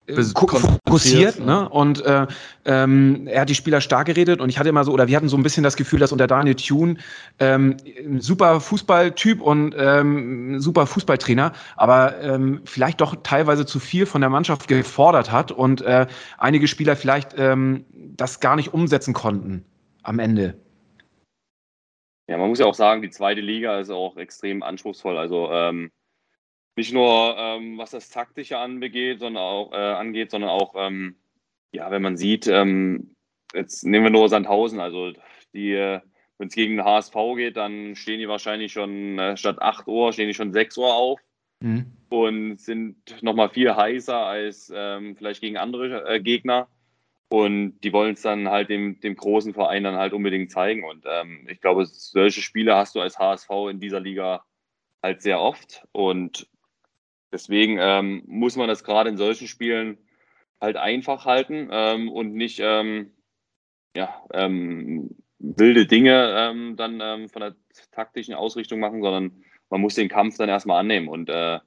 fokussiert. 0.07 1.39
Ne? 1.39 1.67
Und 1.69 2.03
äh, 2.05 2.27
ähm, 2.65 3.27
er 3.27 3.41
hat 3.41 3.49
die 3.49 3.55
Spieler 3.55 3.81
stark 3.81 4.07
geredet 4.07 4.39
und 4.39 4.49
ich 4.49 4.59
hatte 4.59 4.69
immer 4.69 4.83
so, 4.83 4.91
oder 4.91 5.07
wir 5.07 5.15
hatten 5.15 5.29
so 5.29 5.37
ein 5.37 5.43
bisschen 5.43 5.63
das 5.63 5.75
Gefühl, 5.75 5.99
dass 5.99 6.11
unter 6.11 6.27
Daniel 6.27 6.55
Thune 6.55 6.97
ähm, 7.39 7.77
ein 7.99 8.21
super 8.21 8.59
Fußballtyp 8.59 9.41
und 9.41 9.75
ähm, 9.77 10.59
super 10.59 10.85
Fußballtrainer, 10.85 11.53
aber 11.75 12.21
ähm, 12.21 12.61
vielleicht 12.65 13.01
doch 13.01 13.15
teilweise 13.23 13.65
zu 13.65 13.79
viel 13.79 14.05
von 14.05 14.21
der 14.21 14.29
Mannschaft 14.29 14.67
gefordert 14.67 15.31
hat 15.31 15.51
und 15.51 15.81
äh, 15.81 16.07
einige 16.37 16.67
Spieler 16.67 16.95
vielleicht 16.95 17.35
ähm, 17.37 17.85
das 17.91 18.39
gar 18.39 18.55
nicht 18.55 18.73
umsetzen 18.73 19.13
konnten 19.13 19.65
am 20.03 20.19
Ende. 20.19 20.55
Ja, 22.27 22.37
man 22.37 22.49
muss 22.49 22.59
ja 22.59 22.65
auch 22.65 22.73
sagen, 22.73 23.01
die 23.01 23.11
zweite 23.11 23.41
Liga 23.41 23.79
ist 23.79 23.91
auch 23.91 24.17
extrem 24.17 24.63
anspruchsvoll. 24.63 25.17
Also 25.17 25.51
ähm, 25.51 25.91
nicht 26.75 26.93
nur 26.93 27.35
ähm, 27.37 27.77
was 27.77 27.91
das 27.91 28.09
Taktische 28.09 28.57
angeht, 28.57 29.19
sondern 29.19 29.43
auch, 29.43 29.71
äh, 29.71 29.75
angeht, 29.75 30.31
sondern 30.31 30.49
auch, 30.49 30.75
ähm, 30.77 31.15
ja, 31.71 31.89
wenn 31.91 32.01
man 32.01 32.17
sieht, 32.17 32.47
ähm, 32.47 33.15
jetzt 33.53 33.83
nehmen 33.85 34.05
wir 34.05 34.11
nur 34.11 34.29
Sandhausen, 34.29 34.79
also 34.79 35.13
die, 35.53 35.71
äh, 35.71 36.01
wenn 36.37 36.49
es 36.49 36.55
gegen 36.55 36.77
den 36.77 36.85
HSV 36.85 37.15
geht, 37.35 37.57
dann 37.57 37.95
stehen 37.95 38.19
die 38.19 38.27
wahrscheinlich 38.27 38.73
schon 38.73 39.17
äh, 39.19 39.37
statt 39.37 39.61
8 39.61 39.87
Uhr, 39.87 40.11
stehen 40.11 40.27
die 40.27 40.33
schon 40.33 40.51
6 40.51 40.77
Uhr 40.77 40.93
auf 40.93 41.19
mhm. 41.61 41.93
und 42.09 42.59
sind 42.59 42.97
nochmal 43.21 43.49
viel 43.49 43.73
heißer 43.73 44.17
als 44.17 44.71
ähm, 44.75 45.15
vielleicht 45.15 45.41
gegen 45.41 45.57
andere 45.57 46.05
äh, 46.07 46.19
Gegner. 46.19 46.67
Und 47.27 47.79
die 47.79 47.91
wollen 47.91 48.13
es 48.13 48.21
dann 48.21 48.49
halt 48.49 48.69
dem, 48.69 48.99
dem 48.99 49.15
großen 49.15 49.53
Verein 49.53 49.83
dann 49.83 49.95
halt 49.95 50.13
unbedingt 50.13 50.51
zeigen. 50.51 50.83
Und 50.83 51.05
ähm, 51.09 51.47
ich 51.49 51.59
glaube, 51.59 51.85
solche 51.85 52.41
Spiele 52.41 52.75
hast 52.75 52.95
du 52.95 53.01
als 53.01 53.17
HSV 53.17 53.49
in 53.71 53.79
dieser 53.79 53.99
Liga 53.99 54.45
halt 55.01 55.21
sehr 55.21 55.39
oft. 55.39 55.87
Und 55.91 56.47
deswegen 57.31 57.77
ähm, 57.79 58.23
muss 58.25 58.55
man 58.55 58.67
das 58.67 58.83
gerade 58.83 59.09
in 59.09 59.17
solchen 59.17 59.47
Spielen 59.47 59.97
halt 60.61 60.77
einfach 60.77 61.25
halten 61.25 61.69
ähm, 61.71 62.09
und 62.09 62.33
nicht 62.33 62.59
ähm, 62.61 63.11
ja, 63.95 64.23
ähm, 64.33 65.15
wilde 65.39 65.85
Dinge 65.85 66.35
ähm, 66.37 66.75
dann 66.75 66.99
ähm, 67.01 67.29
von 67.29 67.41
der 67.41 67.55
taktischen 67.91 68.33
Ausrichtung 68.33 68.79
machen, 68.79 69.01
sondern 69.01 69.43
man 69.69 69.81
muss 69.81 69.95
den 69.95 70.09
Kampf 70.09 70.37
dann 70.37 70.49
erstmal 70.49 70.79
annehmen. 70.79 71.07
Und 71.07 71.29
äh, 71.29 71.59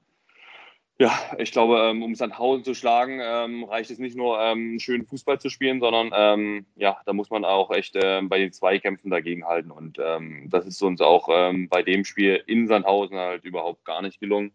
ja, 1.01 1.13
ich 1.39 1.53
glaube, 1.53 1.91
um 1.91 2.15
Sandhausen 2.17 2.65
zu 2.65 2.75
schlagen, 2.75 3.21
reicht 3.65 3.91
es 3.93 4.01
nicht 4.01 4.17
nur, 4.17 4.37
schönen 4.79 5.07
Fußball 5.07 5.41
zu 5.41 5.49
spielen, 5.49 5.79
sondern 5.79 6.65
ja, 6.75 6.97
da 7.07 7.13
muss 7.13 7.31
man 7.31 7.45
auch 7.45 7.71
echt 7.71 7.95
ähm, 7.95 8.29
bei 8.29 8.41
den 8.41 8.53
Zweikämpfen 8.53 9.09
dagegenhalten. 9.09 9.71
Und 9.71 9.99
ähm, 10.01 10.49
das 10.51 10.67
ist 10.67 10.83
uns 10.83 11.01
auch 11.01 11.29
bei 11.29 11.83
dem 11.85 12.05
Spiel 12.05 12.43
in 12.49 12.67
Sandhausen 12.67 13.17
halt 13.17 13.45
überhaupt 13.45 13.85
gar 13.85 14.03
nicht 14.03 14.19
gelungen, 14.19 14.53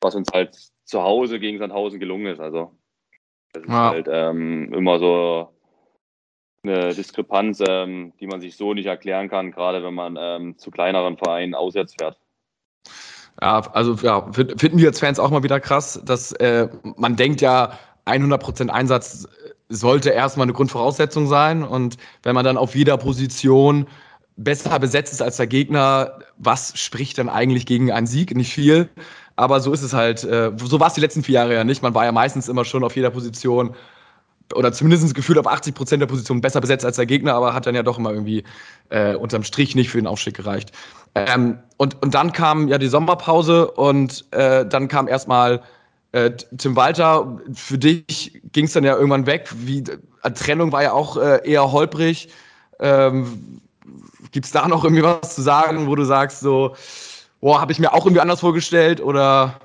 was 0.00 0.14
uns 0.14 0.28
halt 0.32 0.56
zu 0.84 1.02
Hause 1.02 1.38
gegen 1.38 1.58
Sandhausen 1.58 2.00
gelungen 2.00 2.26
ist. 2.26 2.40
Also 2.40 2.72
das 3.52 3.62
ist 3.64 3.68
ja. 3.68 3.90
halt 3.90 4.06
immer 4.06 4.98
so 4.98 5.48
eine 6.62 6.94
Diskrepanz, 6.94 7.58
die 7.58 8.26
man 8.26 8.40
sich 8.40 8.56
so 8.56 8.74
nicht 8.74 8.86
erklären 8.86 9.28
kann, 9.28 9.52
gerade 9.52 9.82
wenn 9.82 9.94
man 9.94 10.54
zu 10.58 10.70
kleineren 10.70 11.16
Vereinen 11.16 11.54
auswärts 11.54 11.94
fährt. 11.98 12.18
Ja, 13.40 13.60
also 13.72 13.94
ja, 14.04 14.30
finden 14.32 14.78
wir 14.78 14.88
als 14.88 14.98
Fans 14.98 15.20
auch 15.20 15.30
mal 15.30 15.42
wieder 15.42 15.60
krass, 15.60 16.00
dass 16.04 16.32
äh, 16.32 16.68
man 16.96 17.16
denkt 17.16 17.40
ja, 17.40 17.78
100% 18.06 18.68
Einsatz 18.68 19.28
sollte 19.68 20.10
erstmal 20.10 20.46
eine 20.46 20.54
Grundvoraussetzung 20.54 21.26
sein. 21.26 21.62
Und 21.62 21.98
wenn 22.22 22.34
man 22.34 22.44
dann 22.44 22.56
auf 22.56 22.74
jeder 22.74 22.96
Position 22.96 23.86
besser 24.36 24.78
besetzt 24.78 25.12
ist 25.12 25.22
als 25.22 25.36
der 25.36 25.46
Gegner, 25.46 26.18
was 26.36 26.78
spricht 26.78 27.18
dann 27.18 27.28
eigentlich 27.28 27.66
gegen 27.66 27.92
einen 27.92 28.06
Sieg? 28.06 28.34
Nicht 28.34 28.52
viel. 28.52 28.88
Aber 29.38 29.60
so 29.60 29.72
ist 29.72 29.82
es 29.82 29.92
halt. 29.92 30.24
Äh, 30.24 30.50
so 30.56 30.80
war 30.80 30.88
es 30.88 30.94
die 30.94 31.00
letzten 31.00 31.22
vier 31.22 31.34
Jahre 31.34 31.54
ja 31.54 31.62
nicht. 31.62 31.80
Man 31.80 31.94
war 31.94 32.04
ja 32.04 32.10
meistens 32.10 32.48
immer 32.48 32.64
schon 32.64 32.82
auf 32.82 32.96
jeder 32.96 33.10
Position 33.10 33.74
oder 34.52 34.72
zumindest 34.72 35.04
das 35.04 35.14
Gefühl 35.14 35.38
auf 35.38 35.46
80 35.46 35.76
Prozent 35.76 36.02
der 36.02 36.08
Position 36.08 36.40
besser 36.40 36.60
besetzt 36.60 36.84
als 36.84 36.96
der 36.96 37.06
Gegner, 37.06 37.34
aber 37.34 37.54
hat 37.54 37.64
dann 37.64 37.76
ja 37.76 37.84
doch 37.84 37.98
immer 37.98 38.10
irgendwie 38.10 38.42
äh, 38.88 39.14
unterm 39.14 39.44
Strich 39.44 39.76
nicht 39.76 39.90
für 39.90 39.98
den 39.98 40.08
Aufstieg 40.08 40.34
gereicht. 40.34 40.72
Ähm, 41.14 41.58
und, 41.76 42.02
und 42.02 42.14
dann 42.14 42.32
kam 42.32 42.66
ja 42.66 42.78
die 42.78 42.88
Sommerpause 42.88 43.70
und 43.70 44.24
äh, 44.32 44.66
dann 44.66 44.88
kam 44.88 45.06
erstmal 45.06 45.62
äh, 46.10 46.32
Tim 46.56 46.74
Walter. 46.74 47.38
Für 47.54 47.78
dich 47.78 48.40
ging 48.52 48.64
es 48.64 48.72
dann 48.72 48.82
ja 48.82 48.96
irgendwann 48.96 49.26
weg. 49.26 49.50
Wie, 49.54 49.84
äh, 50.24 50.30
Trennung 50.32 50.72
war 50.72 50.82
ja 50.82 50.92
auch 50.94 51.16
äh, 51.16 51.48
eher 51.48 51.70
holprig. 51.70 52.28
Ähm, 52.80 53.60
Gibt 54.32 54.46
es 54.46 54.52
da 54.52 54.66
noch 54.66 54.82
irgendwie 54.82 55.04
was 55.04 55.36
zu 55.36 55.42
sagen, 55.42 55.86
wo 55.86 55.94
du 55.94 56.04
sagst, 56.04 56.40
so, 56.40 56.74
boah, 57.40 57.60
habe 57.60 57.72
ich 57.72 57.78
mir 57.78 57.92
auch 57.92 58.04
irgendwie 58.04 58.20
anders 58.20 58.40
vorgestellt 58.40 59.00
oder 59.00 59.58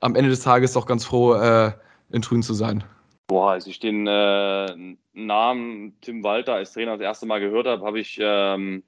am 0.00 0.14
Ende 0.14 0.30
des 0.30 0.40
Tages 0.40 0.72
doch 0.72 0.86
ganz 0.86 1.04
froh, 1.04 1.34
äh, 1.34 1.72
in 2.10 2.22
Trüben 2.22 2.42
zu 2.42 2.54
sein? 2.54 2.84
Boah, 3.26 3.52
als 3.52 3.66
ich 3.66 3.78
den 3.78 4.06
äh, 4.06 4.96
Namen 5.12 5.96
Tim 6.00 6.24
Walter 6.24 6.54
als 6.54 6.72
Trainer 6.72 6.92
das 6.92 7.02
erste 7.02 7.26
Mal 7.26 7.40
gehört 7.40 7.66
habe, 7.66 7.84
habe 7.84 8.00
ich 8.00 8.18
ähm, 8.20 8.82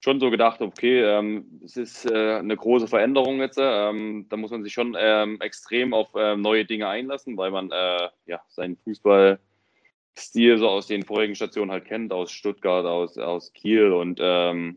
schon 0.00 0.20
so 0.20 0.30
gedacht, 0.30 0.60
okay, 0.60 1.02
ähm, 1.02 1.60
es 1.64 1.78
ist 1.78 2.04
äh, 2.04 2.34
eine 2.34 2.56
große 2.56 2.88
Veränderung 2.88 3.40
jetzt. 3.40 3.58
Ähm, 3.60 4.26
da 4.28 4.36
muss 4.36 4.50
man 4.50 4.62
sich 4.62 4.74
schon 4.74 4.94
ähm, 4.98 5.40
extrem 5.40 5.94
auf 5.94 6.14
äh, 6.14 6.36
neue 6.36 6.66
Dinge 6.66 6.88
einlassen, 6.88 7.38
weil 7.38 7.50
man 7.50 7.70
äh, 7.70 8.08
ja, 8.26 8.42
seinen 8.48 8.76
Fußballstil 8.84 9.38
so 10.58 10.68
aus 10.68 10.86
den 10.86 11.04
vorigen 11.04 11.34
Stationen 11.34 11.70
halt 11.70 11.86
kennt, 11.86 12.12
aus 12.12 12.30
Stuttgart, 12.30 12.84
aus, 12.84 13.16
aus 13.16 13.54
Kiel 13.54 13.92
und 13.92 14.20
ähm, 14.22 14.76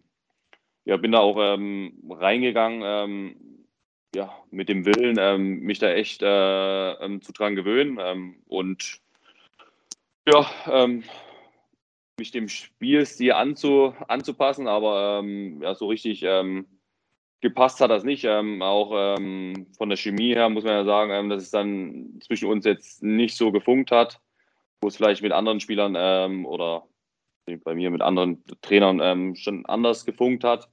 ja, 0.87 0.97
bin 0.97 1.11
da 1.11 1.19
auch 1.19 1.37
ähm, 1.39 1.93
reingegangen, 2.09 2.81
ähm, 2.83 3.35
ja, 4.15 4.33
mit 4.51 4.69
dem 4.69 4.85
Willen, 4.85 5.59
mich 5.59 5.79
da 5.79 5.91
echt 5.91 6.21
äh, 6.23 7.19
zu 7.19 7.33
dran 7.33 7.55
gewöhnen 7.55 8.41
und 8.47 9.01
ja, 10.25 10.45
mich 12.19 12.31
dem 12.31 12.49
Spielstil 12.49 13.33
anzu, 13.33 13.93
anzupassen, 14.07 14.67
aber 14.67 15.19
ähm, 15.19 15.61
ja, 15.61 15.75
so 15.75 15.87
richtig 15.87 16.23
ähm, 16.23 16.65
gepasst 17.41 17.79
hat 17.79 17.91
das 17.91 18.03
nicht. 18.03 18.23
Ähm, 18.23 18.61
auch 18.61 18.91
ähm, 18.93 19.67
von 19.77 19.89
der 19.89 19.97
Chemie 19.97 20.33
her 20.33 20.49
muss 20.49 20.63
man 20.63 20.73
ja 20.73 20.83
sagen, 20.85 21.11
ähm, 21.11 21.29
dass 21.29 21.43
es 21.43 21.51
dann 21.51 22.19
zwischen 22.21 22.49
uns 22.49 22.65
jetzt 22.65 23.03
nicht 23.03 23.37
so 23.37 23.51
gefunkt 23.51 23.91
hat, 23.91 24.19
wo 24.81 24.87
es 24.87 24.97
vielleicht 24.97 25.21
mit 25.21 25.31
anderen 25.31 25.59
Spielern 25.59 25.95
ähm, 25.95 26.45
oder 26.45 26.87
bei 27.63 27.75
mir 27.75 27.91
mit 27.91 28.01
anderen 28.01 28.43
Trainern 28.61 29.35
schon 29.35 29.65
anders 29.67 30.05
gefunkt 30.05 30.43
hat. 30.43 30.69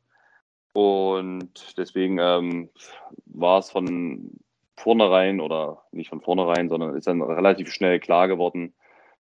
Und 0.75 1.79
deswegen 1.79 2.19
war 2.19 3.59
es 3.59 3.71
von 3.71 4.41
vornherein 4.77 5.41
oder 5.41 5.85
nicht 5.93 6.11
von 6.11 6.21
vornherein, 6.21 6.69
sondern 6.69 6.97
ist 6.97 7.07
dann 7.07 7.23
relativ 7.23 7.73
schnell 7.73 8.01
klar 8.01 8.29
geworden, 8.29 8.75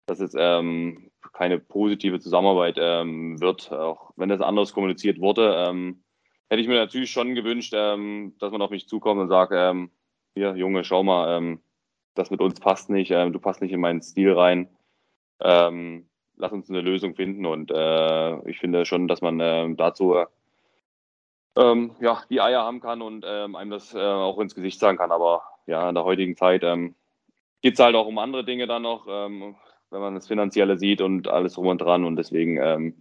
dass 0.08 0.20
es 0.20 0.36
ähm, 0.38 1.12
keine 1.34 1.60
positive 1.60 2.20
Zusammenarbeit 2.20 2.78
ähm, 2.80 3.40
wird, 3.40 3.72
auch 3.72 4.12
wenn 4.16 4.30
das 4.30 4.42
anders 4.42 4.74
kommuniziert 4.74 5.20
wurde. 5.20 5.66
Ähm, 5.68 6.04
hätte 6.50 6.62
ich 6.62 6.68
mir 6.68 6.76
natürlich 6.76 7.12
schon 7.12 7.36
gewünscht, 7.36 7.74
ähm, 7.76 8.34
dass 8.40 8.52
man 8.52 8.62
auf 8.62 8.72
mich 8.72 8.88
zukommt 8.88 9.22
und 9.22 9.30
sagt, 9.30 9.52
ähm, 9.56 9.92
hier, 10.34 10.56
Junge, 10.56 10.84
schau 10.84 11.04
mal, 11.04 11.38
ähm, 11.38 11.62
das 12.16 12.32
mit 12.32 12.42
uns 12.42 12.60
passt 12.60 12.90
nicht, 12.90 13.12
ähm, 13.12 13.34
du 13.34 13.40
passt 13.40 13.62
nicht 13.62 13.72
in 13.72 13.80
meinen 13.80 14.02
Stil 14.02 14.34
rein. 14.34 14.70
Ähm, 15.40 16.10
lass 16.38 16.52
uns 16.52 16.70
eine 16.70 16.82
Lösung 16.82 17.16
finden. 17.16 17.46
Und 17.46 17.72
äh, 17.72 18.50
ich 18.50 18.60
finde 18.60 18.86
schon, 18.86 19.08
dass 19.08 19.22
man 19.22 19.40
äh, 19.40 19.74
dazu 19.76 20.16
ähm, 21.58 21.92
ja, 22.00 22.22
die 22.30 22.42
Eier 22.42 22.64
haben 22.64 22.80
kann 22.80 23.02
und 23.02 23.26
ähm, 23.28 23.56
einem 23.56 23.72
das 23.72 23.94
äh, 23.94 24.00
auch 24.00 24.40
ins 24.40 24.56
Gesicht 24.56 24.80
sagen 24.80 24.98
kann. 24.98 25.12
Aber 25.12 25.44
ja, 25.66 25.90
in 25.90 25.96
der 25.96 26.04
heutigen 26.04 26.38
Zeit 26.38 26.64
ähm, 26.64 26.96
geht 27.62 27.74
es 27.74 27.80
halt 27.80 27.96
auch 27.96 28.08
um 28.08 28.18
andere 28.18 28.46
Dinge 28.46 28.68
dann 28.68 28.84
noch. 28.84 29.06
Ähm, 29.10 29.56
wenn 29.92 30.02
man 30.02 30.16
das 30.16 30.28
Finanzielle 30.28 30.78
sieht 30.78 31.02
und 31.02 31.28
alles 31.28 31.54
drum 31.54 31.68
und 31.68 31.80
dran. 31.80 32.06
Und 32.06 32.16
deswegen 32.16 32.58
ähm, 32.58 32.94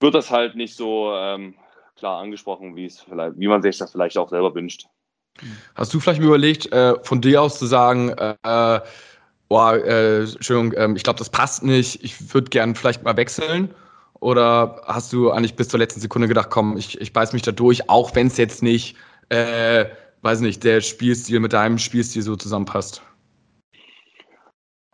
wird 0.00 0.14
das 0.14 0.30
halt 0.30 0.56
nicht 0.56 0.76
so 0.76 1.12
ähm, 1.14 1.54
klar 1.96 2.20
angesprochen, 2.20 2.76
wie 2.76 2.86
es 2.86 3.00
vielleicht, 3.00 3.38
wie 3.38 3.48
man 3.48 3.62
sich 3.62 3.78
das 3.78 3.92
vielleicht 3.92 4.18
auch 4.18 4.28
selber 4.28 4.54
wünscht. 4.54 4.86
Hast 5.74 5.94
du 5.94 6.00
vielleicht 6.00 6.20
überlegt, 6.20 6.72
äh, 6.72 6.94
von 7.02 7.20
dir 7.20 7.42
aus 7.42 7.58
zu 7.58 7.66
sagen, 7.66 8.10
äh, 8.10 8.80
boah, 9.48 9.74
äh, 9.74 10.22
Entschuldigung, 10.22 10.72
äh, 10.72 10.92
ich 10.96 11.04
glaube, 11.04 11.18
das 11.18 11.30
passt 11.30 11.62
nicht, 11.62 12.02
ich 12.02 12.34
würde 12.34 12.50
gern 12.50 12.74
vielleicht 12.74 13.04
mal 13.04 13.16
wechseln? 13.16 13.72
Oder 14.20 14.82
hast 14.86 15.12
du 15.12 15.30
eigentlich 15.30 15.54
bis 15.54 15.68
zur 15.68 15.78
letzten 15.78 16.00
Sekunde 16.00 16.28
gedacht, 16.28 16.50
komm, 16.50 16.76
ich, 16.76 17.00
ich 17.00 17.12
beiß 17.12 17.32
mich 17.32 17.42
da 17.42 17.52
durch, 17.52 17.88
auch 17.88 18.14
wenn 18.14 18.26
es 18.26 18.36
jetzt 18.36 18.62
nicht, 18.62 18.96
äh, 19.28 19.86
weiß 20.22 20.40
nicht, 20.40 20.64
der 20.64 20.80
Spielstil 20.80 21.40
mit 21.40 21.52
deinem 21.52 21.78
Spielstil 21.78 22.22
so 22.22 22.34
zusammenpasst? 22.36 23.02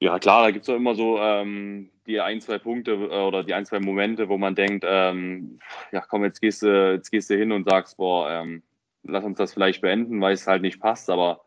Ja, 0.00 0.18
klar, 0.18 0.42
da 0.42 0.50
gibt 0.50 0.64
es 0.64 0.68
auch 0.68 0.76
immer 0.76 0.94
so 0.94 1.18
ähm, 1.18 1.90
die 2.06 2.20
ein, 2.20 2.40
zwei 2.40 2.58
Punkte 2.58 2.92
äh, 2.92 3.22
oder 3.22 3.42
die 3.42 3.54
ein, 3.54 3.64
zwei 3.64 3.80
Momente, 3.80 4.28
wo 4.28 4.36
man 4.36 4.54
denkt, 4.54 4.84
ähm, 4.86 5.58
ja 5.92 6.02
komm, 6.02 6.24
jetzt 6.24 6.40
gehst 6.40 6.62
du, 6.62 6.92
jetzt 6.92 7.10
gehst 7.10 7.30
du 7.30 7.36
hin 7.36 7.52
und 7.52 7.68
sagst, 7.68 7.96
boah, 7.96 8.30
ähm, 8.30 8.62
lass 9.02 9.24
uns 9.24 9.38
das 9.38 9.54
vielleicht 9.54 9.80
beenden, 9.80 10.20
weil 10.20 10.34
es 10.34 10.46
halt 10.46 10.62
nicht 10.62 10.80
passt. 10.80 11.08
Aber 11.08 11.43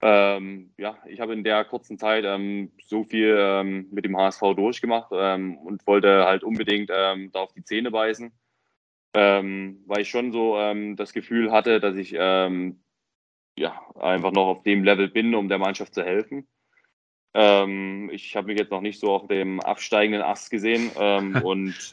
ähm, 0.00 0.70
ja, 0.78 0.96
ich 1.06 1.20
habe 1.20 1.32
in 1.32 1.42
der 1.42 1.64
kurzen 1.64 1.98
Zeit 1.98 2.24
ähm, 2.24 2.70
so 2.84 3.02
viel 3.02 3.36
ähm, 3.36 3.88
mit 3.90 4.04
dem 4.04 4.16
HSV 4.16 4.54
durchgemacht 4.54 5.10
ähm, 5.12 5.58
und 5.58 5.84
wollte 5.88 6.24
halt 6.24 6.44
unbedingt 6.44 6.90
ähm, 6.94 7.30
da 7.32 7.40
auf 7.40 7.52
die 7.52 7.64
Zähne 7.64 7.90
beißen, 7.90 8.30
ähm, 9.14 9.82
weil 9.86 10.02
ich 10.02 10.10
schon 10.10 10.30
so 10.30 10.56
das 10.94 11.12
Gefühl 11.12 11.50
hatte, 11.50 11.80
dass 11.80 11.96
ich 11.96 12.12
ja 12.12 12.46
einfach 13.98 14.32
noch 14.32 14.46
auf 14.46 14.62
dem 14.62 14.84
Level 14.84 15.08
bin, 15.08 15.34
um 15.34 15.48
der 15.48 15.58
Mannschaft 15.58 15.94
zu 15.94 16.04
helfen. 16.04 16.46
Ich 17.34 18.36
habe 18.36 18.46
mich 18.46 18.58
jetzt 18.58 18.70
noch 18.70 18.80
nicht 18.80 19.00
so 19.00 19.12
auf 19.12 19.26
dem 19.26 19.60
absteigenden 19.60 20.22
Ast 20.22 20.50
gesehen 20.50 20.90
und 21.42 21.92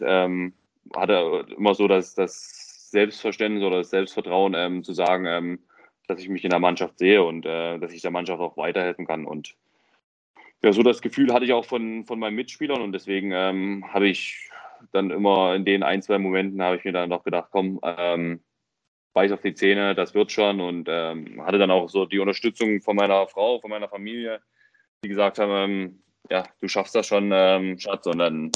hatte 0.95 1.45
immer 1.57 1.73
so 1.73 1.87
das, 1.87 2.15
das 2.15 2.91
Selbstverständnis 2.91 3.63
oder 3.63 3.77
das 3.77 3.89
Selbstvertrauen 3.89 4.83
zu 4.83 4.93
sagen, 4.93 5.59
dass 6.07 6.19
ich 6.19 6.29
mich 6.29 6.43
in 6.43 6.49
der 6.49 6.59
Mannschaft 6.59 6.99
sehe 6.99 7.23
und 7.23 7.45
äh, 7.45 7.79
dass 7.79 7.93
ich 7.93 8.01
der 8.01 8.11
Mannschaft 8.11 8.41
auch 8.41 8.57
weiterhelfen 8.57 9.05
kann. 9.05 9.25
Und 9.25 9.55
ja, 10.63 10.73
so 10.73 10.83
das 10.83 11.01
Gefühl 11.01 11.33
hatte 11.33 11.45
ich 11.45 11.53
auch 11.53 11.65
von, 11.65 12.05
von 12.05 12.19
meinen 12.19 12.35
Mitspielern 12.35 12.81
und 12.81 12.91
deswegen 12.91 13.31
ähm, 13.31 13.85
habe 13.93 14.07
ich 14.07 14.49
dann 14.91 15.11
immer 15.11 15.55
in 15.55 15.65
den 15.65 15.83
ein, 15.83 16.01
zwei 16.01 16.17
Momenten 16.17 16.61
habe 16.61 16.77
ich 16.77 16.85
mir 16.85 16.91
dann 16.91 17.09
doch 17.09 17.23
gedacht, 17.23 17.49
komm, 17.51 17.79
ähm, 17.83 18.41
beiß 19.15 19.31
auf 19.31 19.41
die 19.41 19.55
Zähne, 19.55 19.95
das 19.95 20.13
wird 20.13 20.31
schon. 20.31 20.61
Und 20.61 20.87
ähm, 20.89 21.43
hatte 21.43 21.57
dann 21.57 21.71
auch 21.71 21.89
so 21.89 22.05
die 22.05 22.19
Unterstützung 22.19 22.81
von 22.81 22.95
meiner 22.95 23.27
Frau, 23.27 23.59
von 23.59 23.71
meiner 23.71 23.89
Familie, 23.89 24.41
die 25.03 25.09
gesagt 25.09 25.39
haben, 25.39 25.51
ähm, 25.51 26.03
ja, 26.29 26.43
du 26.61 26.67
schaffst 26.67 26.93
das 26.93 27.07
schon, 27.07 27.31
ähm, 27.33 27.79
Schatz. 27.79 28.05
Und 28.05 28.19
dann, 28.19 28.51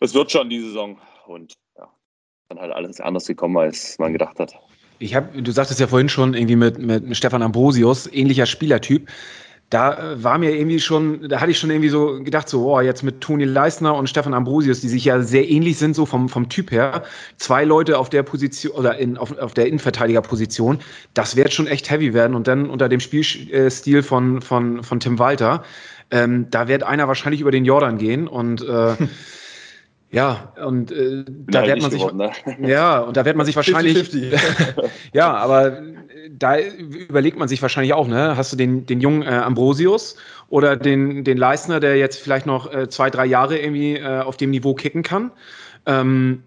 das 0.00 0.14
wird 0.14 0.30
schon 0.30 0.50
die 0.50 0.60
Saison. 0.60 0.98
Und 1.26 1.54
ja, 1.76 1.88
dann 2.48 2.58
halt 2.58 2.72
alles 2.72 3.00
anders 3.00 3.26
gekommen, 3.26 3.56
als 3.56 3.98
man 3.98 4.12
gedacht 4.12 4.38
hat. 4.40 4.58
Ich 4.98 5.14
habe, 5.14 5.42
du 5.42 5.52
sagtest 5.52 5.80
ja 5.80 5.86
vorhin 5.86 6.08
schon 6.08 6.34
irgendwie 6.34 6.56
mit, 6.56 6.78
mit 6.78 7.16
Stefan 7.16 7.42
Ambrosius, 7.42 8.10
ähnlicher 8.12 8.46
Spielertyp 8.46 9.08
da 9.70 9.94
äh, 9.94 10.22
war 10.22 10.38
mir 10.38 10.54
irgendwie 10.54 10.78
schon, 10.78 11.28
da 11.28 11.40
hatte 11.40 11.50
ich 11.50 11.58
schon 11.58 11.70
irgendwie 11.70 11.88
so 11.88 12.22
gedacht, 12.22 12.48
so, 12.48 12.72
oh, 12.72 12.80
jetzt 12.80 13.02
mit 13.02 13.20
Toni 13.20 13.44
Leisner 13.44 13.94
und 13.94 14.08
Stefan 14.08 14.34
Ambrosius, 14.34 14.80
die 14.80 14.88
sich 14.88 15.04
ja 15.04 15.20
sehr 15.22 15.48
ähnlich 15.48 15.78
sind, 15.78 15.96
so 15.96 16.06
vom, 16.06 16.28
vom 16.28 16.48
Typ 16.48 16.70
her. 16.70 17.02
Zwei 17.36 17.64
Leute 17.64 17.98
auf 17.98 18.08
der 18.08 18.22
Position 18.22 18.72
oder 18.72 18.96
in, 18.98 19.16
auf, 19.16 19.36
auf 19.38 19.54
der 19.54 19.66
Innenverteidigerposition, 19.66 20.78
das 21.14 21.36
wird 21.36 21.52
schon 21.52 21.66
echt 21.66 21.90
heavy 21.90 22.14
werden. 22.14 22.34
Und 22.34 22.46
dann 22.46 22.70
unter 22.70 22.88
dem 22.88 23.00
Spielstil 23.00 24.02
von, 24.02 24.40
von, 24.40 24.84
von 24.84 25.00
Tim 25.00 25.18
Walter, 25.18 25.64
ähm, 26.12 26.46
da 26.50 26.68
wird 26.68 26.84
einer 26.84 27.08
wahrscheinlich 27.08 27.40
über 27.40 27.50
den 27.50 27.64
Jordan 27.64 27.98
gehen 27.98 28.28
und 28.28 28.62
äh, 28.62 28.94
Ja, 30.10 30.52
und 30.64 30.92
äh, 30.92 31.24
da 31.26 31.66
wird 31.66 31.82
man 31.82 31.90
sich 31.90 32.00
geworden, 32.00 32.16
ne? 32.16 32.30
ja 32.68 33.00
und 33.00 33.16
da 33.16 33.24
wird 33.24 33.36
man 33.36 33.44
sich 33.44 33.56
wahrscheinlich 33.56 33.98
50 33.98 34.34
-50. 34.34 34.88
ja, 35.12 35.34
aber 35.34 35.82
da 36.30 36.58
überlegt 36.58 37.38
man 37.38 37.48
sich 37.48 37.60
wahrscheinlich 37.60 37.92
auch, 37.92 38.06
ne? 38.06 38.36
Hast 38.36 38.52
du 38.52 38.56
den, 38.56 38.86
den 38.86 39.00
jungen 39.00 39.22
äh, 39.22 39.26
Ambrosius 39.26 40.16
oder 40.48 40.76
den, 40.76 41.24
den 41.24 41.36
Leistner, 41.36 41.80
der 41.80 41.96
jetzt 41.96 42.20
vielleicht 42.20 42.46
noch 42.46 42.72
äh, 42.72 42.88
zwei, 42.88 43.10
drei 43.10 43.26
Jahre 43.26 43.58
irgendwie 43.58 43.96
äh, 43.96 44.20
auf 44.20 44.36
dem 44.36 44.50
Niveau 44.50 44.74
kicken 44.74 45.02
kann? 45.02 45.32
Ähm, 45.86 46.42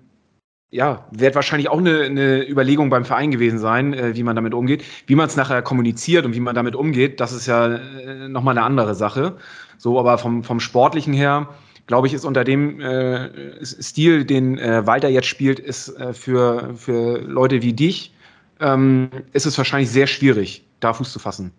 ja, 0.71 1.07
wird 1.11 1.35
wahrscheinlich 1.35 1.69
auch 1.69 1.79
eine, 1.79 2.03
eine 2.03 2.47
Überlegung 2.47 2.89
beim 2.89 3.03
Verein 3.03 3.31
gewesen 3.31 3.57
sein, 3.57 3.93
äh, 3.93 4.15
wie 4.15 4.23
man 4.23 4.35
damit 4.35 4.53
umgeht. 4.53 4.83
Wie 5.07 5.15
man 5.15 5.27
es 5.27 5.35
nachher 5.35 5.61
kommuniziert 5.61 6.25
und 6.25 6.35
wie 6.35 6.39
man 6.39 6.55
damit 6.55 6.75
umgeht, 6.75 7.19
das 7.19 7.33
ist 7.33 7.47
ja 7.47 7.75
äh, 7.75 8.27
nochmal 8.29 8.57
eine 8.57 8.65
andere 8.65 8.95
Sache. 8.95 9.37
So, 9.77 9.99
aber 9.99 10.17
vom, 10.17 10.43
vom 10.43 10.59
Sportlichen 10.59 11.13
her, 11.13 11.49
glaube 11.89 12.05
ich, 12.05 12.13
ist 12.13 12.23
unter 12.23 12.43
dem 12.43 12.79
äh, 12.79 13.65
Stil, 13.65 14.23
den 14.23 14.59
äh, 14.59 14.85
Walter 14.85 15.09
jetzt 15.09 15.25
spielt, 15.25 15.59
ist 15.59 15.89
äh, 15.97 16.13
für, 16.13 16.75
für 16.75 17.17
Leute 17.17 17.63
wie 17.63 17.73
dich, 17.73 18.13
ähm, 18.59 19.09
ist 19.33 19.47
es 19.47 19.57
wahrscheinlich 19.57 19.89
sehr 19.89 20.05
schwierig, 20.05 20.63
da 20.81 20.93
Fuß 20.93 21.11
zu 21.11 21.17
fassen. 21.17 21.51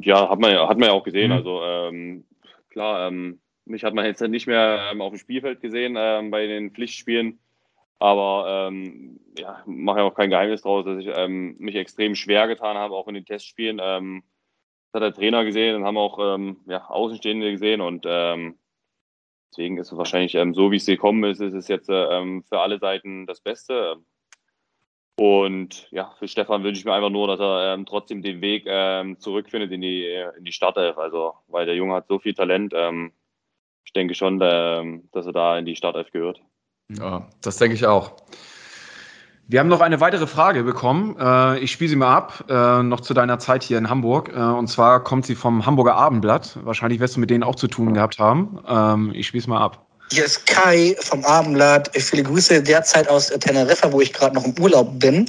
Ja, 0.00 0.30
hat 0.30 0.40
man 0.40 0.50
ja, 0.50 0.66
hat 0.66 0.78
man 0.78 0.88
ja 0.88 0.94
auch 0.94 1.04
gesehen. 1.04 1.30
Mhm. 1.30 1.36
Also 1.36 1.62
ähm, 1.62 2.24
klar, 2.70 3.06
ähm, 3.06 3.38
mich 3.66 3.84
hat 3.84 3.92
man 3.92 4.06
jetzt 4.06 4.22
nicht 4.22 4.46
mehr 4.46 4.88
ähm, 4.90 5.02
auf 5.02 5.10
dem 5.12 5.18
Spielfeld 5.18 5.60
gesehen 5.60 5.96
ähm, 5.98 6.30
bei 6.30 6.46
den 6.46 6.70
Pflichtspielen. 6.70 7.38
Aber 7.98 8.68
ähm, 8.70 9.20
ja, 9.38 9.62
mache 9.66 9.98
ja 9.98 10.04
auch 10.04 10.14
kein 10.14 10.30
Geheimnis 10.30 10.62
draus, 10.62 10.86
dass 10.86 10.98
ich 10.98 11.10
ähm, 11.14 11.56
mich 11.58 11.74
extrem 11.74 12.14
schwer 12.14 12.48
getan 12.48 12.78
habe, 12.78 12.94
auch 12.94 13.08
in 13.08 13.14
den 13.14 13.26
Testspielen. 13.26 13.78
Ähm, 13.78 14.22
das 14.92 15.00
hat 15.00 15.06
der 15.06 15.14
Trainer 15.14 15.44
gesehen 15.44 15.76
und 15.76 15.84
haben 15.84 15.96
auch 15.96 16.18
ähm, 16.18 16.58
ja, 16.66 16.86
Außenstehende 16.86 17.50
gesehen 17.50 17.80
und 17.80 18.04
ähm, 18.06 18.58
deswegen 19.50 19.78
ist 19.78 19.90
es 19.90 19.98
wahrscheinlich 19.98 20.34
ähm, 20.34 20.54
so, 20.54 20.70
wie 20.70 20.76
es 20.76 20.86
gekommen 20.86 21.24
ist, 21.24 21.40
ist 21.40 21.54
es 21.54 21.68
jetzt 21.68 21.88
ähm, 21.90 22.44
für 22.44 22.60
alle 22.60 22.78
Seiten 22.78 23.26
das 23.26 23.40
Beste. 23.40 23.96
Und 25.16 25.88
ja, 25.90 26.14
für 26.18 26.26
Stefan 26.26 26.64
wünsche 26.64 26.80
ich 26.80 26.84
mir 26.84 26.94
einfach 26.94 27.10
nur, 27.10 27.26
dass 27.26 27.40
er 27.40 27.74
ähm, 27.74 27.86
trotzdem 27.86 28.22
den 28.22 28.40
Weg 28.40 28.64
ähm, 28.66 29.18
zurückfindet 29.18 29.70
in 29.70 29.80
die, 29.80 30.06
in 30.06 30.44
die 30.44 30.52
Startelf. 30.52 30.98
Also, 30.98 31.34
weil 31.48 31.66
der 31.66 31.74
Junge 31.74 31.94
hat 31.94 32.08
so 32.08 32.18
viel 32.18 32.34
Talent. 32.34 32.74
ich 33.84 33.92
denke 33.92 34.14
schon, 34.14 34.38
dass 34.38 35.26
er 35.26 35.32
da 35.32 35.58
in 35.58 35.66
die 35.66 35.76
Startelf 35.76 36.10
gehört. 36.12 36.40
Ja, 36.88 37.28
das 37.42 37.58
denke 37.58 37.74
ich 37.74 37.86
auch. 37.86 38.16
Wir 39.48 39.60
haben 39.60 39.68
noch 39.68 39.80
eine 39.80 40.00
weitere 40.00 40.26
Frage 40.26 40.62
bekommen. 40.62 41.16
Äh, 41.20 41.58
ich 41.58 41.72
spiele 41.72 41.90
sie 41.90 41.96
mal 41.96 42.14
ab, 42.14 42.44
äh, 42.48 42.82
noch 42.82 43.00
zu 43.00 43.12
deiner 43.12 43.38
Zeit 43.38 43.62
hier 43.62 43.76
in 43.76 43.90
Hamburg. 43.90 44.30
Äh, 44.34 44.38
und 44.38 44.68
zwar 44.68 45.02
kommt 45.02 45.26
sie 45.26 45.34
vom 45.34 45.66
Hamburger 45.66 45.94
Abendblatt. 45.94 46.58
Wahrscheinlich 46.62 47.00
wirst 47.00 47.16
du 47.16 47.20
mit 47.20 47.30
denen 47.30 47.42
auch 47.42 47.56
zu 47.56 47.68
tun 47.68 47.92
gehabt 47.92 48.18
haben. 48.18 48.60
Ähm, 48.68 49.12
ich 49.14 49.26
spiele 49.26 49.42
es 49.42 49.46
mal 49.48 49.60
ab. 49.60 49.84
Hier 50.12 50.24
ist 50.24 50.46
Kai 50.46 50.96
vom 51.00 51.24
Abendblatt. 51.24 51.90
Viele 51.94 52.22
Grüße 52.22 52.62
derzeit 52.62 53.08
aus 53.08 53.28
Teneriffa, 53.28 53.92
wo 53.92 54.00
ich 54.00 54.12
gerade 54.12 54.34
noch 54.34 54.44
im 54.44 54.54
Urlaub 54.60 54.98
bin. 54.98 55.26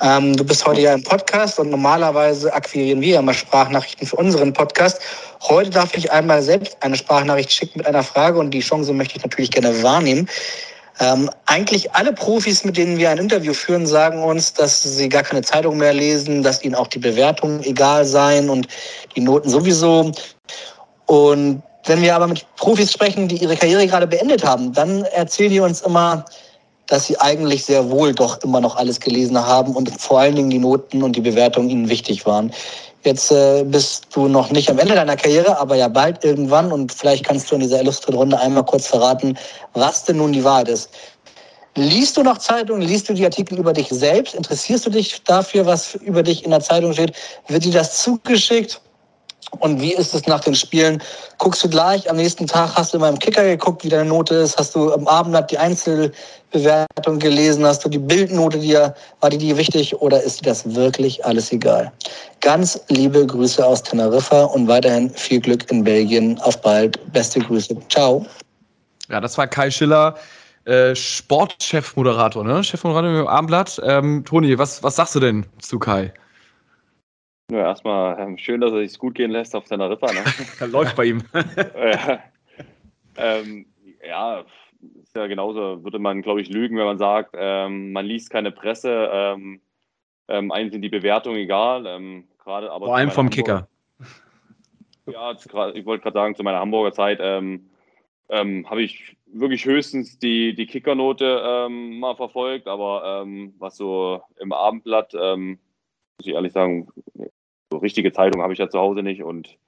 Ähm, 0.00 0.36
du 0.36 0.44
bist 0.44 0.64
heute 0.64 0.80
ja 0.80 0.94
im 0.94 1.02
Podcast 1.02 1.58
und 1.58 1.70
normalerweise 1.70 2.52
akquirieren 2.52 3.00
wir 3.00 3.14
ja 3.14 3.22
mal 3.22 3.34
Sprachnachrichten 3.34 4.06
für 4.06 4.16
unseren 4.16 4.52
Podcast. 4.52 5.00
Heute 5.42 5.70
darf 5.70 5.96
ich 5.96 6.10
einmal 6.12 6.42
selbst 6.42 6.76
eine 6.80 6.96
Sprachnachricht 6.96 7.50
schicken 7.50 7.78
mit 7.78 7.86
einer 7.86 8.04
Frage 8.04 8.38
und 8.38 8.52
die 8.52 8.60
Chance 8.60 8.92
möchte 8.92 9.16
ich 9.16 9.24
natürlich 9.24 9.50
gerne 9.50 9.82
wahrnehmen. 9.82 10.28
Ähm, 11.00 11.30
eigentlich 11.46 11.92
alle 11.92 12.12
Profis, 12.12 12.64
mit 12.64 12.76
denen 12.76 12.98
wir 12.98 13.10
ein 13.10 13.18
Interview 13.18 13.54
führen, 13.54 13.86
sagen 13.86 14.22
uns, 14.22 14.52
dass 14.52 14.82
sie 14.82 15.08
gar 15.08 15.22
keine 15.22 15.42
Zeitung 15.42 15.76
mehr 15.78 15.94
lesen, 15.94 16.42
dass 16.42 16.64
ihnen 16.64 16.74
auch 16.74 16.88
die 16.88 16.98
Bewertungen 16.98 17.62
egal 17.62 18.04
seien 18.04 18.50
und 18.50 18.66
die 19.14 19.20
Noten 19.20 19.48
sowieso. 19.48 20.10
Und 21.06 21.62
wenn 21.86 22.02
wir 22.02 22.16
aber 22.16 22.26
mit 22.26 22.44
Profis 22.56 22.92
sprechen, 22.92 23.28
die 23.28 23.36
ihre 23.36 23.56
Karriere 23.56 23.86
gerade 23.86 24.06
beendet 24.06 24.44
haben, 24.44 24.72
dann 24.72 25.04
erzählen 25.04 25.50
die 25.50 25.60
uns 25.60 25.82
immer, 25.82 26.24
dass 26.88 27.06
sie 27.06 27.18
eigentlich 27.20 27.64
sehr 27.64 27.90
wohl 27.90 28.14
doch 28.14 28.42
immer 28.42 28.60
noch 28.60 28.76
alles 28.76 28.98
gelesen 28.98 29.38
haben 29.38 29.76
und 29.76 29.90
vor 30.00 30.20
allen 30.20 30.34
Dingen 30.34 30.50
die 30.50 30.58
Noten 30.58 31.02
und 31.02 31.14
die 31.14 31.20
Bewertungen 31.20 31.70
ihnen 31.70 31.88
wichtig 31.88 32.26
waren. 32.26 32.52
Jetzt 33.04 33.30
äh, 33.30 33.64
bist 33.64 34.06
du 34.12 34.28
noch 34.28 34.50
nicht 34.50 34.68
am 34.70 34.78
Ende 34.78 34.94
deiner 34.94 35.16
Karriere, 35.16 35.58
aber 35.58 35.76
ja 35.76 35.88
bald 35.88 36.24
irgendwann. 36.24 36.72
Und 36.72 36.92
vielleicht 36.92 37.24
kannst 37.24 37.50
du 37.50 37.54
in 37.54 37.60
dieser 37.60 37.80
illustren 37.80 38.14
Runde 38.14 38.38
einmal 38.38 38.64
kurz 38.64 38.88
verraten, 38.88 39.38
was 39.74 40.04
denn 40.04 40.16
nun 40.16 40.32
die 40.32 40.44
Wahrheit 40.44 40.68
ist. 40.68 40.90
Liest 41.76 42.16
du 42.16 42.22
noch 42.22 42.38
Zeitungen? 42.38 42.82
Liest 42.82 43.08
du 43.08 43.14
die 43.14 43.24
Artikel 43.24 43.56
über 43.56 43.72
dich 43.72 43.88
selbst? 43.88 44.34
Interessierst 44.34 44.86
du 44.86 44.90
dich 44.90 45.22
dafür, 45.22 45.64
was 45.64 45.94
über 45.94 46.24
dich 46.24 46.44
in 46.44 46.50
der 46.50 46.60
Zeitung 46.60 46.92
steht? 46.92 47.12
Wird 47.46 47.64
dir 47.64 47.72
das 47.72 48.02
zugeschickt? 48.02 48.80
Und 49.60 49.80
wie 49.80 49.94
ist 49.94 50.14
es 50.14 50.26
nach 50.26 50.40
den 50.40 50.54
Spielen? 50.54 51.02
Guckst 51.38 51.64
du 51.64 51.68
gleich 51.68 52.08
am 52.10 52.16
nächsten 52.16 52.46
Tag, 52.46 52.74
hast 52.74 52.94
du 52.94 52.98
mal 52.98 53.10
im 53.10 53.18
Kicker 53.18 53.44
geguckt, 53.44 53.84
wie 53.84 53.88
deine 53.88 54.08
Note 54.08 54.34
ist? 54.34 54.58
Hast 54.58 54.74
du 54.74 54.92
am 54.92 55.06
Abend 55.06 55.50
die 55.50 55.58
Einzelbewertung 55.58 57.18
gelesen? 57.18 57.64
Hast 57.64 57.84
du 57.84 57.88
die 57.88 57.98
Bildnote, 57.98 58.58
die 58.58 58.74
war 58.74 59.30
die 59.30 59.38
dir 59.38 59.56
wichtig 59.56 59.96
oder 60.00 60.22
ist 60.22 60.40
dir 60.40 60.50
das 60.50 60.74
wirklich 60.74 61.24
alles 61.24 61.50
egal? 61.52 61.90
Ganz 62.40 62.80
liebe 62.88 63.26
Grüße 63.26 63.64
aus 63.64 63.82
Teneriffa 63.82 64.44
und 64.44 64.68
weiterhin 64.68 65.10
viel 65.10 65.40
Glück 65.40 65.70
in 65.70 65.82
Belgien. 65.82 66.38
Auf 66.40 66.60
bald. 66.60 67.00
Beste 67.12 67.40
Grüße. 67.40 67.76
Ciao. 67.88 68.26
Ja, 69.08 69.20
das 69.20 69.38
war 69.38 69.46
Kai 69.46 69.70
Schiller. 69.70 70.16
Äh, 70.64 70.94
Sportchef-Moderator, 70.94 72.44
ne? 72.44 72.62
Chefmoderator 72.62 73.20
im 73.20 73.26
Abendblatt. 73.26 73.80
Ähm, 73.82 74.22
Toni, 74.26 74.58
was, 74.58 74.82
was 74.82 74.96
sagst 74.96 75.14
du 75.14 75.20
denn 75.20 75.46
zu 75.62 75.78
Kai? 75.78 76.12
Ja, 77.50 77.60
erstmal 77.60 78.20
ähm, 78.20 78.36
schön, 78.36 78.60
dass 78.60 78.72
er 78.72 78.86
sich 78.86 78.98
gut 78.98 79.14
gehen 79.14 79.30
lässt 79.30 79.56
auf 79.56 79.66
seiner 79.66 79.88
Ripper. 79.88 80.12
Ne? 80.12 80.22
Läuft 80.70 80.96
bei 80.96 81.06
ihm. 81.06 81.22
ja, 81.32 82.22
ähm, 83.16 83.64
ja, 84.06 84.44
ist 85.02 85.16
ja 85.16 85.26
genauso, 85.28 85.82
würde 85.82 85.98
man, 85.98 86.20
glaube 86.20 86.42
ich, 86.42 86.50
lügen, 86.50 86.76
wenn 86.76 86.84
man 86.84 86.98
sagt, 86.98 87.34
ähm, 87.38 87.92
man 87.92 88.04
liest 88.04 88.28
keine 88.28 88.52
Presse, 88.52 89.08
ähm, 89.10 89.62
ähm, 90.28 90.52
einem 90.52 90.70
sind 90.70 90.82
die 90.82 90.90
Bewertungen 90.90 91.38
egal. 91.38 91.86
Ähm, 91.86 92.28
gerade 92.38 92.70
aber 92.70 92.84
Vor 92.84 92.96
allem 92.96 93.10
vom 93.10 93.30
Kicker. 93.30 93.66
Ja, 95.06 95.32
ich 95.32 95.86
wollte 95.86 96.02
gerade 96.02 96.18
sagen, 96.18 96.34
zu 96.34 96.42
meiner 96.42 96.60
Hamburger 96.60 96.92
Zeit 96.92 97.18
ähm, 97.22 97.70
ähm, 98.28 98.68
habe 98.68 98.82
ich 98.82 99.16
wirklich 99.24 99.64
höchstens 99.64 100.18
die, 100.18 100.54
die 100.54 100.66
Kickernote 100.66 101.68
mal 101.70 102.14
verfolgt, 102.14 102.66
aber 102.66 103.26
was 103.58 103.76
so 103.76 104.22
im 104.38 104.52
Abendblatt, 104.52 105.12
muss 105.12 105.58
ich 106.26 106.32
ehrlich 106.32 106.52
sagen, 106.52 106.88
so 107.70 107.78
richtige 107.78 108.12
Zeitung 108.12 108.42
habe 108.42 108.52
ich 108.52 108.58
ja 108.58 108.68
zu 108.68 108.78
Hause 108.78 109.02
nicht 109.02 109.22
und 109.22 109.58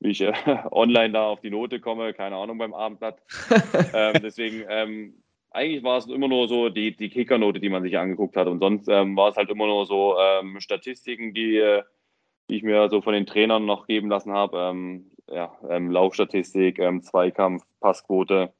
wie 0.00 0.10
ich 0.10 0.20
äh, 0.20 0.32
online 0.70 1.12
da 1.12 1.26
auf 1.26 1.40
die 1.40 1.50
Note 1.50 1.80
komme, 1.80 2.14
keine 2.14 2.36
Ahnung 2.36 2.58
beim 2.58 2.74
Abendblatt. 2.74 3.20
ähm, 3.94 4.20
deswegen, 4.22 4.64
ähm, 4.68 5.22
eigentlich 5.50 5.82
war 5.82 5.98
es 5.98 6.06
immer 6.06 6.28
nur 6.28 6.48
so 6.48 6.68
die, 6.68 6.96
die 6.96 7.10
Kickernote, 7.10 7.60
die 7.60 7.68
man 7.68 7.82
sich 7.82 7.98
angeguckt 7.98 8.36
hat. 8.36 8.46
Und 8.46 8.60
sonst 8.60 8.88
ähm, 8.88 9.16
war 9.16 9.28
es 9.28 9.36
halt 9.36 9.50
immer 9.50 9.66
nur 9.66 9.84
so 9.84 10.16
ähm, 10.18 10.60
Statistiken, 10.60 11.34
die, 11.34 11.80
die 12.48 12.56
ich 12.56 12.62
mir 12.62 12.88
so 12.88 13.02
von 13.02 13.14
den 13.14 13.26
Trainern 13.26 13.66
noch 13.66 13.86
geben 13.86 14.08
lassen 14.08 14.32
habe. 14.32 14.58
Ähm, 14.58 15.10
ja, 15.28 15.56
ähm, 15.68 15.90
Laufstatistik, 15.90 16.80
Zweikampf, 17.02 17.64
Passquote. 17.80 18.52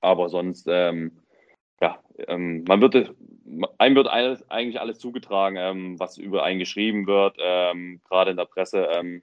Aber 0.00 0.28
sonst, 0.28 0.66
ja, 1.82 1.98
man 2.28 2.80
wird 2.80 3.12
einem 3.78 3.96
wird 3.96 4.08
alles, 4.08 4.48
eigentlich 4.50 4.80
alles 4.80 4.98
zugetragen, 4.98 5.56
ähm, 5.58 5.98
was 5.98 6.18
über 6.18 6.44
einen 6.44 6.58
geschrieben 6.58 7.06
wird, 7.06 7.36
ähm, 7.40 8.00
gerade 8.08 8.30
in 8.30 8.36
der 8.36 8.44
Presse. 8.44 8.88
Ähm, 8.94 9.22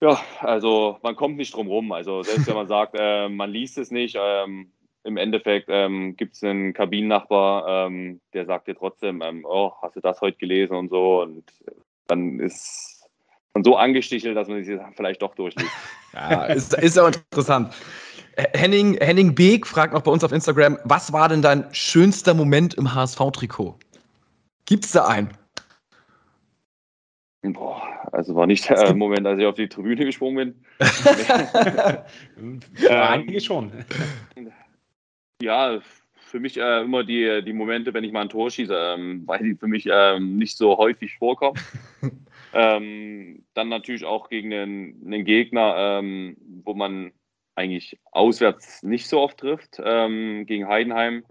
ja, 0.00 0.18
also 0.40 0.98
man 1.02 1.16
kommt 1.16 1.36
nicht 1.36 1.54
drum 1.54 1.68
rum. 1.68 1.92
Also 1.92 2.22
selbst 2.22 2.46
wenn 2.46 2.54
man 2.54 2.68
sagt, 2.68 2.94
äh, 2.98 3.28
man 3.28 3.50
liest 3.50 3.78
es 3.78 3.90
nicht, 3.90 4.16
ähm, 4.18 4.70
im 5.02 5.16
Endeffekt 5.18 5.68
ähm, 5.70 6.16
gibt 6.16 6.34
es 6.34 6.42
einen 6.42 6.72
Kabinennachbar, 6.72 7.86
ähm, 7.86 8.20
der 8.32 8.46
sagt 8.46 8.68
dir 8.68 8.74
trotzdem, 8.74 9.22
oh, 9.44 9.72
hast 9.82 9.96
du 9.96 10.00
das 10.00 10.20
heute 10.22 10.38
gelesen 10.38 10.76
und 10.76 10.88
so. 10.88 11.20
Und 11.20 11.44
dann 12.06 12.40
ist 12.40 13.06
man 13.52 13.64
so 13.64 13.76
angestichelt, 13.76 14.36
dass 14.36 14.48
man 14.48 14.64
sich 14.64 14.80
vielleicht 14.96 15.20
doch 15.20 15.34
durchliest. 15.34 15.70
ja, 16.14 16.46
ist, 16.46 16.74
ist 16.74 16.98
auch 16.98 17.08
interessant. 17.08 17.74
Henning, 18.36 18.98
Henning 19.00 19.34
Beek 19.34 19.66
fragt 19.66 19.94
noch 19.94 20.02
bei 20.02 20.10
uns 20.10 20.24
auf 20.24 20.32
Instagram, 20.32 20.78
was 20.84 21.12
war 21.12 21.28
denn 21.28 21.42
dein 21.42 21.72
schönster 21.72 22.34
Moment 22.34 22.74
im 22.74 22.92
HSV-Trikot? 22.92 23.78
Gibt 24.66 24.84
es 24.84 24.92
da 24.92 25.06
einen? 25.06 25.30
Boah, 27.42 27.82
also 28.12 28.34
war 28.34 28.46
nicht 28.46 28.68
der 28.68 28.94
Moment, 28.94 29.26
als 29.26 29.38
ich 29.38 29.46
auf 29.46 29.56
die 29.56 29.68
Tribüne 29.68 30.04
gesprungen 30.04 30.54
bin. 30.78 30.88
ja, 32.78 33.10
einige 33.10 33.40
schon. 33.40 33.70
Ja, 35.42 35.78
für 36.16 36.40
mich 36.40 36.56
äh, 36.56 36.80
immer 36.80 37.04
die, 37.04 37.42
die 37.44 37.52
Momente, 37.52 37.92
wenn 37.92 38.02
ich 38.02 38.12
mal 38.12 38.22
ein 38.22 38.28
Tor 38.30 38.50
schieße, 38.50 38.74
ähm, 38.74 39.22
weil 39.26 39.40
die 39.40 39.54
für 39.54 39.68
mich 39.68 39.86
ähm, 39.88 40.36
nicht 40.36 40.56
so 40.56 40.78
häufig 40.78 41.16
vorkommen. 41.18 41.60
ähm, 42.54 43.44
dann 43.52 43.68
natürlich 43.68 44.04
auch 44.04 44.30
gegen 44.30 44.52
einen, 44.52 45.02
einen 45.04 45.24
Gegner, 45.24 45.74
ähm, 45.76 46.36
wo 46.64 46.74
man 46.74 47.12
eigentlich 47.54 47.98
auswärts 48.10 48.82
nicht 48.82 49.08
so 49.08 49.20
oft 49.20 49.38
trifft, 49.38 49.80
ähm, 49.82 50.44
gegen 50.46 50.68
Heidenheim. 50.68 51.24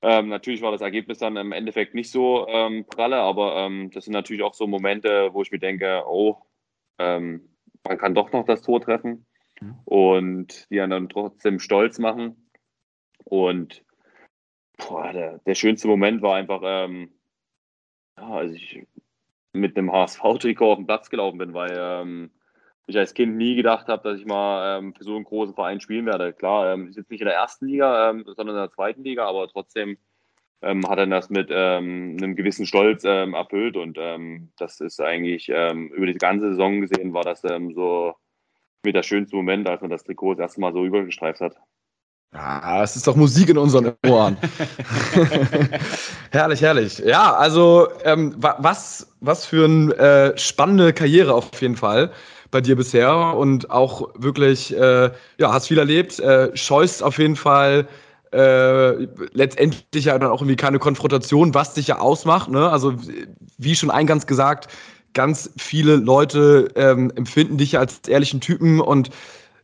Ähm, 0.00 0.28
natürlich 0.28 0.62
war 0.62 0.70
das 0.70 0.80
Ergebnis 0.80 1.18
dann 1.18 1.36
im 1.36 1.52
Endeffekt 1.52 1.94
nicht 1.94 2.10
so 2.10 2.46
ähm, 2.48 2.84
pralle, 2.86 3.16
aber 3.16 3.56
ähm, 3.56 3.90
das 3.92 4.04
sind 4.04 4.12
natürlich 4.12 4.42
auch 4.42 4.54
so 4.54 4.66
Momente, 4.66 5.30
wo 5.32 5.42
ich 5.42 5.50
mir 5.50 5.58
denke, 5.58 6.04
oh, 6.06 6.36
ähm, 6.98 7.48
man 7.84 7.98
kann 7.98 8.14
doch 8.14 8.30
noch 8.32 8.44
das 8.44 8.62
Tor 8.62 8.80
treffen 8.80 9.26
mhm. 9.60 9.74
und 9.84 10.70
die 10.70 10.76
dann 10.76 11.08
trotzdem 11.08 11.58
stolz 11.58 11.98
machen. 11.98 12.48
Und 13.24 13.84
boah, 14.76 15.12
der, 15.12 15.38
der, 15.38 15.54
schönste 15.56 15.88
Moment 15.88 16.22
war 16.22 16.36
einfach, 16.36 16.60
ähm, 16.64 17.12
ja, 18.16 18.28
als 18.28 18.52
ich 18.52 18.86
mit 19.52 19.76
einem 19.76 19.90
HSV-Trikot 19.90 20.72
auf 20.72 20.78
den 20.78 20.86
Platz 20.86 21.10
gelaufen 21.10 21.38
bin, 21.38 21.54
weil 21.54 22.28
ich 22.88 22.98
als 22.98 23.14
Kind 23.14 23.36
nie 23.36 23.54
gedacht 23.54 23.88
habe, 23.88 24.08
dass 24.08 24.18
ich 24.18 24.26
mal 24.26 24.78
ähm, 24.78 24.94
für 24.94 25.04
so 25.04 25.14
einen 25.14 25.24
großen 25.24 25.54
Verein 25.54 25.80
spielen 25.80 26.06
werde. 26.06 26.32
Klar, 26.32 26.72
ähm, 26.72 26.88
ist 26.88 26.96
jetzt 26.96 27.10
nicht 27.10 27.20
in 27.20 27.26
der 27.26 27.36
ersten 27.36 27.66
Liga, 27.66 28.10
ähm, 28.10 28.24
sondern 28.24 28.56
in 28.56 28.62
der 28.62 28.72
zweiten 28.72 29.04
Liga, 29.04 29.26
aber 29.26 29.46
trotzdem 29.48 29.98
ähm, 30.62 30.88
hat 30.88 30.98
er 30.98 31.06
das 31.06 31.30
mit 31.30 31.48
ähm, 31.50 32.16
einem 32.18 32.34
gewissen 32.34 32.66
Stolz 32.66 33.04
ähm, 33.04 33.34
erfüllt 33.34 33.76
und 33.76 33.96
ähm, 34.00 34.50
das 34.58 34.80
ist 34.80 35.00
eigentlich 35.00 35.50
ähm, 35.52 35.88
über 35.88 36.06
die 36.06 36.14
ganze 36.14 36.50
Saison 36.50 36.80
gesehen, 36.80 37.12
war 37.12 37.22
das 37.22 37.44
ähm, 37.44 37.74
so 37.74 38.14
mit 38.82 38.96
der 38.96 39.02
schönste 39.02 39.36
Moment, 39.36 39.68
als 39.68 39.82
man 39.82 39.90
das 39.90 40.04
Trikot 40.04 40.34
das 40.34 40.40
erste 40.40 40.60
Mal 40.60 40.72
so 40.72 40.84
übergestreift 40.84 41.40
hat. 41.40 41.56
Ja, 42.34 42.82
es 42.82 42.94
ist 42.94 43.06
doch 43.06 43.16
Musik 43.16 43.48
in 43.48 43.58
unseren 43.58 43.94
Ohren. 44.06 44.36
herrlich, 46.30 46.60
herrlich. 46.60 46.98
Ja, 46.98 47.34
also 47.34 47.88
ähm, 48.04 48.34
was, 48.38 49.14
was 49.20 49.46
für 49.46 49.64
eine 49.64 49.94
äh, 49.94 50.38
spannende 50.38 50.92
Karriere 50.92 51.34
auf 51.34 51.60
jeden 51.62 51.76
Fall 51.76 52.12
bei 52.50 52.60
dir 52.60 52.76
bisher 52.76 53.36
und 53.36 53.70
auch 53.70 54.08
wirklich, 54.16 54.76
äh, 54.76 55.10
ja, 55.38 55.52
hast 55.52 55.68
viel 55.68 55.78
erlebt, 55.78 56.18
äh, 56.20 56.56
scheust 56.56 57.02
auf 57.02 57.18
jeden 57.18 57.36
Fall 57.36 57.86
äh, 58.32 59.06
letztendlich 59.32 60.04
ja 60.04 60.18
dann 60.18 60.30
auch 60.30 60.40
irgendwie 60.40 60.56
keine 60.56 60.78
Konfrontation, 60.78 61.54
was 61.54 61.74
dich 61.74 61.88
ja 61.88 61.98
ausmacht. 61.98 62.50
Ne? 62.50 62.68
Also 62.68 62.94
wie 63.56 63.74
schon 63.74 63.90
eingangs 63.90 64.26
gesagt, 64.26 64.68
ganz 65.14 65.50
viele 65.56 65.96
Leute 65.96 66.68
ähm, 66.74 67.10
empfinden 67.16 67.58
dich 67.58 67.78
als 67.78 68.06
ehrlichen 68.06 68.40
Typen 68.40 68.80
und 68.80 69.10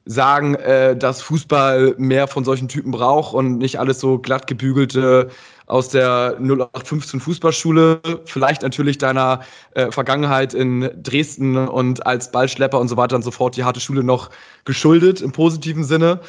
sagen, 0.07 0.55
äh, 0.55 0.97
dass 0.97 1.23
Fußball 1.23 1.95
mehr 1.99 2.27
von 2.27 2.45
solchen 2.45 2.69
Typen 2.69 2.91
braucht 2.91 3.35
und 3.35 3.59
nicht 3.59 3.79
alles 3.79 4.01
so 4.01 4.19
glatt 4.19 4.47
gebügelte 4.47 5.31
aus 5.67 5.89
der 5.89 6.37
0815 6.41 7.21
Fußballschule, 7.21 8.01
vielleicht 8.27 8.63
natürlich 8.63 8.99
deiner 8.99 9.41
äh, 9.75 9.91
Vergangenheit 9.91 10.53
in 10.55 10.91
Dresden 11.03 11.57
und 11.57 12.07
als 12.07 12.31
Ballschlepper 12.31 12.79
und 12.79 12.89
so 12.89 12.97
weiter 12.97 13.17
und 13.17 13.23
so 13.23 13.31
fort 13.31 13.57
die 13.57 13.65
harte 13.65 13.81
Schule 13.81 14.05
noch 14.05 14.31
geschuldet 14.65 15.21
im 15.23 15.33
positiven 15.33 15.85
Sinne. 15.85 16.21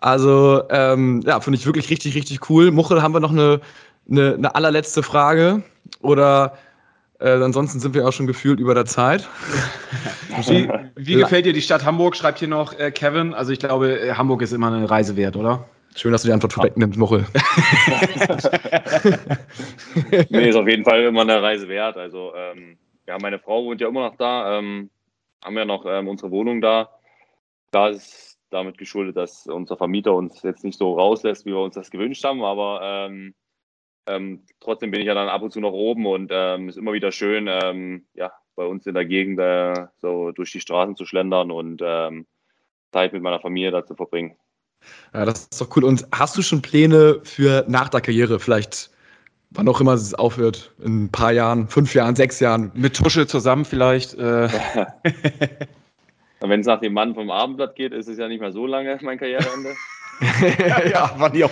Also 0.00 0.62
ähm, 0.70 1.22
ja, 1.26 1.40
finde 1.40 1.58
ich 1.58 1.66
wirklich 1.66 1.90
richtig, 1.90 2.14
richtig 2.14 2.48
cool. 2.50 2.70
Muchel, 2.70 3.02
haben 3.02 3.14
wir 3.14 3.20
noch 3.20 3.32
eine, 3.32 3.60
eine, 4.08 4.34
eine 4.34 4.54
allerletzte 4.54 5.02
Frage? 5.02 5.62
Oder 6.00 6.56
äh, 7.18 7.30
ansonsten 7.30 7.80
sind 7.80 7.94
wir 7.94 8.06
auch 8.06 8.12
schon 8.12 8.28
gefühlt 8.28 8.60
über 8.60 8.74
der 8.74 8.84
Zeit. 8.84 9.28
Wie, 10.46 10.70
wie 10.94 11.14
gefällt 11.14 11.46
dir 11.46 11.52
die 11.52 11.62
Stadt 11.62 11.84
Hamburg? 11.84 12.14
Schreibt 12.14 12.38
hier 12.38 12.46
noch 12.46 12.78
äh, 12.78 12.92
Kevin. 12.92 13.34
Also 13.34 13.50
ich 13.50 13.58
glaube, 13.58 13.98
äh, 13.98 14.14
Hamburg 14.14 14.40
ist 14.42 14.52
immer 14.52 14.68
eine 14.68 14.88
Reise 14.88 15.16
wert, 15.16 15.34
oder? 15.34 15.64
Schön, 15.98 16.12
dass 16.12 16.22
du 16.22 16.28
die 16.28 16.32
Antwort 16.32 16.52
vorwegnimmst, 16.52 16.96
Muchel. 16.96 17.26
nee, 20.30 20.48
ist 20.48 20.54
auf 20.54 20.68
jeden 20.68 20.84
Fall 20.84 21.02
immer 21.02 21.22
eine 21.22 21.42
Reise 21.42 21.66
wert. 21.66 21.96
Also, 21.96 22.32
ähm, 22.36 22.78
ja, 23.08 23.18
meine 23.20 23.40
Frau 23.40 23.64
wohnt 23.64 23.80
ja 23.80 23.88
immer 23.88 24.08
noch 24.08 24.16
da. 24.16 24.58
Ähm, 24.58 24.90
haben 25.42 25.56
ja 25.56 25.64
noch 25.64 25.84
ähm, 25.88 26.06
unsere 26.06 26.30
Wohnung 26.30 26.60
da. 26.60 26.88
Da 27.72 27.88
ist 27.88 28.38
damit 28.50 28.78
geschuldet, 28.78 29.16
dass 29.16 29.48
unser 29.48 29.76
Vermieter 29.76 30.14
uns 30.14 30.40
jetzt 30.44 30.62
nicht 30.62 30.78
so 30.78 30.94
rauslässt, 30.94 31.44
wie 31.46 31.50
wir 31.50 31.58
uns 31.58 31.74
das 31.74 31.90
gewünscht 31.90 32.22
haben. 32.22 32.44
Aber 32.44 32.80
ähm, 32.80 33.34
ähm, 34.06 34.44
trotzdem 34.60 34.92
bin 34.92 35.00
ich 35.00 35.08
ja 35.08 35.14
dann 35.14 35.28
ab 35.28 35.42
und 35.42 35.50
zu 35.50 35.58
noch 35.58 35.72
oben 35.72 36.06
und 36.06 36.30
ähm, 36.32 36.68
ist 36.68 36.78
immer 36.78 36.92
wieder 36.92 37.10
schön, 37.10 37.48
ähm, 37.48 38.06
ja, 38.14 38.30
bei 38.54 38.64
uns 38.64 38.86
in 38.86 38.94
der 38.94 39.04
Gegend 39.04 39.40
äh, 39.40 39.88
so 39.96 40.30
durch 40.30 40.52
die 40.52 40.60
Straßen 40.60 40.94
zu 40.94 41.06
schlendern 41.06 41.50
und 41.50 41.82
ähm, 41.84 42.24
Zeit 42.92 43.12
mit 43.12 43.22
meiner 43.22 43.40
Familie 43.40 43.72
da 43.72 43.84
zu 43.84 43.96
verbringen. 43.96 44.36
Ja, 45.14 45.24
das 45.24 45.48
ist 45.50 45.60
doch 45.60 45.74
cool. 45.76 45.84
Und 45.84 46.06
hast 46.12 46.36
du 46.36 46.42
schon 46.42 46.62
Pläne 46.62 47.20
für 47.24 47.64
nach 47.68 47.88
der 47.88 48.00
Karriere? 48.00 48.38
Vielleicht, 48.38 48.90
wann 49.50 49.68
auch 49.68 49.80
immer 49.80 49.94
es 49.94 50.14
aufhört, 50.14 50.72
in 50.82 51.04
ein 51.04 51.12
paar 51.12 51.32
Jahren, 51.32 51.68
fünf 51.68 51.94
Jahren, 51.94 52.16
sechs 52.16 52.40
Jahren? 52.40 52.70
Mit 52.74 52.96
Tusche 52.96 53.26
zusammen 53.26 53.64
vielleicht? 53.64 54.14
Äh. 54.14 54.48
Wenn 56.40 56.60
es 56.60 56.66
nach 56.66 56.80
dem 56.80 56.92
Mann 56.92 57.14
vom 57.14 57.30
Abendblatt 57.30 57.74
geht, 57.74 57.92
ist 57.92 58.08
es 58.08 58.18
ja 58.18 58.28
nicht 58.28 58.40
mehr 58.40 58.52
so 58.52 58.66
lange 58.66 58.98
mein 59.02 59.18
Karriereende. 59.18 59.74
ja, 60.58 60.86
ja, 60.86 61.14
wann 61.16 61.32
die 61.32 61.44
auch. 61.44 61.50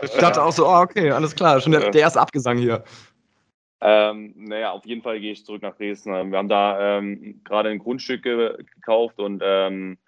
Ich 0.00 0.10
dachte 0.12 0.42
auch 0.42 0.52
so, 0.52 0.66
oh, 0.66 0.80
okay, 0.80 1.10
alles 1.10 1.34
klar, 1.34 1.60
schon 1.60 1.72
der, 1.72 1.90
der 1.90 2.00
erste 2.00 2.20
Abgesang 2.20 2.58
hier. 2.58 2.82
Ähm, 3.80 4.32
naja, 4.36 4.70
auf 4.70 4.86
jeden 4.86 5.02
Fall 5.02 5.18
gehe 5.18 5.32
ich 5.32 5.44
zurück 5.44 5.62
nach 5.62 5.76
Dresden. 5.76 6.30
Wir 6.30 6.38
haben 6.38 6.48
da 6.48 6.98
ähm, 6.98 7.40
gerade 7.44 7.68
ein 7.70 7.80
Grundstück 7.80 8.22
ge 8.22 8.56
gekauft 8.74 9.18
und 9.18 9.42
ähm, 9.44 9.98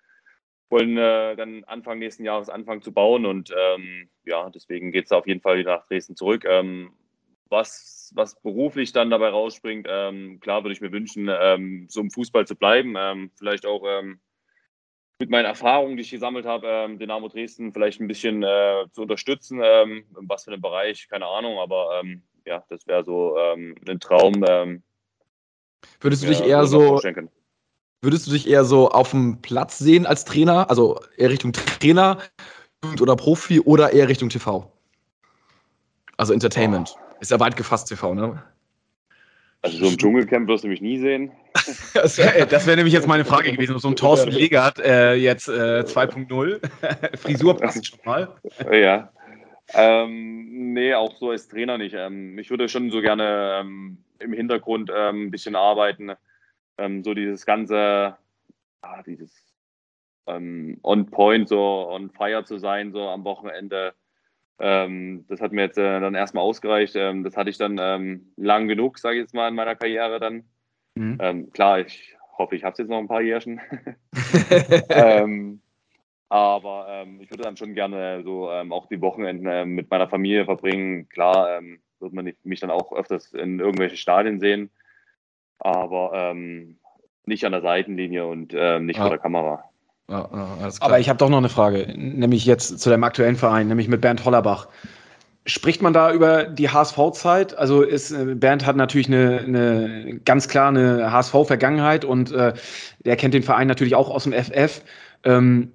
wollen 0.70 0.96
äh, 0.96 1.36
dann 1.36 1.64
Anfang 1.64 1.98
nächsten 1.98 2.24
Jahres 2.24 2.48
anfangen 2.48 2.82
zu 2.82 2.92
bauen. 2.92 3.26
Und 3.26 3.52
ähm, 3.56 4.08
ja, 4.24 4.50
deswegen 4.50 4.92
geht 4.92 5.06
es 5.06 5.12
auf 5.12 5.26
jeden 5.26 5.40
Fall 5.40 5.58
wieder 5.58 5.76
nach 5.76 5.86
Dresden 5.86 6.16
zurück. 6.16 6.44
Ähm, 6.48 6.92
was, 7.48 8.10
was 8.14 8.40
beruflich 8.40 8.92
dann 8.92 9.10
dabei 9.10 9.28
rausspringt, 9.28 9.86
ähm, 9.88 10.40
klar 10.40 10.64
würde 10.64 10.72
ich 10.72 10.80
mir 10.80 10.92
wünschen, 10.92 11.30
so 11.88 12.00
im 12.00 12.10
Fußball 12.10 12.46
zu 12.46 12.56
bleiben. 12.56 12.96
vielleicht 13.36 13.66
auch 13.66 13.84
mit 15.18 15.30
meinen 15.30 15.44
Erfahrungen, 15.44 15.96
die 15.96 16.02
ich 16.02 16.10
gesammelt 16.10 16.46
habe, 16.46 16.66
ähm, 16.66 16.98
Dynamo 16.98 17.28
Dresden 17.28 17.72
vielleicht 17.72 18.00
ein 18.00 18.08
bisschen 18.08 18.42
äh, 18.42 18.86
zu 18.92 19.02
unterstützen. 19.02 19.60
Ähm, 19.62 20.04
was 20.10 20.44
für 20.44 20.52
einen 20.52 20.62
Bereich, 20.62 21.08
keine 21.08 21.26
Ahnung, 21.26 21.58
aber 21.58 22.00
ähm, 22.00 22.22
ja, 22.44 22.64
das 22.68 22.86
wäre 22.86 23.04
so 23.04 23.38
ähm, 23.38 23.74
ein 23.88 24.00
Traum. 24.00 24.44
Ähm, 24.48 24.82
würdest 26.00 26.24
du 26.24 26.28
dich 26.28 26.42
eher 26.42 26.66
so, 26.66 27.00
würdest 28.04 28.26
du 28.26 28.30
dich 28.30 28.48
eher 28.48 28.64
so 28.64 28.90
auf 28.90 29.10
dem 29.10 29.40
Platz 29.42 29.78
sehen 29.78 30.06
als 30.06 30.24
Trainer, 30.24 30.70
also 30.70 31.00
eher 31.16 31.30
Richtung 31.30 31.52
Trainer 31.52 32.18
oder 33.00 33.16
Profi 33.16 33.60
oder 33.60 33.92
eher 33.92 34.08
Richtung 34.08 34.28
TV? 34.28 34.70
Also 36.16 36.32
Entertainment. 36.32 36.94
Oh. 36.96 37.16
Ist 37.20 37.30
ja 37.30 37.40
weit 37.40 37.56
gefasst 37.56 37.88
TV, 37.88 38.14
ne? 38.14 38.42
Also 39.62 39.78
so 39.78 39.86
im 39.86 39.96
Dschungelcamp 39.96 40.46
wirst 40.46 40.64
du 40.64 40.68
mich 40.68 40.82
nie 40.82 40.98
sehen. 40.98 41.32
das 41.94 42.18
wäre 42.18 42.50
wär 42.50 42.76
nämlich 42.76 42.92
jetzt 42.92 43.08
meine 43.08 43.24
Frage 43.24 43.50
gewesen. 43.50 43.78
So 43.78 43.88
ein 43.88 43.96
Thorsten 43.96 44.30
Legert 44.30 44.78
äh, 44.78 45.14
jetzt 45.14 45.48
äh, 45.48 45.84
2.0. 45.86 47.16
Frisur 47.16 47.56
passt 47.56 47.86
schon 47.86 47.98
mal. 48.04 48.28
Ja. 48.70 49.10
Ähm, 49.72 50.74
nee, 50.74 50.92
auch 50.92 51.16
so 51.16 51.30
als 51.30 51.48
Trainer 51.48 51.78
nicht. 51.78 51.94
Ähm, 51.94 52.38
ich 52.38 52.50
würde 52.50 52.68
schon 52.68 52.90
so 52.90 53.00
gerne 53.00 53.60
ähm, 53.62 53.96
im 54.18 54.34
Hintergrund 54.34 54.90
ähm, 54.94 55.28
ein 55.28 55.30
bisschen 55.30 55.56
arbeiten. 55.56 56.12
Ähm, 56.78 57.04
so 57.04 57.14
dieses 57.14 57.46
ganze, 57.46 58.16
ah, 58.82 59.02
dieses 59.02 59.54
ähm, 60.26 60.78
on 60.82 61.06
point, 61.06 61.48
so 61.48 61.88
on 61.88 62.10
fire 62.10 62.44
zu 62.44 62.58
sein, 62.58 62.92
so 62.92 63.08
am 63.08 63.24
Wochenende. 63.24 63.94
Ähm, 64.58 65.24
das 65.28 65.40
hat 65.40 65.52
mir 65.52 65.62
jetzt 65.62 65.78
äh, 65.78 66.00
dann 66.00 66.14
erstmal 66.14 66.44
ausgereicht. 66.44 66.94
Ähm, 66.96 67.24
das 67.24 67.36
hatte 67.36 67.50
ich 67.50 67.58
dann 67.58 67.76
ähm, 67.80 68.32
lang 68.36 68.68
genug, 68.68 68.98
sage 68.98 69.16
ich 69.16 69.22
jetzt 69.22 69.34
mal, 69.34 69.48
in 69.48 69.54
meiner 69.54 69.74
Karriere 69.74 70.20
dann. 70.20 70.44
Mhm. 70.94 71.18
Ähm, 71.20 71.52
klar, 71.52 71.80
ich 71.80 72.16
hoffe, 72.38 72.54
ich 72.56 72.64
habe 72.64 72.72
es 72.72 72.78
jetzt 72.78 72.88
noch 72.88 72.98
ein 72.98 73.08
paar 73.08 73.22
Jährchen. 73.22 73.60
Ähm, 74.88 75.60
aber 76.28 76.86
ähm, 76.88 77.20
ich 77.20 77.30
würde 77.30 77.44
dann 77.44 77.56
schon 77.56 77.74
gerne 77.74 78.22
so 78.24 78.50
auch 78.50 78.86
die 78.86 79.00
Wochenenden 79.00 79.74
mit 79.74 79.90
meiner 79.90 80.08
Familie 80.08 80.44
verbringen. 80.44 81.08
Klar, 81.08 81.60
wird 82.00 82.12
man 82.12 82.32
mich 82.42 82.60
dann 82.60 82.70
auch 82.70 82.92
öfters 82.92 83.32
in 83.32 83.60
irgendwelche 83.60 83.96
Stadien 83.96 84.40
sehen, 84.40 84.70
aber 85.58 86.34
nicht 87.26 87.44
an 87.44 87.52
der 87.52 87.62
Seitenlinie 87.62 88.26
und 88.26 88.52
nicht 88.52 88.96
ja. 88.96 89.02
vor 89.02 89.10
der 89.10 89.18
Kamera. 89.18 89.64
Ja, 90.08 90.28
ja, 90.32 90.68
Aber 90.80 90.98
ich 90.98 91.08
habe 91.08 91.18
doch 91.18 91.30
noch 91.30 91.38
eine 91.38 91.48
Frage, 91.48 91.94
nämlich 91.96 92.44
jetzt 92.44 92.78
zu 92.78 92.90
deinem 92.90 93.04
aktuellen 93.04 93.36
Verein, 93.36 93.68
nämlich 93.68 93.88
mit 93.88 94.02
Bernd 94.02 94.24
Hollerbach. 94.24 94.68
Spricht 95.46 95.82
man 95.82 95.92
da 95.92 96.12
über 96.12 96.44
die 96.44 96.70
HSV-Zeit? 96.70 97.56
Also 97.56 97.82
ist 97.82 98.10
äh, 98.12 98.34
Bernd 98.34 98.66
hat 98.66 98.76
natürlich 98.76 99.08
eine, 99.08 99.40
eine 99.40 100.20
ganz 100.24 100.48
klar 100.48 100.68
eine 100.68 101.10
HSV-Vergangenheit 101.12 102.04
und 102.04 102.32
äh, 102.32 102.54
der 103.04 103.16
kennt 103.16 103.34
den 103.34 103.42
Verein 103.42 103.66
natürlich 103.66 103.94
auch 103.94 104.10
aus 104.10 104.24
dem 104.24 104.32
FF. 104.32 104.82
Ähm, 105.24 105.72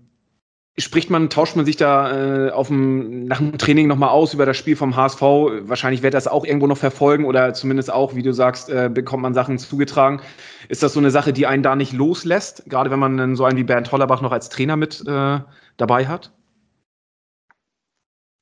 Spricht 0.79 1.09
man, 1.09 1.29
tauscht 1.29 1.55
man 1.55 1.65
sich 1.65 1.77
da 1.77 2.47
äh, 2.47 2.51
auf 2.51 2.67
dem, 2.67 3.25
nach 3.25 3.39
dem 3.39 3.57
Training 3.57 3.87
nochmal 3.87 4.09
aus 4.09 4.33
über 4.33 4.45
das 4.45 4.57
Spiel 4.57 4.75
vom 4.75 4.95
HSV? 4.95 5.21
Wahrscheinlich 5.21 6.03
wird 6.03 6.13
das 6.13 6.27
auch 6.27 6.45
irgendwo 6.45 6.67
noch 6.67 6.77
verfolgen 6.77 7.25
oder 7.25 7.53
zumindest 7.53 7.91
auch, 7.91 8.15
wie 8.15 8.23
du 8.23 8.33
sagst, 8.33 8.69
äh, 8.69 8.89
bekommt 8.91 9.23
man 9.23 9.33
Sachen 9.33 9.57
zugetragen. 9.57 10.21
Ist 10.69 10.81
das 10.81 10.93
so 10.93 10.99
eine 10.99 11.11
Sache, 11.11 11.33
die 11.33 11.47
einen 11.47 11.63
da 11.63 11.75
nicht 11.75 11.93
loslässt, 11.93 12.69
gerade 12.69 12.91
wenn 12.91 12.99
man 12.99 13.17
dann 13.17 13.35
so 13.35 13.45
einen 13.45 13.57
wie 13.57 13.63
Bernd 13.63 13.91
Hollerbach 13.91 14.21
noch 14.21 14.31
als 14.31 14.49
Trainer 14.49 14.77
mit 14.77 15.03
äh, 15.07 15.39
dabei 15.77 16.07
hat? 16.07 16.31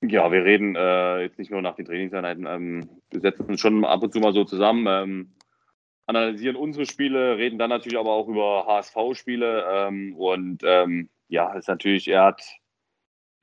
Ja, 0.01 0.31
wir 0.31 0.43
reden 0.43 0.75
äh, 0.75 1.21
jetzt 1.21 1.39
nicht 1.39 1.49
nur 1.49 1.61
nach 1.61 1.75
den 1.75 1.85
Trainingseinheiten. 1.85 2.45
Ähm, 2.45 2.89
wir 3.09 3.21
setzen 3.21 3.45
uns 3.45 3.59
schon 3.59 3.83
ab 3.83 4.03
und 4.03 4.13
zu 4.13 4.19
mal 4.19 4.33
so 4.33 4.43
zusammen, 4.43 4.85
ähm, 4.87 5.31
analysieren 6.05 6.55
unsere 6.55 6.85
Spiele, 6.85 7.37
reden 7.37 7.57
dann 7.57 7.69
natürlich 7.69 7.97
aber 7.97 8.11
auch 8.11 8.27
über 8.27 8.65
HSV-Spiele. 8.67 9.65
Ähm, 9.69 10.15
und 10.15 10.61
ähm, 10.63 11.09
ja, 11.27 11.53
ist 11.53 11.67
natürlich, 11.67 12.07
er 12.07 12.25
hat 12.25 12.43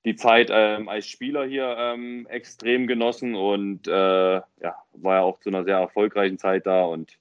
die 0.05 0.17
Zeit 0.17 0.51
ähm, 0.53 0.89
als 0.89 1.09
Spieler 1.09 1.47
hier 1.47 1.77
ähm, 1.79 2.27
extrem 2.29 2.87
genossen 2.87 3.35
und 3.35 3.89
äh, 3.89 4.35
ja, 4.35 4.77
war 4.93 5.17
ja 5.17 5.23
auch 5.23 5.41
zu 5.41 5.49
einer 5.49 5.65
sehr 5.65 5.79
erfolgreichen 5.79 6.39
Zeit 6.39 6.67
da. 6.67 6.85
Und 6.85 7.19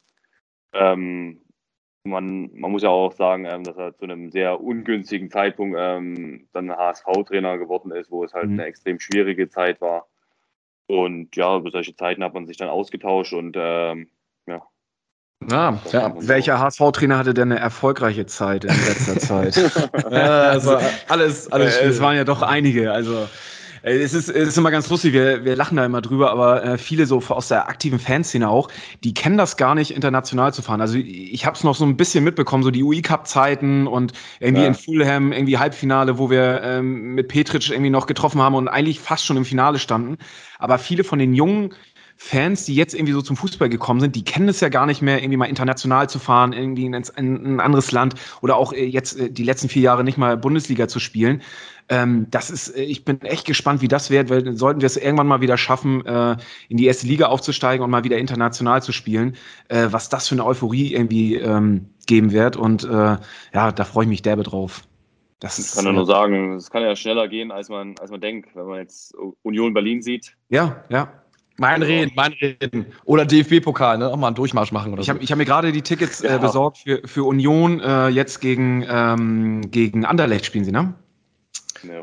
man, 2.04 2.50
man 2.54 2.72
muss 2.72 2.84
ja 2.84 2.90
auch 2.90 3.14
sagen, 3.14 3.46
ähm, 3.46 3.64
dass 3.64 3.78
er 3.78 3.96
zu 3.96 4.04
einem 4.04 4.30
sehr 4.32 4.60
ungünstigen 4.62 5.30
Zeitpunkt 5.30 5.78
ähm, 5.80 6.48
dann 6.52 6.72
HSV-Trainer 6.72 7.58
geworden 7.58 7.92
ist, 7.92 8.12
wo 8.12 8.24
es 8.24 8.34
halt 8.34 8.48
mhm. 8.50 8.60
eine 8.60 8.66
extrem 8.66 9.00
schwierige 9.00 9.50
Zeit 9.50 9.80
war. 9.82 10.08
Und 10.88 11.36
ja, 11.36 11.56
über 11.58 11.72
solche 11.72 11.96
Zeiten 11.96 12.24
hat 12.24 12.34
man 12.34 12.46
sich 12.46 12.58
dann 12.58 12.70
ausgetauscht 12.70 13.34
und 13.34 13.56
ähm, 13.58 14.10
ja. 15.50 15.70
Ah, 15.70 15.80
ja. 15.92 16.14
Welcher 16.20 16.60
HSV-Trainer 16.60 17.18
hatte 17.18 17.34
denn 17.34 17.52
eine 17.52 17.60
erfolgreiche 17.60 18.26
Zeit 18.26 18.66
in 18.66 18.72
letzter 18.88 19.20
Zeit? 19.20 19.56
ja, 20.12 20.42
also 20.42 20.78
alles, 21.08 21.52
alles. 21.52 21.78
Äh, 21.78 21.88
es 21.88 22.00
waren 22.02 22.16
ja 22.16 22.24
doch 22.24 22.42
einige. 22.42 22.92
Also 22.92 23.28
äh, 23.84 23.98
es 23.98 24.14
ist, 24.14 24.30
es 24.30 24.48
ist 24.50 24.58
immer 24.58 24.72
ganz 24.72 24.90
lustig, 24.90 25.14
wir, 25.14 25.46
wir 25.46 25.56
lachen 25.56 25.78
da 25.78 25.86
immer 25.86 26.02
drüber, 26.02 26.32
aber 26.32 26.64
äh, 26.64 26.78
viele 26.78 27.06
so 27.06 27.22
aus 27.28 27.50
der 27.50 27.68
aktiven 27.68 28.00
Fanszene 28.00 28.50
auch, 28.50 28.70
die 29.04 29.14
kennen 29.14 29.38
das 29.38 29.58
gar 29.58 29.76
nicht, 29.76 29.92
international 29.92 30.54
zu 30.54 30.62
fahren. 30.62 30.82
Also 30.82 30.98
ich 30.98 31.46
habe 31.46 31.56
es 31.56 31.64
noch 31.64 31.76
so 31.76 31.86
ein 31.86 31.98
bisschen 31.98 32.24
mitbekommen, 32.24 32.64
so 32.64 32.72
die 32.72 32.84
UI-Cup-Zeiten 32.84 33.88
und 33.88 34.14
irgendwie 34.40 34.64
ja. 34.64 34.70
in 34.70 34.76
Fulham, 34.76 35.32
irgendwie 35.32 35.58
Halbfinale, 35.58 36.18
wo 36.18 36.30
wir 36.30 36.62
ähm, 36.64 37.14
mit 37.16 37.28
Petric 37.28 37.70
irgendwie 37.70 37.92
noch 37.92 38.08
getroffen 38.08 38.42
haben 38.42 38.56
und 38.56 38.68
eigentlich 38.68 39.00
fast 39.00 39.26
schon 39.26 39.38
im 39.38 39.46
Finale 39.46 39.80
standen. 39.80 40.18
Aber 40.58 40.80
viele 40.80 41.04
von 41.04 41.20
den 41.20 41.34
jungen 41.34 41.74
Fans, 42.26 42.64
die 42.64 42.74
jetzt 42.74 42.96
irgendwie 42.96 43.12
so 43.12 43.22
zum 43.22 43.36
Fußball 43.36 43.68
gekommen 43.68 44.00
sind, 44.00 44.16
die 44.16 44.24
kennen 44.24 44.48
es 44.48 44.62
ja 44.62 44.70
gar 44.70 44.86
nicht 44.86 45.02
mehr, 45.02 45.20
irgendwie 45.20 45.36
mal 45.36 45.50
international 45.50 46.08
zu 46.10 46.20
fahren, 46.20 46.54
irgendwie 46.54 46.86
in 46.86 46.96
ein, 46.96 47.60
anderes 47.60 47.92
Land 47.92 48.16
oder 48.42 48.56
auch 48.56 48.72
äh, 48.72 48.86
jetzt 48.86 49.20
äh, 49.20 49.30
die 49.30 49.44
letzten 49.44 49.68
vier 49.68 49.82
Jahre 49.82 50.06
nicht 50.06 50.18
mal 50.18 50.38
Bundesliga 50.38 50.88
zu 50.88 51.02
spielen. 51.02 51.42
Ähm, 51.90 52.28
das 52.32 52.50
ist, 52.50 52.70
äh, 52.70 52.84
ich 52.84 53.04
bin 53.04 53.22
echt 53.24 53.46
gespannt, 53.46 53.82
wie 53.82 53.90
das 53.90 54.10
wird, 54.10 54.30
weil 54.30 54.56
sollten 54.56 54.80
wir 54.80 54.86
es 54.86 54.96
irgendwann 54.96 55.28
mal 55.28 55.42
wieder 55.42 55.58
schaffen, 55.58 56.06
äh, 56.06 56.38
in 56.70 56.78
die 56.78 56.86
erste 56.86 57.08
Liga 57.08 57.26
aufzusteigen 57.26 57.84
und 57.84 57.92
mal 57.92 58.06
wieder 58.06 58.18
international 58.18 58.82
zu 58.82 58.94
spielen, 58.94 59.36
äh, 59.68 59.88
was 59.92 60.08
das 60.08 60.30
für 60.30 60.36
eine 60.36 60.46
Euphorie 60.46 60.94
irgendwie 60.94 61.36
ähm, 61.36 61.90
geben 62.08 62.32
wird. 62.32 62.56
Und 62.56 62.86
äh, 62.86 63.18
ja, 63.54 63.72
da 63.74 63.84
freue 63.84 64.06
ich 64.06 64.10
mich 64.10 64.22
derbe 64.22 64.44
drauf. 64.44 64.84
Das 65.42 65.60
ich 65.60 65.76
kann 65.76 65.86
ja 65.86 65.92
nur 65.92 66.06
sagen, 66.06 66.56
es 66.56 66.72
kann 66.72 66.84
ja 66.84 66.96
schneller 66.96 67.28
gehen, 67.28 67.52
als 67.52 67.68
man, 67.68 67.96
als 68.00 68.12
man 68.12 68.22
denkt, 68.22 68.56
wenn 68.56 68.66
man 68.66 68.80
jetzt 68.80 69.14
Union 69.42 69.74
Berlin 69.74 70.02
sieht. 70.02 70.38
Ja, 70.48 70.86
ja. 70.88 71.23
Mein 71.58 71.82
genau. 71.82 71.94
Reden, 71.94 72.12
mein 72.16 72.34
Reden. 72.34 72.86
Oder 73.06 73.26
DFB-Pokal, 73.26 74.00
ne? 74.00 74.10
Auch 74.10 74.18
mal 74.18 74.28
einen 74.28 74.36
Durchmarsch 74.36 74.72
machen 74.72 74.92
oder 74.92 75.02
Ich 75.02 75.10
habe 75.10 75.24
so. 75.24 75.32
hab 75.32 75.38
mir 75.38 75.46
gerade 75.46 75.72
die 75.72 75.84
Tickets 75.84 76.22
äh, 76.22 76.40
besorgt 76.42 76.80
für, 76.80 77.02
für 77.06 77.24
Union. 77.26 77.80
Äh, 77.80 78.08
jetzt 78.08 78.42
gegen, 78.42 78.86
ähm, 78.90 79.70
gegen 79.70 80.06
Anderlecht 80.06 80.46
spielen 80.46 80.66
sie, 80.66 80.72
ne? 80.72 80.96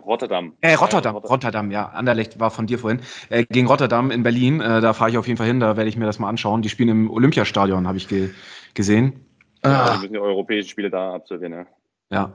Rotterdam. 0.04 0.52
Äh, 0.60 0.74
Rotterdam, 0.74 1.14
Rotterdam, 1.14 1.30
Rotterdam, 1.30 1.70
ja. 1.70 1.86
Anderlecht 1.88 2.38
war 2.38 2.50
von 2.50 2.66
dir 2.66 2.78
vorhin. 2.78 3.00
Äh, 3.30 3.44
gegen 3.44 3.66
Rotterdam 3.66 4.10
in 4.10 4.22
Berlin, 4.22 4.60
äh, 4.60 4.80
da 4.80 4.92
fahre 4.92 5.10
ich 5.10 5.18
auf 5.18 5.26
jeden 5.26 5.38
Fall 5.38 5.46
hin, 5.46 5.58
da 5.58 5.76
werde 5.76 5.88
ich 5.88 5.96
mir 5.96 6.06
das 6.06 6.18
mal 6.18 6.28
anschauen. 6.28 6.62
Die 6.62 6.68
spielen 6.68 6.90
im 6.90 7.10
Olympiastadion, 7.10 7.86
habe 7.86 7.98
ich 7.98 8.08
ge 8.08 8.30
gesehen. 8.74 9.24
Ja, 9.64 9.70
ah. 9.70 9.92
die 9.94 10.00
müssen 10.00 10.12
die 10.12 10.18
europäischen 10.18 10.68
Spiele 10.68 10.90
da 10.90 11.14
absolvieren, 11.14 11.52
ja. 11.52 11.66
Ja. 12.10 12.32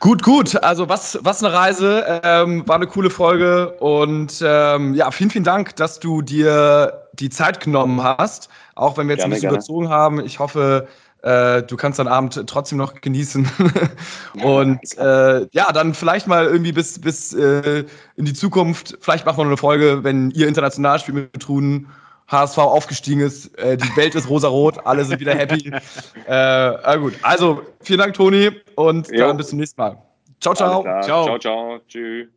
Gut, 0.00 0.22
gut. 0.22 0.62
Also 0.64 0.88
was, 0.88 1.18
was 1.22 1.42
eine 1.42 1.54
Reise. 1.54 2.20
Ähm, 2.24 2.66
war 2.66 2.76
eine 2.76 2.88
coole 2.88 3.08
Folge. 3.08 3.70
Und 3.78 4.42
ähm, 4.44 4.94
ja, 4.94 5.10
vielen, 5.12 5.30
vielen 5.30 5.44
Dank, 5.44 5.76
dass 5.76 6.00
du 6.00 6.22
dir 6.22 7.06
die 7.14 7.30
Zeit 7.30 7.60
genommen 7.60 8.02
hast. 8.02 8.48
Auch 8.74 8.96
wenn 8.96 9.06
wir 9.06 9.14
jetzt 9.14 9.20
gerne, 9.20 9.34
ein 9.34 9.36
bisschen 9.36 9.50
gerne. 9.50 9.56
überzogen 9.58 9.88
haben. 9.90 10.20
Ich 10.24 10.40
hoffe, 10.40 10.88
äh, 11.22 11.62
du 11.62 11.76
kannst 11.76 12.00
deinen 12.00 12.08
Abend 12.08 12.42
trotzdem 12.48 12.78
noch 12.78 13.00
genießen. 13.00 13.48
und 14.42 14.98
äh, 14.98 15.46
ja, 15.52 15.72
dann 15.72 15.94
vielleicht 15.94 16.26
mal 16.26 16.46
irgendwie 16.46 16.72
bis, 16.72 17.00
bis 17.00 17.32
äh, 17.32 17.84
in 18.16 18.24
die 18.24 18.34
Zukunft. 18.34 18.98
Vielleicht 19.00 19.24
machen 19.24 19.38
wir 19.38 19.44
noch 19.44 19.50
eine 19.50 19.56
Folge, 19.56 20.02
wenn 20.02 20.32
ihr 20.32 20.48
international 20.48 20.98
spielt 20.98 21.32
mit 21.32 21.42
Truden. 21.42 21.86
HSV 22.32 22.58
aufgestiegen 22.58 23.20
ist, 23.20 23.56
äh, 23.58 23.76
die 23.76 23.96
Welt 23.96 24.14
ist 24.14 24.28
rosarot, 24.28 24.84
alle 24.86 25.04
sind 25.04 25.20
wieder 25.20 25.34
happy. 25.34 25.70
äh, 26.26 26.98
gut, 26.98 27.14
also 27.22 27.62
vielen 27.82 27.98
Dank, 27.98 28.14
Toni, 28.14 28.50
und 28.74 29.08
jo. 29.08 29.26
dann 29.26 29.36
bis 29.36 29.48
zum 29.48 29.58
nächsten 29.58 29.80
Mal. 29.80 29.98
Ciao, 30.40 30.54
ciao. 30.54 30.82
Ciao, 31.02 31.38
ciao. 31.38 31.78
Tschüss. 31.86 32.28